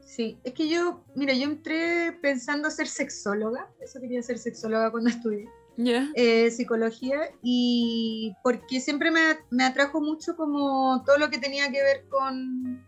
[0.02, 5.10] Sí, es que yo, mira, yo entré pensando ser sexóloga, eso quería ser sexóloga cuando
[5.10, 5.48] estudié.
[6.16, 11.82] Eh, psicología y porque siempre me, me, atrajo mucho como todo lo que tenía que
[11.82, 12.86] ver con,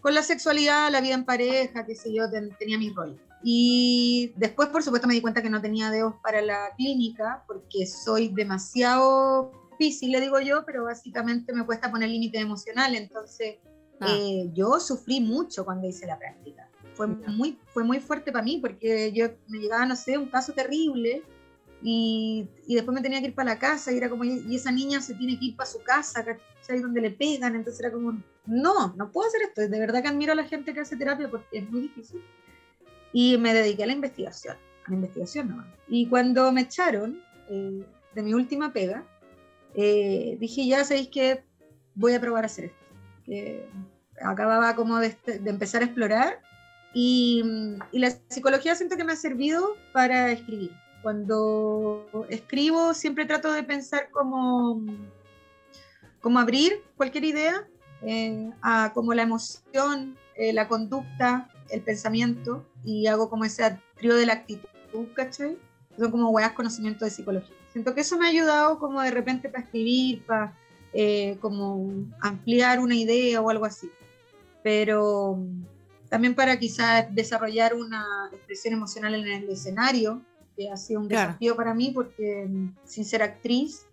[0.00, 2.30] con la sexualidad, la vida en pareja, qué sé yo,
[2.60, 3.20] tenía mi rol.
[3.42, 7.86] Y después, por supuesto, me di cuenta que no tenía dedos para la clínica porque
[7.86, 12.94] soy demasiado difícil, le digo yo, pero básicamente me cuesta poner límite emocional.
[12.94, 13.56] Entonces,
[14.00, 14.06] ah.
[14.10, 16.68] eh, yo sufrí mucho cuando hice la práctica.
[16.94, 20.54] Fue, muy, fue muy fuerte para mí porque yo me llegaba, no sé, un caso
[20.54, 21.22] terrible
[21.82, 24.72] Y, y, después me tenía que ir para la casa y era como, y esa
[24.72, 26.80] niña se tiene que ir para su casa, ¿cachai?
[26.80, 29.60] Donde le pegan, entonces era como, no, no puedo hacer esto.
[29.60, 32.22] De verdad que admiro a la gente que hace terapia porque es muy difícil.
[33.12, 34.56] Y me dediqué a la investigación,
[34.86, 35.66] a la investigación nomás.
[35.88, 37.84] Y cuando me echaron eh,
[38.14, 39.04] de mi última pega,
[39.74, 41.44] eh, dije, ya sabéis que
[41.94, 42.86] voy a probar a hacer esto.
[43.24, 43.68] Que
[44.22, 46.40] acababa como de, de, empezar a explorar
[46.94, 47.42] y,
[47.92, 50.70] y la psicología siento que me ha servido para escribir
[51.06, 54.82] cuando escribo siempre trato de pensar como,
[56.20, 57.64] como abrir cualquier idea
[58.02, 64.14] eh, a como la emoción, eh, la conducta, el pensamiento y hago como ese trío
[64.14, 65.58] de la actitud, ¿cachai?
[65.98, 67.56] Son como buenas conocimientos de psicología.
[67.72, 70.56] Siento que eso me ha ayudado como de repente para escribir, para
[70.92, 71.90] eh, como
[72.20, 73.90] ampliar una idea o algo así.
[74.62, 75.38] Pero
[76.08, 80.22] también para quizás desarrollar una expresión emocional en el escenario,
[80.56, 83.86] que ha sido un desafío para mí porque mm, sin ser actriz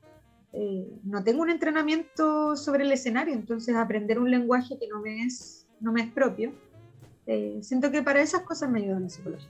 [0.54, 5.24] eh, no tengo un entrenamiento sobre el escenario, entonces aprender un lenguaje que no me
[5.24, 6.54] es, no me es propio,
[7.26, 9.50] eh, siento que para esas cosas me ayuda la psicología.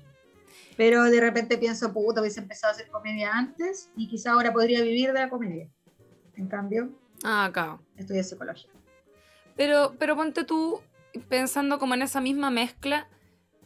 [0.78, 4.82] Pero de repente pienso, puta, hubiese empezado a hacer comedia antes y quizá ahora podría
[4.82, 5.70] vivir de la comedia.
[6.36, 6.90] En cambio,
[7.24, 7.80] ah, claro.
[7.96, 8.70] estudié psicología.
[9.56, 10.82] Pero, pero ponte tú
[11.30, 13.08] pensando como en esa misma mezcla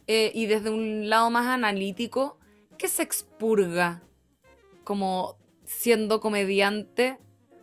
[0.06, 2.38] eh, y desde un lado más analítico,
[2.76, 4.02] ¿qué se expurga
[4.84, 7.18] como siendo comediante?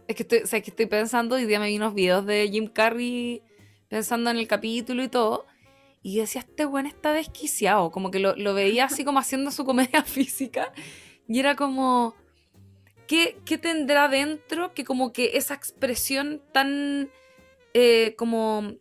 [0.08, 2.48] Es que estoy, o sea, que estoy pensando, y día me vi unos videos de
[2.52, 3.44] Jim Carrey
[3.88, 5.45] pensando en el capítulo y todo,
[6.06, 9.66] y decía, este buen está desquiciado, como que lo, lo veía así como haciendo su
[9.66, 10.72] comedia física,
[11.28, 12.14] y era como,
[13.08, 17.10] ¿qué, qué tendrá dentro que como que esa expresión tan,
[17.74, 18.76] eh, como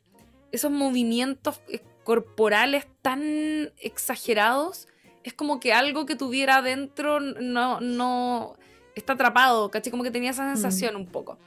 [0.52, 4.86] esos movimientos eh, corporales tan exagerados,
[5.22, 8.54] es como que algo que tuviera adentro no, no
[8.94, 9.90] está atrapado, ¿cachai?
[9.90, 10.56] Como que tenía esa mm.
[10.56, 11.38] sensación un poco.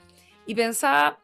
[0.47, 1.19] Y pensaba,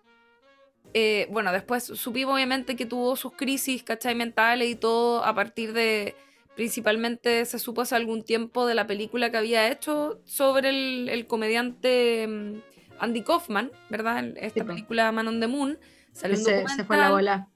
[0.94, 4.16] eh, bueno, después supimos obviamente que tuvo sus crisis, ¿cachai?
[4.16, 6.16] Mentales y todo a partir de,
[6.56, 12.28] principalmente se supo hace algún tiempo de la película que había hecho sobre el, comediante
[12.28, 12.62] mm,
[13.00, 14.34] Andy Kaufman, ¿verdad?
[14.38, 15.80] Esta película Man on the Moon.
[16.12, 17.48] Salió se, se fue la bola.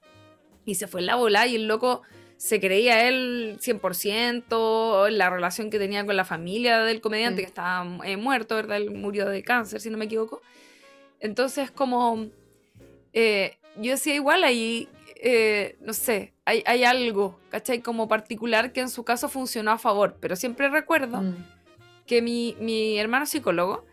[0.65, 2.01] Y se fue en la bola y el loco
[2.37, 7.85] se creía él 100%, la relación que tenía con la familia del comediante que estaba
[8.05, 8.77] eh, muerto, ¿verdad?
[8.77, 10.41] Él murió de cáncer, si no me equivoco.
[11.19, 12.29] Entonces, como
[13.19, 17.81] eh, yo decía igual ahí, eh, no sé, hay, hay, algo, ¿cachai?
[17.81, 21.35] Como particular que en su caso funcionó a favor, pero siempre recuerdo mm.
[22.05, 23.85] que mi, mi, hermano psicólogo,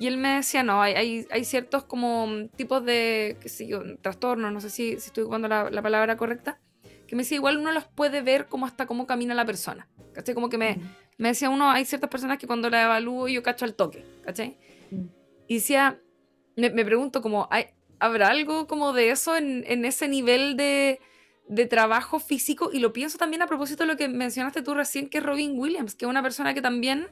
[0.00, 3.82] y él me decía, no, hay, hay, hay ciertos como tipos de, qué sé yo,
[4.00, 6.58] trastornos, no sé si, si estoy ocupando la, la palabra correcta,
[7.06, 9.88] que me decía, igual uno los puede ver como hasta cómo camina la persona.
[10.12, 10.34] ¿Cachai?
[10.34, 10.80] Como que me,
[11.18, 14.58] me decía uno, hay ciertas personas que cuando la evalúo yo cacho al toque, ¿cachai?
[15.46, 16.00] Y decía,
[16.56, 17.66] me, me, pregunto como, ¿hay,
[18.02, 21.00] ¿habrá algo como de eso en, en ese nivel de,
[21.48, 22.70] de, trabajo físico?
[22.72, 25.58] Y lo pienso también a propósito de lo que mencionaste tú recién, que es Robin
[25.58, 27.08] Williams, que es una persona que también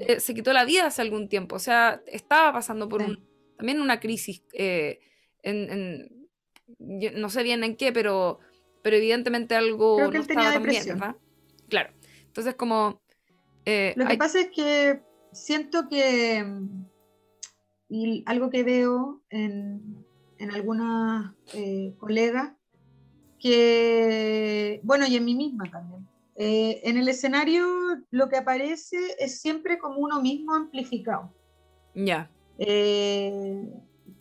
[0.00, 1.56] eh, se quitó la vida hace algún tiempo.
[1.56, 3.24] O sea, estaba pasando por un,
[3.56, 5.00] también una crisis, eh,
[5.42, 6.08] en,
[6.78, 8.40] en, no sé bien en qué, pero
[8.82, 11.16] pero evidentemente algo Creo que él tenía.
[11.68, 11.92] Claro.
[12.26, 13.00] Entonces, como.
[13.64, 15.00] Eh, Lo que pasa es que
[15.32, 16.44] siento que.
[17.88, 20.01] Y algo que veo en,
[20.42, 22.52] en algunas eh, colegas,
[23.38, 24.80] que.
[24.82, 26.06] Bueno, y en mí misma también.
[26.34, 27.64] Eh, en el escenario
[28.10, 31.32] lo que aparece es siempre como uno mismo amplificado.
[31.94, 32.30] Ya.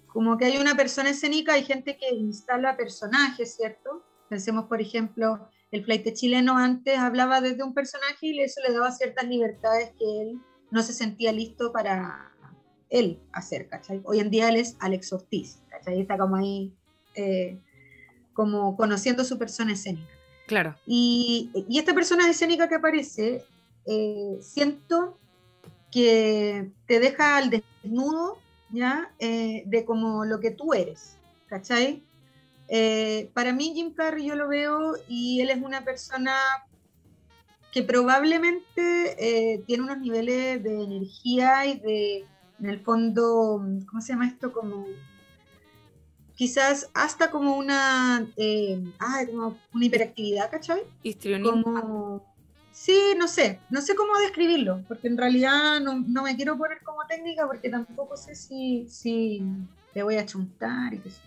[0.08, 4.04] como que hay una persona escénica, hay gente que instala personajes, ¿cierto?
[4.30, 8.92] Pensemos, por ejemplo, el flight chileno antes hablaba desde un personaje y eso le daba
[8.92, 12.31] ciertas libertades que él no se sentía listo para
[12.92, 14.02] él hacer, ¿cachai?
[14.04, 16.00] Hoy en día él es Alex Ortiz, ¿cachai?
[16.00, 16.72] Está como ahí,
[17.16, 17.58] eh,
[18.34, 20.14] como conociendo su persona escénica.
[20.48, 20.76] Claro.
[20.86, 23.44] Y, y esta persona escénica que aparece,
[23.86, 25.18] eh, siento
[25.92, 28.38] que te deja al desnudo,
[28.70, 29.12] ¿ya?
[29.20, 32.04] Eh, de como lo que tú eres, ¿cachai?
[33.34, 36.34] Para mí Jim Carrey yo lo veo y él es una persona
[37.72, 42.26] que probablemente eh, tiene unos niveles de energía y de,
[42.62, 44.54] en el fondo, ¿cómo se llama esto?
[44.54, 44.86] Como
[46.36, 48.82] quizás hasta como una, eh,
[49.28, 50.84] como una hiperactividad, ¿cachai?
[51.52, 52.24] Como,
[52.72, 56.82] sí, no sé, no sé cómo describirlo, porque en realidad no, no, me quiero poner
[56.84, 59.44] como técnica porque tampoco sé si, si
[59.94, 61.22] le voy a chuntar y qué sé.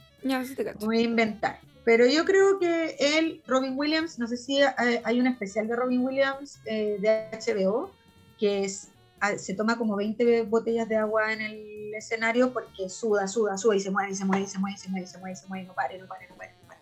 [0.81, 1.61] Voy a inventar.
[1.85, 6.01] Pero yo creo que él, Robin Williams, no sé si hay un especial de Robin
[6.01, 7.90] Williams eh, de HBO,
[8.39, 8.89] que es
[9.36, 13.80] se toma como 20 botellas de agua en el escenario porque suda, suda, suda y
[13.80, 15.36] se mueve, y se mueve, y se mueve, y se mueve, y se mueve, y
[15.36, 16.55] se mueve, no pare, no pare, no pare.
[16.60, 16.80] No pare.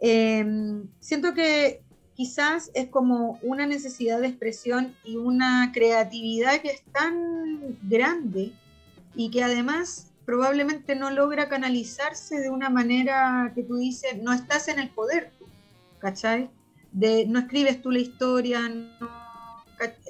[0.00, 1.82] Em, siento que
[2.14, 8.52] quizás es como una necesidad de expresión y una creatividad que es tan grande
[9.14, 14.68] y que además probablemente no logra canalizarse de una manera que tú dices, no estás
[14.68, 15.30] en el poder,
[16.00, 16.50] ¿cachai?
[16.92, 19.25] De, no escribes tú la historia, no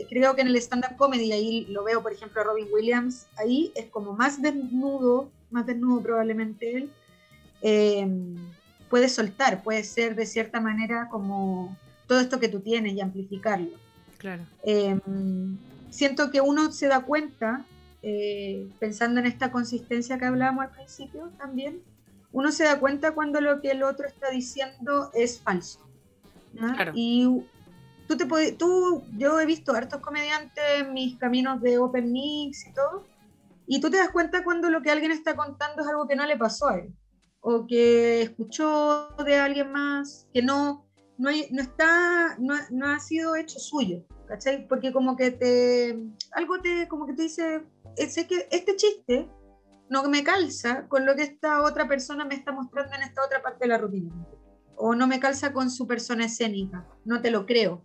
[0.09, 3.73] creo que en el stand-up comedy, ahí lo veo, por ejemplo, a Robin Williams, ahí
[3.75, 6.91] es como más desnudo, más desnudo probablemente él,
[7.63, 8.09] eh,
[8.89, 11.77] puede soltar, puede ser de cierta manera como
[12.07, 13.71] todo esto que tú tienes y amplificarlo.
[14.19, 14.45] Claro.
[14.65, 14.99] Eh,
[15.91, 17.65] siento que uno se da cuenta,
[18.03, 21.81] eh, pensando en esta consistencia que hablábamos al principio también,
[22.33, 25.81] uno se da cuenta cuando lo que el otro está diciendo es falso.
[26.57, 26.93] Claro.
[26.95, 27.45] Y
[28.07, 32.67] tú te puedes, tú, yo he visto hartos comediantes en mis caminos de Open Mix
[32.67, 33.07] y todo,
[33.67, 36.25] y tú te das cuenta cuando lo que alguien está contando es algo que no
[36.27, 36.95] le pasó a él,
[37.41, 40.87] o que escuchó de alguien más, que no,
[41.19, 44.67] no, no está, no, no, ha sido hecho suyo, ¿cachai?
[44.69, 45.99] Porque como que te,
[46.33, 47.63] algo te, como que te dice,
[47.97, 49.29] eh, sé que este chiste
[49.89, 53.43] no me calza con lo que esta otra persona me está mostrando en esta otra
[53.43, 54.13] parte de la rutina.
[54.79, 57.81] O no me calza con su persona escénica, no te lo creo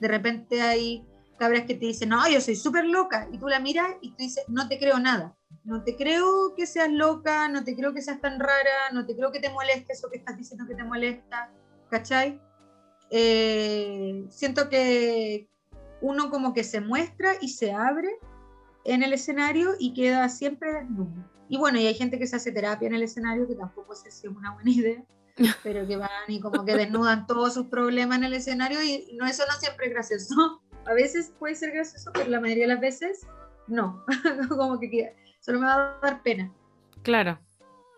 [0.00, 1.06] de repente hay
[1.38, 4.16] cabras que te dicen, no, yo soy súper loca, y tú la miras y tú
[4.18, 5.36] dices, no te creo nada.
[5.64, 9.14] No te creo que seas loca, no te creo que seas tan rara, no te
[9.14, 11.50] creo que te moleste eso que estás diciendo que te molesta,
[11.90, 12.40] ¿cachai?
[13.10, 15.48] Eh, siento que
[16.00, 18.08] uno como que se muestra y se abre
[18.84, 21.12] en el escenario y queda siempre desnudo.
[21.48, 24.10] Y bueno, y hay gente que se hace terapia en el escenario, que tampoco sé
[24.10, 25.04] si es una buena idea,
[25.62, 29.26] pero que van y como que desnudan todos sus problemas en el escenario y no,
[29.26, 30.62] eso no siempre es gracioso.
[30.86, 33.26] A veces puede ser gracioso, pero la mayoría de las veces
[33.66, 34.04] no,
[34.48, 36.52] como que solo me va a dar pena.
[37.02, 37.38] Claro.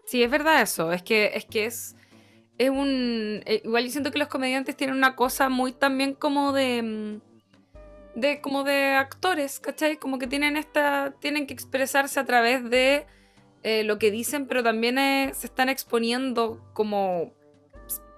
[0.07, 1.97] Sí, es verdad eso, es que es que es
[2.59, 6.53] es un eh, igual yo siento que los comediantes tienen una cosa muy también como
[6.53, 9.97] de mm, de como de actores, ¿cachai?
[9.97, 13.07] Como que tienen esta tienen que expresarse a través de
[13.63, 17.35] eh, lo que dicen, pero también eh, se están exponiendo como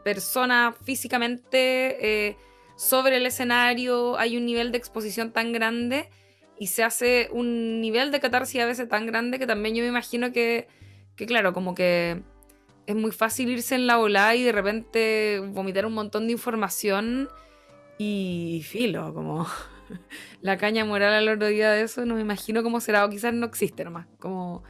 [0.05, 2.37] persona físicamente eh,
[2.77, 6.09] sobre el escenario, hay un nivel de exposición tan grande
[6.59, 9.89] y se hace un nivel de catarsis a veces tan grande que también yo me
[9.89, 10.69] imagino que,
[11.17, 12.23] que claro, como que
[12.87, 17.29] es muy fácil irse en la ola y de repente vomitar un montón de información
[17.99, 19.47] y filo, como
[20.41, 23.35] la caña moral al otro día de eso, no me imagino cómo será, o quizás
[23.35, 24.63] no existe nomás, como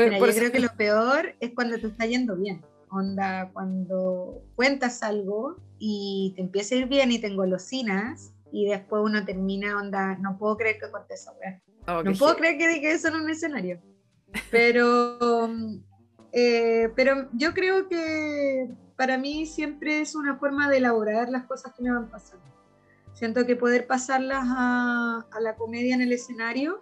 [0.00, 2.64] yo creo que lo peor es cuando te está yendo bien.
[2.90, 9.02] Onda, cuando cuentas algo y te empieza a ir bien y te engolosinas y después
[9.04, 11.32] uno termina, onda, no puedo creer que conté esa
[11.86, 13.80] oh, no puedo creer que dije eso en un escenario.
[14.50, 15.50] Pero,
[16.32, 21.74] eh, pero yo creo que para mí siempre es una forma de elaborar las cosas
[21.74, 22.44] que me van pasando.
[23.12, 26.80] Siento que poder pasarlas a, a la comedia en el escenario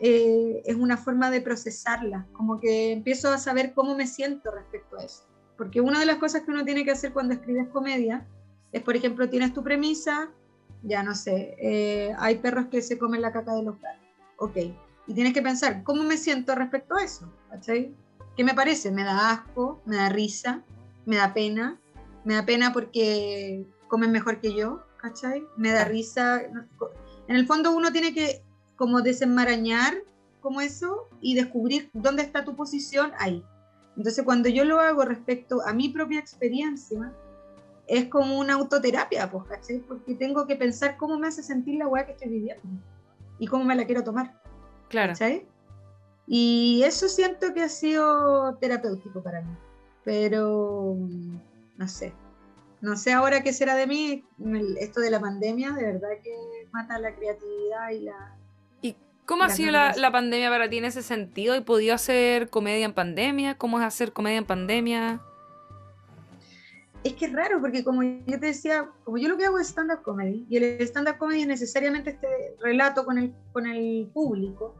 [0.00, 4.98] eh, es una forma de procesarla, como que empiezo a saber cómo me siento respecto
[4.98, 5.24] a eso.
[5.58, 8.26] Porque una de las cosas que uno tiene que hacer cuando escribes comedia
[8.72, 10.30] es, por ejemplo, tienes tu premisa,
[10.82, 14.00] ya no sé, eh, hay perros que se comen la caca de los gatos,
[14.38, 14.56] ok,
[15.06, 17.30] y tienes que pensar, ¿cómo me siento respecto a eso?
[17.50, 17.94] ¿Cachai?
[18.36, 18.90] ¿Qué me parece?
[18.90, 19.82] ¿Me da asco?
[19.84, 20.62] ¿Me da risa?
[21.04, 21.78] ¿Me da pena?
[22.24, 24.82] ¿Me da pena porque comen mejor que yo?
[24.98, 25.42] ¿Cachai?
[25.56, 26.40] ¿Me da risa?
[26.40, 28.42] En el fondo uno tiene que
[28.80, 29.92] como desenmarañar
[30.40, 33.44] como eso y descubrir dónde está tu posición ahí.
[33.94, 37.12] Entonces, cuando yo lo hago respecto a mi propia experiencia,
[37.86, 39.44] es como una autoterapia, pues.
[39.86, 42.62] Porque tengo que pensar cómo me hace sentir la weá que estoy viviendo
[43.38, 44.40] y cómo me la quiero tomar.
[44.88, 45.12] Claro.
[45.12, 45.46] ¿cachai?
[46.26, 49.54] Y eso siento que ha sido terapéutico para mí.
[50.04, 50.96] Pero,
[51.76, 52.14] no sé.
[52.80, 54.24] No sé ahora qué será de mí.
[54.78, 58.39] Esto de la pandemia, de verdad que mata la creatividad y la,
[59.30, 61.54] ¿Cómo ha sido la, pandemia para ti en ese sentido?
[61.54, 63.56] ¿Y podido hacer comedia en pandemia?
[63.56, 65.20] ¿Cómo es hacer comedia en pandemia?
[67.04, 69.68] Es que es raro, porque como yo te decía, como yo lo que hago es
[69.68, 72.26] stand-up comedy, y el stand-up comedy es necesariamente este
[72.60, 74.74] relato con el, con el público,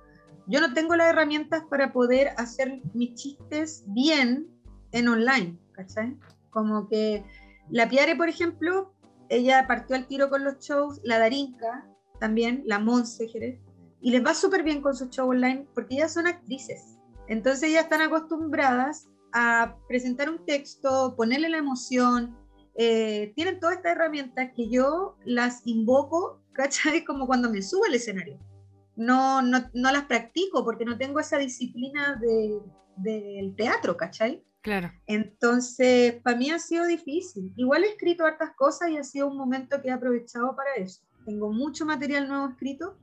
[0.49, 4.49] yo no tengo las herramientas para poder hacer mis chistes bien
[4.91, 6.17] en online, ¿cachai?
[6.51, 7.23] Como que
[7.71, 8.93] la Piare, por ejemplo,
[9.29, 11.87] ella partió al tiro con los shows, la Darinka
[12.19, 13.61] también, la Monse Jerez,
[14.03, 16.99] y les va súper bien con su show online porque ellas son actrices.
[17.29, 22.37] Entonces ellas están acostumbradas a presentar un texto, ponerle la emoción,
[22.75, 27.05] eh, tienen todas estas herramientas que yo las invoco, ¿cachai?
[27.05, 28.39] Como cuando me subo al escenario.
[28.97, 32.61] no, no, no, las practico porque no tengo esa disciplina de,
[32.97, 34.45] del teatro, ¿cachai?
[34.63, 34.91] Claro.
[35.07, 37.53] Entonces, para mí ha sido difícil.
[37.57, 41.03] Igual he escrito hartas cosas y ha sido un momento que he aprovechado para eso.
[41.25, 42.99] Tengo mucho material nuevo escrito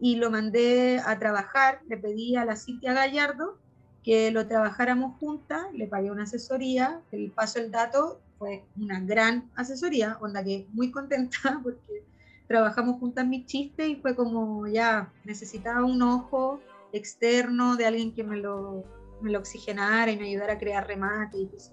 [0.00, 1.80] y lo mandé a trabajar.
[1.88, 3.58] Le pedí a la Cintia Gallardo
[4.04, 9.50] que lo trabajáramos juntas, le pagué una asesoría, el paso el dato, fue una gran
[9.56, 12.04] asesoría, onda que muy contenta porque
[12.46, 16.60] trabajamos juntas mis chistes y fue como ya necesitaba un ojo
[16.92, 18.84] externo de alguien que me lo,
[19.22, 21.72] me lo oxigenara y me ayudara a crear remate y eso.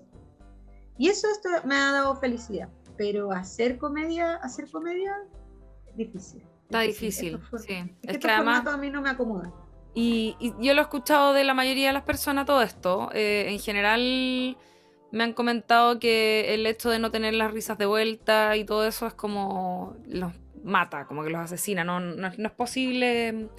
[0.97, 5.11] Y eso esto me ha dado felicidad, pero hacer comedia, hacer comedia,
[5.95, 6.43] difícil.
[6.71, 7.83] Está difícil, sí.
[8.01, 9.51] Es, que, además a mí no me acomoda.
[9.93, 13.09] Y, yo lo he escuchado de la mayoría de las personas todo esto.
[13.13, 14.57] Eh, en general
[15.11, 18.87] me han comentado que el hecho de no tener las risas de vuelta y todo
[18.87, 20.31] eso es como los
[20.63, 21.83] mata, como que los asesina.
[21.83, 23.49] No, no, es posible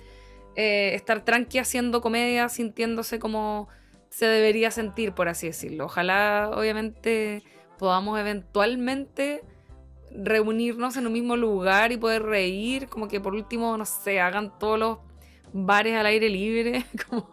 [0.56, 3.68] eh, estar tranqui haciendo comedia sintiéndose como
[4.09, 5.84] se debería sentir, por así decirlo.
[5.84, 7.43] Ojalá, obviamente,
[7.78, 9.43] podamos eventualmente
[10.14, 14.59] reunirnos en un mismo lugar y poder reír, como que por último, no sé, hagan
[14.59, 14.98] todos los
[15.52, 17.28] bares al aire libre, como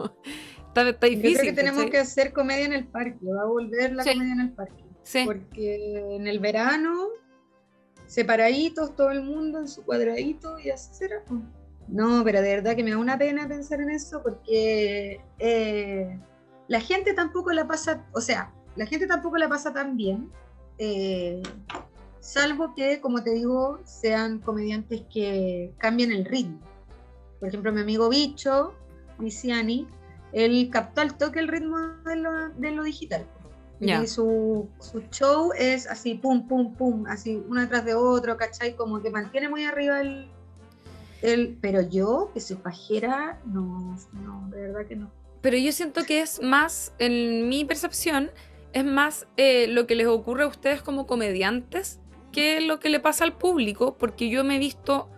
[0.67, 1.31] está, difícil.
[1.31, 4.33] Yo creo que tenemos que hacer comedia en el parque, va a volver la comedia
[4.33, 4.83] en el parque.
[5.03, 5.23] Sí.
[5.25, 7.07] Porque en el verano,
[8.05, 11.23] separaditos, todo el mundo en su cuadradito y así será.
[11.87, 16.19] No, pero de verdad que me da una pena pensar en eso porque eh,
[16.67, 20.29] la gente tampoco la pasa, o sea, la gente tampoco la pasa tan bien,
[20.77, 21.41] eh,
[22.19, 26.59] salvo que, como te digo, sean comediantes que cambien el ritmo.
[27.39, 28.73] Por ejemplo, mi amigo Bicho,
[29.17, 29.87] Luciani,
[30.33, 33.25] él captó al toque el ritmo de lo, de lo digital.
[33.81, 38.75] Y su, su, show es así, pum, pum, pum, así, uno tras de otro, ¿cachai?
[38.75, 40.29] Como que mantiene muy arriba el,
[41.21, 41.57] el...
[41.61, 45.09] Pero yo, que soy pajera, no, no, de verdad que no.
[45.39, 48.31] Pero yo siento que es más, en mi percepción,
[48.73, 52.99] es más eh, lo que les ocurre a ustedes como comediantes que lo que le
[52.99, 55.09] pasa al público, porque yo me he visto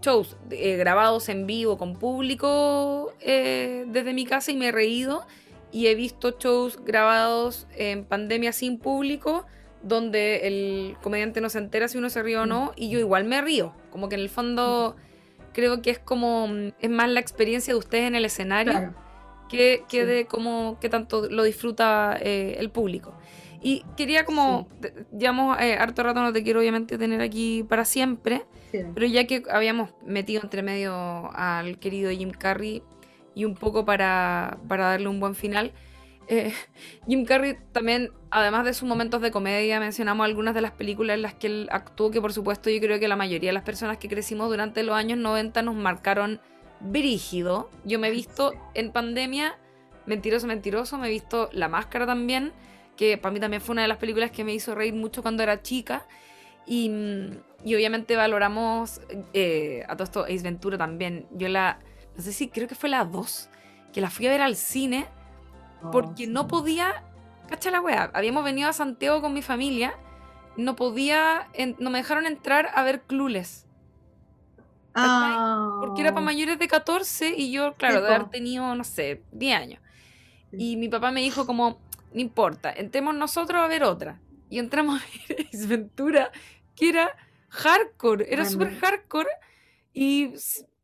[0.00, 5.26] shows eh, grabados en vivo con público eh, desde mi casa y me he reído.
[5.70, 9.44] Y he visto shows grabados en pandemia sin público
[9.82, 13.24] donde el comediante no se entera si uno se ríe o no y yo igual
[13.24, 13.74] me río.
[13.90, 14.96] Como que en el fondo
[15.52, 16.48] creo que es como,
[16.80, 18.94] es más la experiencia de ustedes en el escenario
[19.48, 23.14] que, que de cómo, que tanto lo disfruta eh, el público.
[23.60, 24.68] Y quería como,
[25.10, 29.90] digamos, harto rato no te quiero obviamente tener aquí para siempre, pero ya que habíamos
[30.04, 32.82] metido entre medio al querido Jim Carrey
[33.34, 35.72] y un poco para, darle un buen final,
[36.28, 36.52] eh,
[37.08, 41.22] Jim Carrey también, además de sus momentos de comedia, mencionamos algunas de las películas en
[41.22, 43.98] las que él actuó, que por supuesto yo creo que la mayoría de las personas
[43.98, 46.40] que crecimos durante los años 90 nos marcaron
[46.80, 47.70] brígido.
[47.84, 49.58] Yo me he visto en pandemia,
[50.06, 52.52] mentiroso, mentiroso, me he visto La Máscara también,
[52.98, 55.42] que para mí también fue una de las películas que me hizo reír mucho cuando
[55.44, 56.04] era chica.
[56.66, 56.90] Y,
[57.64, 59.00] y obviamente valoramos
[59.32, 61.26] eh, a todo esto Ace Ventura también.
[61.30, 61.78] Yo la,
[62.16, 63.48] no sé si creo que fue la 2,
[63.92, 65.06] que la fui a ver al cine
[65.82, 67.04] oh, porque no podía,
[67.48, 69.94] cacha la wea, habíamos venido a Santiago con mi familia,
[70.56, 71.48] no podía,
[71.78, 73.64] no me dejaron entrar a ver Clules.
[74.92, 76.24] Porque era para oh.
[76.24, 79.80] mayores de 14 y yo, claro, de haber tenido, no sé, 10 años.
[80.50, 81.78] Y mi papá me dijo como,
[82.12, 84.20] no importa, entremos nosotros a ver otra.
[84.50, 86.32] Y entramos a ver Ace Ventura,
[86.74, 87.14] que era
[87.48, 89.30] hardcore, era súper hardcore
[89.92, 90.32] y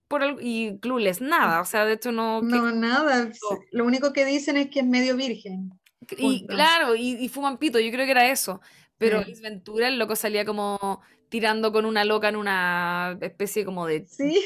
[0.09, 2.43] por y clueless, nada, o sea, de hecho no...
[2.43, 3.31] No, nada,
[3.73, 5.73] lo único que dicen es que es medio virgen.
[6.19, 8.61] Y claro, y, fuman pito, yo creo que era eso,
[8.99, 11.01] pero Ace Ventura el loco salía como
[11.35, 14.07] tirando con una loca en una especie como de...
[14.07, 14.41] Sí.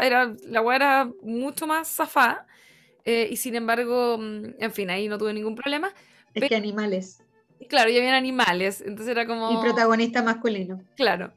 [0.00, 2.46] era, la weá era mucho más zafada.
[3.04, 5.92] Eh, y sin embargo, mm, en fin, ahí no tuve ningún problema.
[6.34, 7.22] Es que animales.
[7.68, 9.50] Claro, ya habían animales, entonces era como...
[9.52, 10.82] Y protagonista masculino.
[10.96, 11.32] Claro.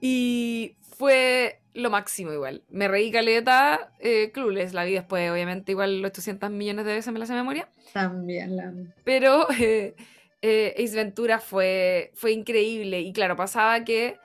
[0.00, 2.62] Y fue lo máximo igual.
[2.70, 7.18] Me reí caleta, eh, Clueless, la vi después, obviamente, igual 800 millones de veces me
[7.18, 7.68] la sé memoria.
[7.92, 8.72] También la...
[9.04, 9.94] Pero eh,
[10.42, 14.16] eh, Ace Ventura fue, fue increíble y claro, pasaba que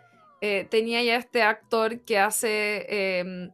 [0.41, 3.51] eh, tenía ya este actor que hace em,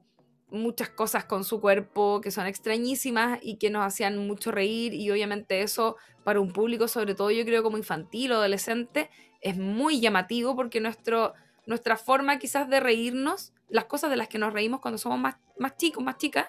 [0.52, 5.10] muchas cosas con su cuerpo que son extrañísimas y que nos hacían mucho reír y
[5.10, 9.10] obviamente eso para un público, sobre todo yo creo como infantil o adolescente,
[9.40, 11.34] es muy llamativo porque nuestro,
[11.65, 15.38] nuestra forma quizás de reírnos, las cosas de las que nos reímos cuando somos más,
[15.57, 16.48] más chicos, más chicas,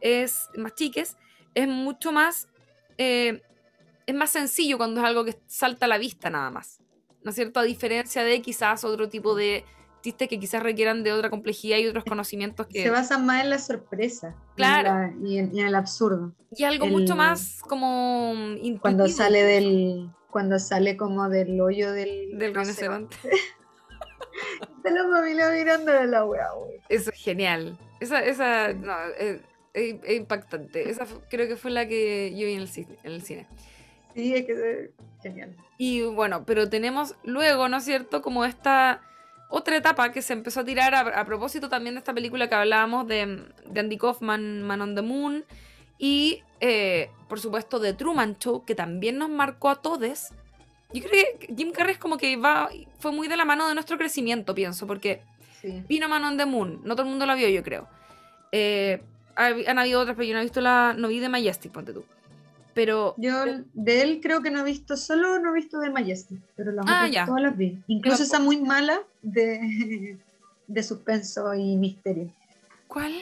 [0.00, 1.16] es, más chiques,
[1.54, 2.48] es mucho más,
[2.96, 3.42] eh,
[4.06, 6.80] es más sencillo cuando es algo que salta a la vista nada más,
[7.22, 7.60] ¿no es cierto?
[7.60, 9.64] A diferencia de quizás otro tipo de
[10.02, 12.82] que quizás requieran de otra complejidad y otros conocimientos que...
[12.82, 14.34] Se basan más en la sorpresa.
[14.56, 15.14] Claro.
[15.24, 16.32] y, en, el absurdo.
[16.56, 18.34] Y algo mucho más como...
[18.80, 20.10] Cuando sale del...
[20.30, 22.38] Cuando sale como del hoyo del...
[22.38, 23.16] Del rinoceronte.
[24.82, 26.48] de la familia mirando de la wea,
[26.88, 27.78] Eso es genial.
[28.00, 29.40] Esa, esa, no, es,
[30.08, 30.90] impactante.
[30.90, 32.98] Esa creo que fue la que yo vi en el cine.
[33.04, 33.46] En el cine.
[34.14, 34.90] Sí, es que es
[35.22, 35.54] genial.
[35.78, 38.22] Y bueno, pero tenemos luego, ¿no es cierto?
[38.22, 39.02] Como esta
[39.54, 43.06] otra etapa que se empezó a tirar a, propósito también de esta película que hablábamos
[43.06, 45.44] de, de Andy Kaufman, Man on the Moon.
[45.98, 50.30] Y eh, por supuesto de Truman Show, que también nos marcó a todos
[50.94, 53.74] yo creo que Jim Carrey es como que va, fue muy de la mano de
[53.74, 55.22] nuestro crecimiento, pienso, porque
[55.88, 57.88] vino Man on the Moon, no todo el mundo la vio, yo creo.
[58.52, 59.02] Eh,
[59.34, 62.04] han habido otras, pero yo no he visto la, no vi de Majestic, ponte tú.
[62.74, 63.14] Pero.
[63.18, 63.44] Yo
[63.74, 66.86] de él creo que no he visto, solo no he visto de Majestic, pero las
[66.88, 67.78] ah, otras todas las vi.
[67.86, 70.18] Incluso esa muy mala de,
[70.66, 72.30] de suspenso y misterio.
[72.88, 73.12] ¿Cuál?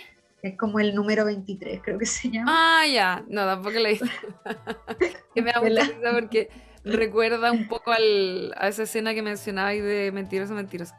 [0.42, 2.50] Es como el número 23, creo que se llama.
[2.50, 3.24] Ah, ya.
[3.28, 4.06] No, tampoco la he visto.
[5.34, 6.48] que me da mucha risa porque
[6.84, 10.94] recuerda un poco al, a esa escena que mencionabais de Mentiroso, Mentiroso.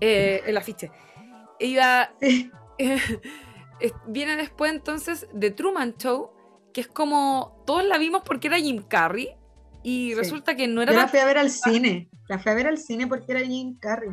[0.00, 0.92] Eh, el afiche.
[1.58, 2.12] Iba.
[4.06, 6.30] viene después entonces de Truman Show,
[6.78, 7.62] que es como.
[7.66, 9.30] Todos la vimos porque era Jim Carrey.
[9.82, 10.92] Y resulta que no era.
[10.92, 12.08] Yo la fui a ver al cine.
[12.28, 14.10] La fui a ver al cine porque era Jim Carrey.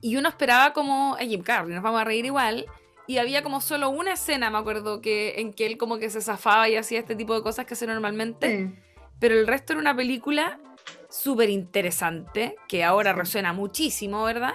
[0.00, 1.16] Y uno esperaba como.
[1.16, 2.66] a Jim Carrey, nos vamos a reír igual.
[3.06, 6.20] Y había como solo una escena, me acuerdo, que en que él como que se
[6.20, 8.74] zafaba y hacía este tipo de cosas que hace normalmente
[9.18, 10.60] pero el resto era una película
[11.08, 14.54] súper interesante, que ahora resuena muchísimo, ¿verdad?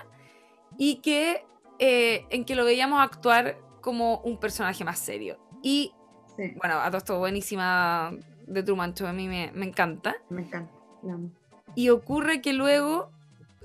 [0.77, 1.45] Y que
[1.79, 5.37] eh, en que lo veíamos actuar como un personaje más serio.
[5.61, 5.93] Y
[6.37, 8.11] bueno, a todo esto buenísima
[8.47, 10.15] de Truman Show, a mí me, encanta.
[10.29, 10.73] Me encanta.
[11.75, 13.11] Y ocurre que luego,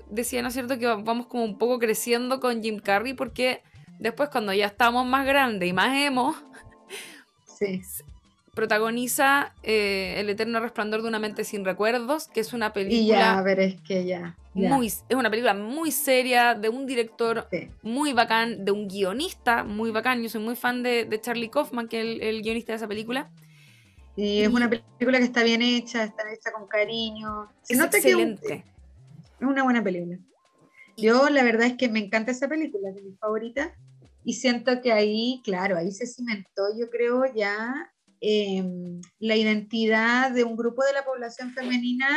[0.09, 3.63] decía, ¿no es cierto?, que vamos como un poco creciendo con Jim Carrey, porque
[3.99, 6.35] después cuando ya estamos más grandes y más emo,
[7.45, 7.81] sí
[8.59, 12.99] protagoniza eh, El eterno resplandor de una mente sin recuerdos, que es una película...
[12.99, 16.85] Y ya, a ver, es que ya, Muy, es una película muy seria, de un
[16.85, 17.47] director
[17.81, 20.21] muy bacán, de un guionista muy bacán.
[20.21, 23.31] Yo soy muy fan de, Charlie Kaufman, que es el, guionista de esa película.
[24.17, 27.49] Y es una película que está bien hecha, está hecha con cariño.
[27.69, 28.65] es excelente.
[29.39, 30.19] es una buena película.
[30.97, 33.73] Yo la verdad es que me encanta esa película, es mi favorita.
[34.25, 37.89] Y siento que ahí, claro, ahí se cimentó, yo creo, ya
[38.21, 42.07] Em, la identidad de un grupo de la población femenina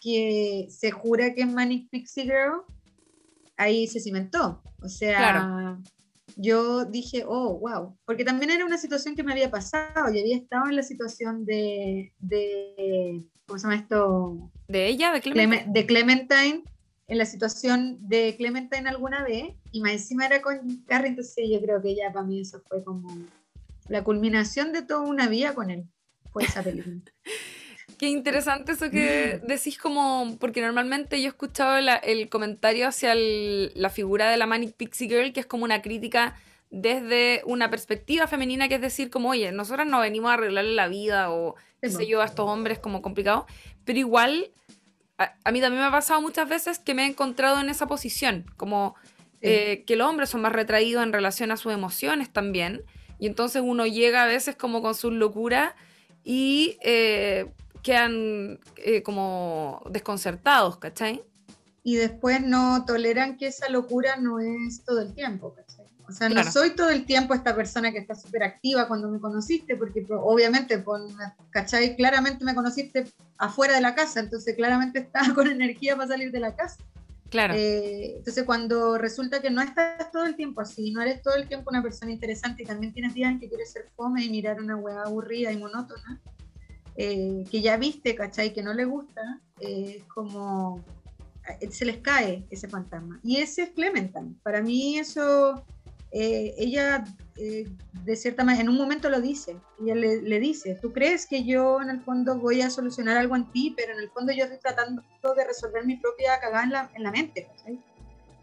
[0.00, 2.62] que se jura que es Manic Pixie Girl,
[3.56, 4.62] ahí se cimentó.
[4.80, 5.78] O sea,
[6.36, 10.36] yo dije, oh, wow, porque también era una situación que me había pasado, y había
[10.36, 14.50] estado en la situación de, de ¿cómo se llama esto?
[14.66, 15.12] ¿De ella?
[15.12, 15.70] ¿De Clementine?
[15.70, 16.62] de Clementine,
[17.08, 21.60] en la situación de Clementine alguna vez, y más encima era con Carrie, entonces yo
[21.60, 23.10] creo que ya para mí eso fue como
[23.90, 25.84] la culminación de toda una vida con él
[26.32, 26.96] fue esa película.
[27.98, 33.90] Qué interesante eso que decís como, porque normalmente yo he escuchado el comentario hacia la
[33.90, 36.34] figura de la Manic Pixie Girl, que es como una crítica
[36.70, 40.88] desde una perspectiva femenina, que es decir, como, oye, nosotras no venimos a arreglarle la
[40.88, 43.46] vida o, qué sé yo, a estos hombres como complicado,
[43.84, 44.50] pero igual,
[45.18, 48.46] a, mí también me ha pasado muchas veces que me he encontrado en esa posición,
[48.56, 48.94] como
[49.42, 52.82] eh, que los hombres son más retraídos en relación a sus emociones también,
[53.20, 55.74] y entonces uno llega a veces como con sus locuras
[56.24, 57.52] y eh,
[57.82, 61.22] quedan eh, como desconcertados, ¿cachai?
[61.82, 65.86] Y después no toleran que esa locura no es todo el tiempo, ¿cachai?
[66.08, 69.20] O sea, no soy todo el tiempo esta persona que está súper activa cuando me
[69.20, 70.82] conociste, porque obviamente,
[71.50, 71.94] ¿cachai?
[71.94, 73.04] Claramente me conociste
[73.38, 76.78] afuera de la casa, entonces claramente estaba con energía para salir de la casa.
[77.30, 77.54] Claro.
[77.54, 81.46] Eh, entonces, cuando resulta que no estás todo el tiempo así, no eres todo el
[81.46, 84.60] tiempo una persona interesante y también tienes días en que quieres ser fome y mirar
[84.60, 86.20] una hueá aburrida y monótona,
[86.96, 88.52] eh, que ya viste, ¿cachai?
[88.52, 90.84] Que no le gusta, eh, es como.
[91.70, 93.18] Se les cae ese fantasma.
[93.22, 94.34] Y ese es Clementine.
[94.42, 95.64] Para mí, eso
[96.12, 97.04] eh, ella
[97.36, 97.68] eh,
[98.04, 101.80] de cierta manera, en un momento lo dice, ella le, dice, tú crees que yo
[101.80, 104.58] en el fondo voy a solucionar algo en ti, pero en el fondo yo estoy
[104.58, 105.02] tratando
[105.34, 107.48] de resolver mi propia cagada en la, en la mente.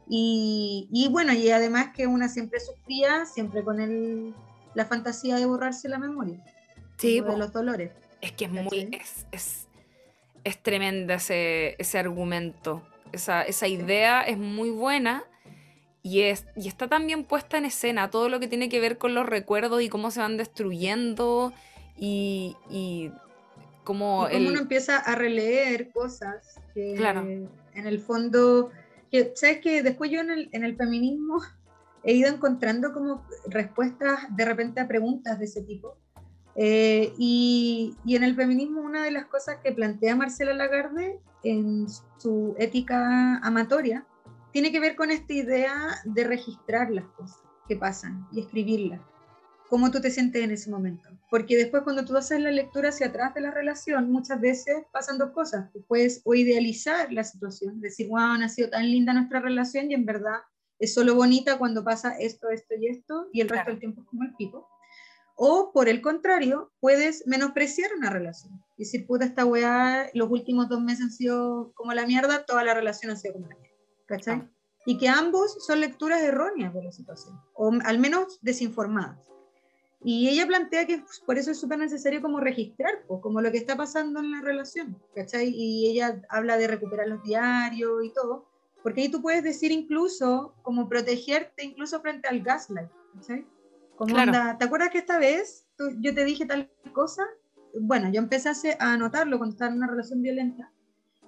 [0.09, 4.33] Y, y, bueno, y además que una siempre sufría, siempre con el,
[4.73, 6.43] la fantasía de borrarse la memoria.
[6.97, 7.91] Sí, de los dolores.
[8.21, 9.67] Es que es muy, es, es,
[10.43, 12.81] es tremenda ese, ese argumento.
[13.11, 15.23] Esa, esa idea es muy buena
[16.07, 19.13] y, es, y está también puesta en escena todo lo que tiene que ver con
[19.13, 21.51] los recuerdos y cómo se van destruyendo
[21.97, 23.11] y, y
[23.83, 28.71] cómo, uno empieza a releer cosas que en el fondo
[29.11, 31.41] que, ¿sabes que Después yo en el, en el feminismo
[32.03, 35.97] he ido encontrando como respuestas de repente a preguntas de ese tipo.
[36.55, 41.85] Eh, y, y, en el feminismo una de las cosas que plantea Marcela Lagarde en
[42.17, 44.07] su ética amatoria
[44.51, 49.01] tiene que ver con esta idea de registrar las cosas que pasan y escribirlas.
[49.69, 51.09] Cómo tú te sientes en ese momento.
[51.29, 55.17] Porque después cuando tú haces la lectura hacia atrás de la relación, muchas veces pasan
[55.17, 55.71] dos cosas.
[55.73, 59.93] Tú puedes o idealizar la situación, decir, wow, ha sido tan linda nuestra relación y
[59.93, 60.39] en verdad
[60.79, 64.07] es solo bonita cuando pasa esto, esto y esto, y el resto del tiempo es
[64.07, 64.69] como el pico.
[65.35, 68.59] O por el contrario, puedes menospreciar una relación.
[68.77, 72.63] Y decir, puta, esta weá, los últimos dos meses han sido como la mierda, toda
[72.63, 73.76] la relación ha sido como la mierda.
[74.07, 74.37] ¿Cachai?
[74.37, 74.49] Ah.
[74.85, 79.27] Y que ambos son lecturas erróneas de la situación, o al menos desinformadas.
[80.03, 83.75] Y ella plantea que por eso es súper necesario como registrar, como lo que está
[83.75, 85.49] pasando en la relación, ¿cachai?
[85.49, 88.47] Y ella habla de recuperar los diarios y todo,
[88.83, 92.89] porque ahí tú puedes decir incluso, como protegerte incluso frente al gaslight,
[93.21, 93.45] ¿sí?
[93.97, 95.65] Como ¿te acuerdas que esta vez
[95.99, 97.23] yo te dije tal cosa?
[97.79, 100.71] Bueno, yo empecé a anotarlo cuando estaba en una relación violenta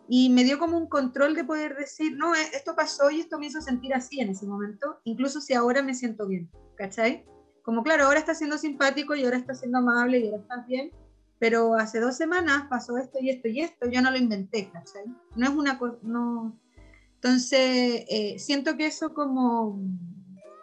[0.10, 3.38] y me dio como un control de poder decir, no, eh, esto pasó y esto
[3.38, 7.26] me hizo sentir así en ese momento, incluso si ahora me siento bien, ¿cachai?
[7.61, 10.91] Como claro, ahora está siendo simpático y ahora está siendo amable y ahora estás bien,
[11.38, 15.06] pero hace dos semanas pasó esto y esto y esto, yo no lo inventé, ¿cachai?
[15.36, 16.60] No es una cosa, no,
[17.22, 19.77] entonces, eh, siento que eso como,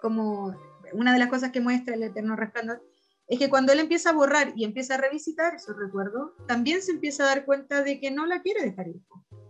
[0.00, 0.56] como
[0.94, 2.82] una de las cosas que muestra el Eterno Resplandor
[3.28, 6.92] es que cuando él empieza a borrar y empieza a revisitar esos recuerdos, también se
[6.92, 9.02] empieza a dar cuenta de que no la quiere dejar ir,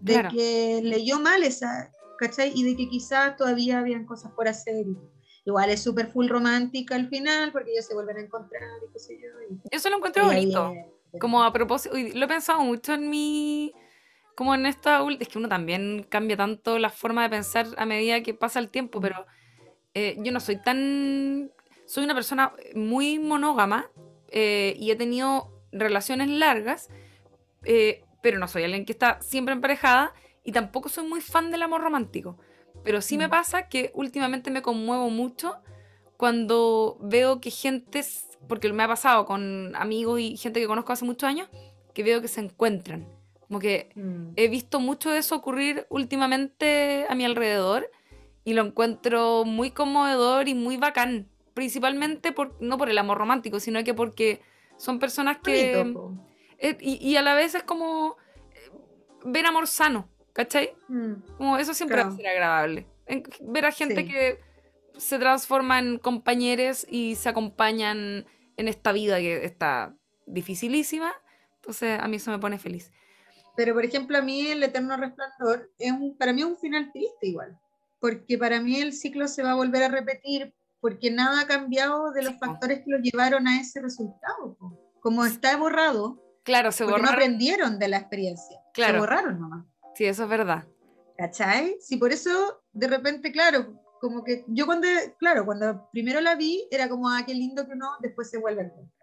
[0.07, 2.53] de que leyó mal esa, ¿cachai?
[2.55, 4.87] Y de que quizás todavía habían cosas por hacer.
[5.45, 8.99] Igual es súper full romántica al final, porque ellos se vuelven a encontrar y qué
[8.99, 9.29] sé yo.
[9.49, 10.75] Y, Eso lo encuentro bonito.
[11.21, 13.73] como a propósito, lo he pensado mucho en mi
[14.37, 18.23] como en esta es que uno también cambia tanto la forma de pensar a medida
[18.23, 19.27] que pasa el tiempo, pero
[19.95, 21.51] eh, yo no soy tan,
[21.87, 23.91] soy una persona muy monógama
[24.29, 26.91] eh, y he tenido relaciones largas,
[27.65, 30.13] eh, pero no soy alguien que está siempre emparejada
[30.45, 32.39] y tampoco soy muy fan del amor romántico.
[32.85, 33.31] Pero sí me mm.
[33.31, 35.57] pasa que últimamente me conmuevo mucho
[36.17, 38.05] cuando veo que gente,
[38.49, 41.49] porque me ha pasado con amigos y gente que conozco hace muchos años,
[41.95, 43.09] que veo que se encuentran
[43.49, 44.33] como que mm.
[44.37, 47.91] he visto mucho de eso ocurrir últimamente a mi alrededor
[48.45, 51.29] y lo encuentro muy conmovedor y muy bacán.
[51.55, 54.41] Principalmente por, no por el amor romántico, sino que porque
[54.77, 55.95] son personas que...
[56.59, 58.17] Eh, y, a la vez es como
[58.53, 58.71] eh,
[59.25, 60.75] ver amor sano, ¿cachai?
[60.89, 61.15] Mm.
[61.37, 62.87] Como eso siempre va a ser agradable.
[63.43, 64.41] ver a gente que
[64.97, 68.27] se transforma en compañeros y se acompañan
[68.57, 69.95] en esta vida que está
[70.27, 71.13] dificilísima.
[71.57, 72.93] Entonces a mí eso me pone feliz.
[73.57, 76.91] Pero, por ejemplo, a mí el Eterno Resplandor es un, para mí es un final
[76.93, 77.59] triste igual,
[77.99, 82.13] porque para mí el ciclo se va a volver a repetir porque nada ha cambiado
[82.13, 84.57] de los factores que lo llevaron a ese resultado.
[85.01, 87.05] Como está borrado, claro, se borraron.
[87.05, 88.95] no aprendieron de la experiencia, claro.
[88.95, 89.67] se borraron nomás.
[89.95, 90.65] Sí, eso es verdad.
[91.19, 91.77] ¿Cachai?
[91.81, 96.67] Sí, por eso de repente, claro, como que yo cuando, claro, cuando primero la vi,
[96.71, 98.97] era como, ah, qué lindo que no, después se vuelve a encontrar.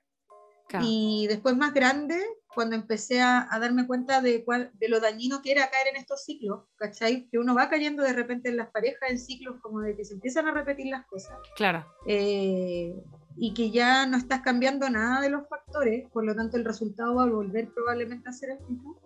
[0.81, 2.19] Y después más grande,
[2.53, 6.23] cuando empecé a, darme cuenta de, cuál, de lo dañino que era caer en estos
[6.23, 7.27] ciclos, ¿cachai?
[7.29, 10.15] Que uno va cayendo de repente en las parejas en ciclos como de que se
[10.15, 11.37] empiezan a repetir las cosas.
[11.55, 11.85] Claro.
[12.07, 12.95] Eh,
[13.35, 17.15] y que ya no estás cambiando nada de los factores, por lo tanto el resultado
[17.15, 18.99] va a volver probablemente a ser el mismo,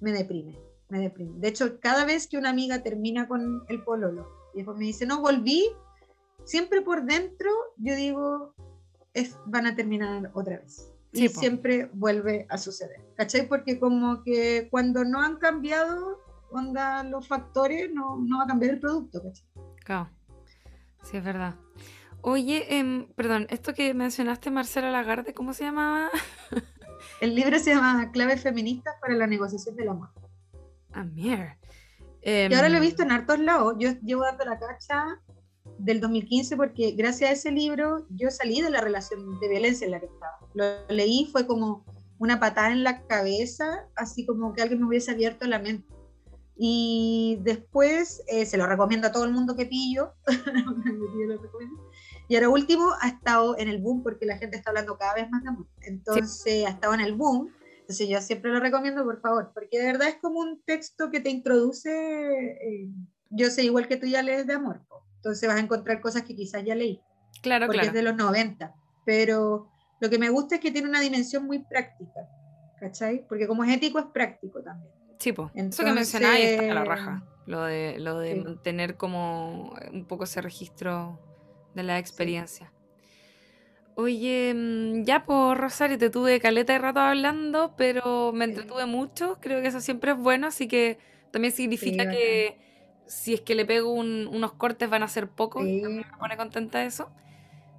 [0.00, 0.58] me deprime,
[0.88, 1.38] me deprime.
[1.38, 5.06] De hecho, cada vez que una amiga termina con el pololo y después me dice,
[5.06, 5.68] no, volví,
[6.44, 8.54] siempre por dentro yo digo,
[9.14, 13.00] es, van a terminar otra vez y siempre vuelve a suceder.
[13.16, 13.48] ¿Cachai?
[13.48, 16.20] Porque como que cuando no han cambiado
[16.50, 19.22] onda, los factores, no, no va a cambiar el producto.
[19.22, 19.44] ¿cachai?
[19.84, 20.10] Claro.
[21.02, 21.54] Sí, es verdad.
[22.22, 26.10] Oye, em, perdón, esto que mencionaste, Marcela Lagarde, ¿cómo se llamaba?
[27.20, 30.10] el libro se llama Claves Feministas para la Negociación del Amor.
[30.92, 31.58] Ah, mierda.
[32.22, 33.74] y ahora lo he em, visto en hartos lados.
[33.78, 35.20] Yo llevo dando la cacha
[35.78, 39.92] del 2015 porque gracias a ese libro yo salí de la relación de violencia en
[39.92, 40.38] la que estaba.
[40.54, 41.84] Lo leí, fue como
[42.18, 45.88] una patada en la cabeza, así como que alguien me hubiese abierto la mente.
[46.56, 50.12] Y después eh, se lo recomiendo a todo el mundo que pillo.
[52.30, 55.28] y ahora último ha estado en el boom porque la gente está hablando cada vez
[55.30, 55.66] más de amor.
[55.82, 57.52] Entonces ha estado en el boom.
[57.80, 61.18] Entonces yo siempre lo recomiendo, por favor, porque de verdad es como un texto que
[61.18, 61.90] te introduce.
[61.90, 62.86] Eh,
[63.30, 64.80] yo sé igual que tú ya lees de amor.
[65.16, 67.00] Entonces vas a encontrar cosas que quizás ya leí.
[67.42, 68.74] Claro, porque es de los 90.
[69.04, 72.28] Pero lo que me gusta es que tiene una dimensión muy práctica.
[72.78, 73.26] ¿Cachai?
[73.26, 74.92] Porque como es ético, es práctico también.
[75.18, 75.50] Sí, pues.
[75.52, 77.26] Eso que mencionáis está la raja.
[77.46, 78.40] lo de, lo de Sí.
[78.40, 81.18] mantener como un poco ese registro
[81.74, 82.72] de la experiencia.
[83.96, 88.52] Oye, mm, ya por Rosario, te tuve caleta de rato hablando, pero me Sí.
[88.52, 89.38] entretuve mucho.
[89.40, 90.98] Creo que eso siempre es bueno, así que
[91.32, 92.16] también significa bacán.
[92.16, 92.58] que
[93.06, 95.64] si es que le pego un- unos cortes van a ser pocos.
[95.64, 95.80] Sí.
[95.82, 97.10] también me pone contenta eso.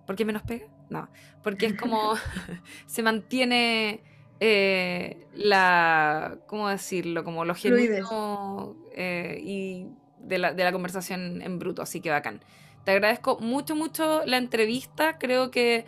[0.05, 0.65] ¿Por qué menos pega?
[0.89, 1.09] No,
[1.41, 2.13] porque es como
[2.85, 4.03] se mantiene
[4.41, 7.23] eh, la, ¿cómo decirlo?
[7.23, 9.87] Como lo genuino eh, y
[10.19, 12.41] de la, de la conversación en bruto, así que bacán.
[12.85, 15.17] Te agradezco mucho, mucho la entrevista.
[15.17, 15.85] Creo que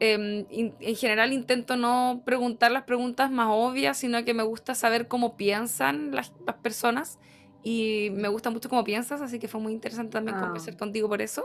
[0.00, 4.74] em, in- en general intento no preguntar las preguntas más obvias, sino que me gusta
[4.74, 7.18] saber cómo piensan las, las personas.
[7.62, 10.40] Y me gusta mucho cómo piensas, así que fue muy interesante también Ah.
[10.40, 11.44] conversar contigo por eso.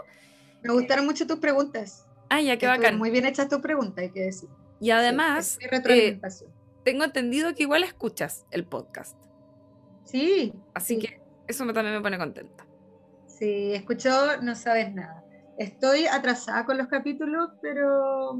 [0.63, 2.07] Me gustaron mucho tus preguntas.
[2.29, 2.97] Ah, ya, qué Estuvieron bacán.
[2.97, 4.49] Muy bien hechas tus preguntas, hay que decir.
[4.79, 6.19] Y además, Sí, eh,
[6.83, 9.15] tengo entendido que igual escuchas el podcast.
[10.03, 12.65] sí, Así sí, que eso me, también me pone contenta.
[13.37, 15.23] Sí, escuchó, no sabes nada.
[15.57, 18.39] Estoy atrasada con los capítulos, pero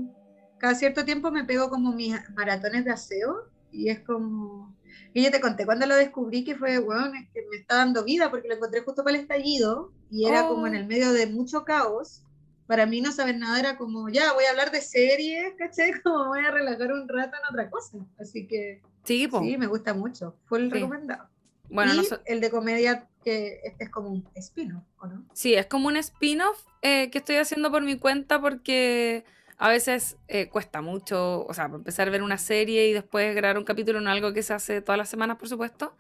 [0.58, 3.36] cada cierto tiempo me pego como mis maratones de aseo
[3.72, 4.76] y es como...
[5.14, 8.04] Y yo te conté cuando lo descubrí que fue, bueno, es que me está dando
[8.04, 10.78] vida porque lo encontré justo para el estallido y era como en Oh.
[10.78, 12.24] el medio de mucho caos.
[12.68, 15.92] Para mí no saber nada era como, ya, voy a hablar de series, ¿caché?
[16.04, 17.98] Como voy a relajar un rato en otra cosa.
[18.20, 19.40] Así que Sí, po.
[19.40, 20.36] sí, me gusta mucho.
[20.46, 20.74] Fue el Sí.
[20.76, 21.30] recomendado.
[21.70, 25.26] Bueno, y noso- el de comedia, que este es como un espino, ¿o no?
[25.34, 29.26] sí, es como un spin-off eh, que estoy haciendo por mi cuenta porque
[29.58, 33.58] a veces eh, cuesta mucho, o sea, empezar a ver una serie y después grabar
[33.58, 35.96] un capítulo en algo que se hace todas las semanas, por supuesto.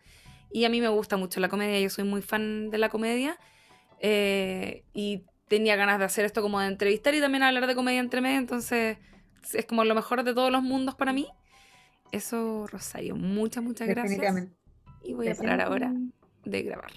[0.51, 3.37] Y a mí me gusta mucho la comedia, yo soy muy fan de la comedia.
[3.99, 7.99] eh, y tenía ganas de hacer esto como de entrevistar y también hablar de comedia
[7.99, 8.97] entre medio, entonces
[9.53, 11.27] es como lo mejor de todos los mundos para mí.
[12.11, 14.11] Eso, Rosario, muchas, muchas gracias.
[14.11, 14.56] Definitivamente.
[15.03, 15.93] Y voy a parar ahora
[16.43, 16.91] de grabar.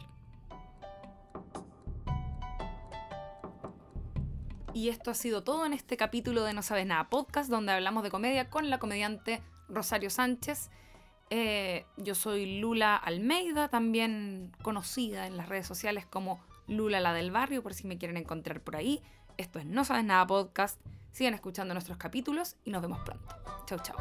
[4.73, 8.03] Y esto ha sido todo en este capítulo de No Sabes Nada Podcast, donde hablamos
[8.05, 10.71] de comedia con la comediante Rosario Sánchez.
[11.31, 17.31] Eh, yo soy Lula Almeida, también conocida en las redes sociales como Lula la del
[17.31, 19.03] barrio, por si me quieren encontrar por ahí.
[19.37, 20.81] Esto es No Sabes Nada Podcast.
[21.13, 23.37] Sigan escuchando nuestros capítulos y nos vemos pronto.
[23.67, 23.97] Chau, chau.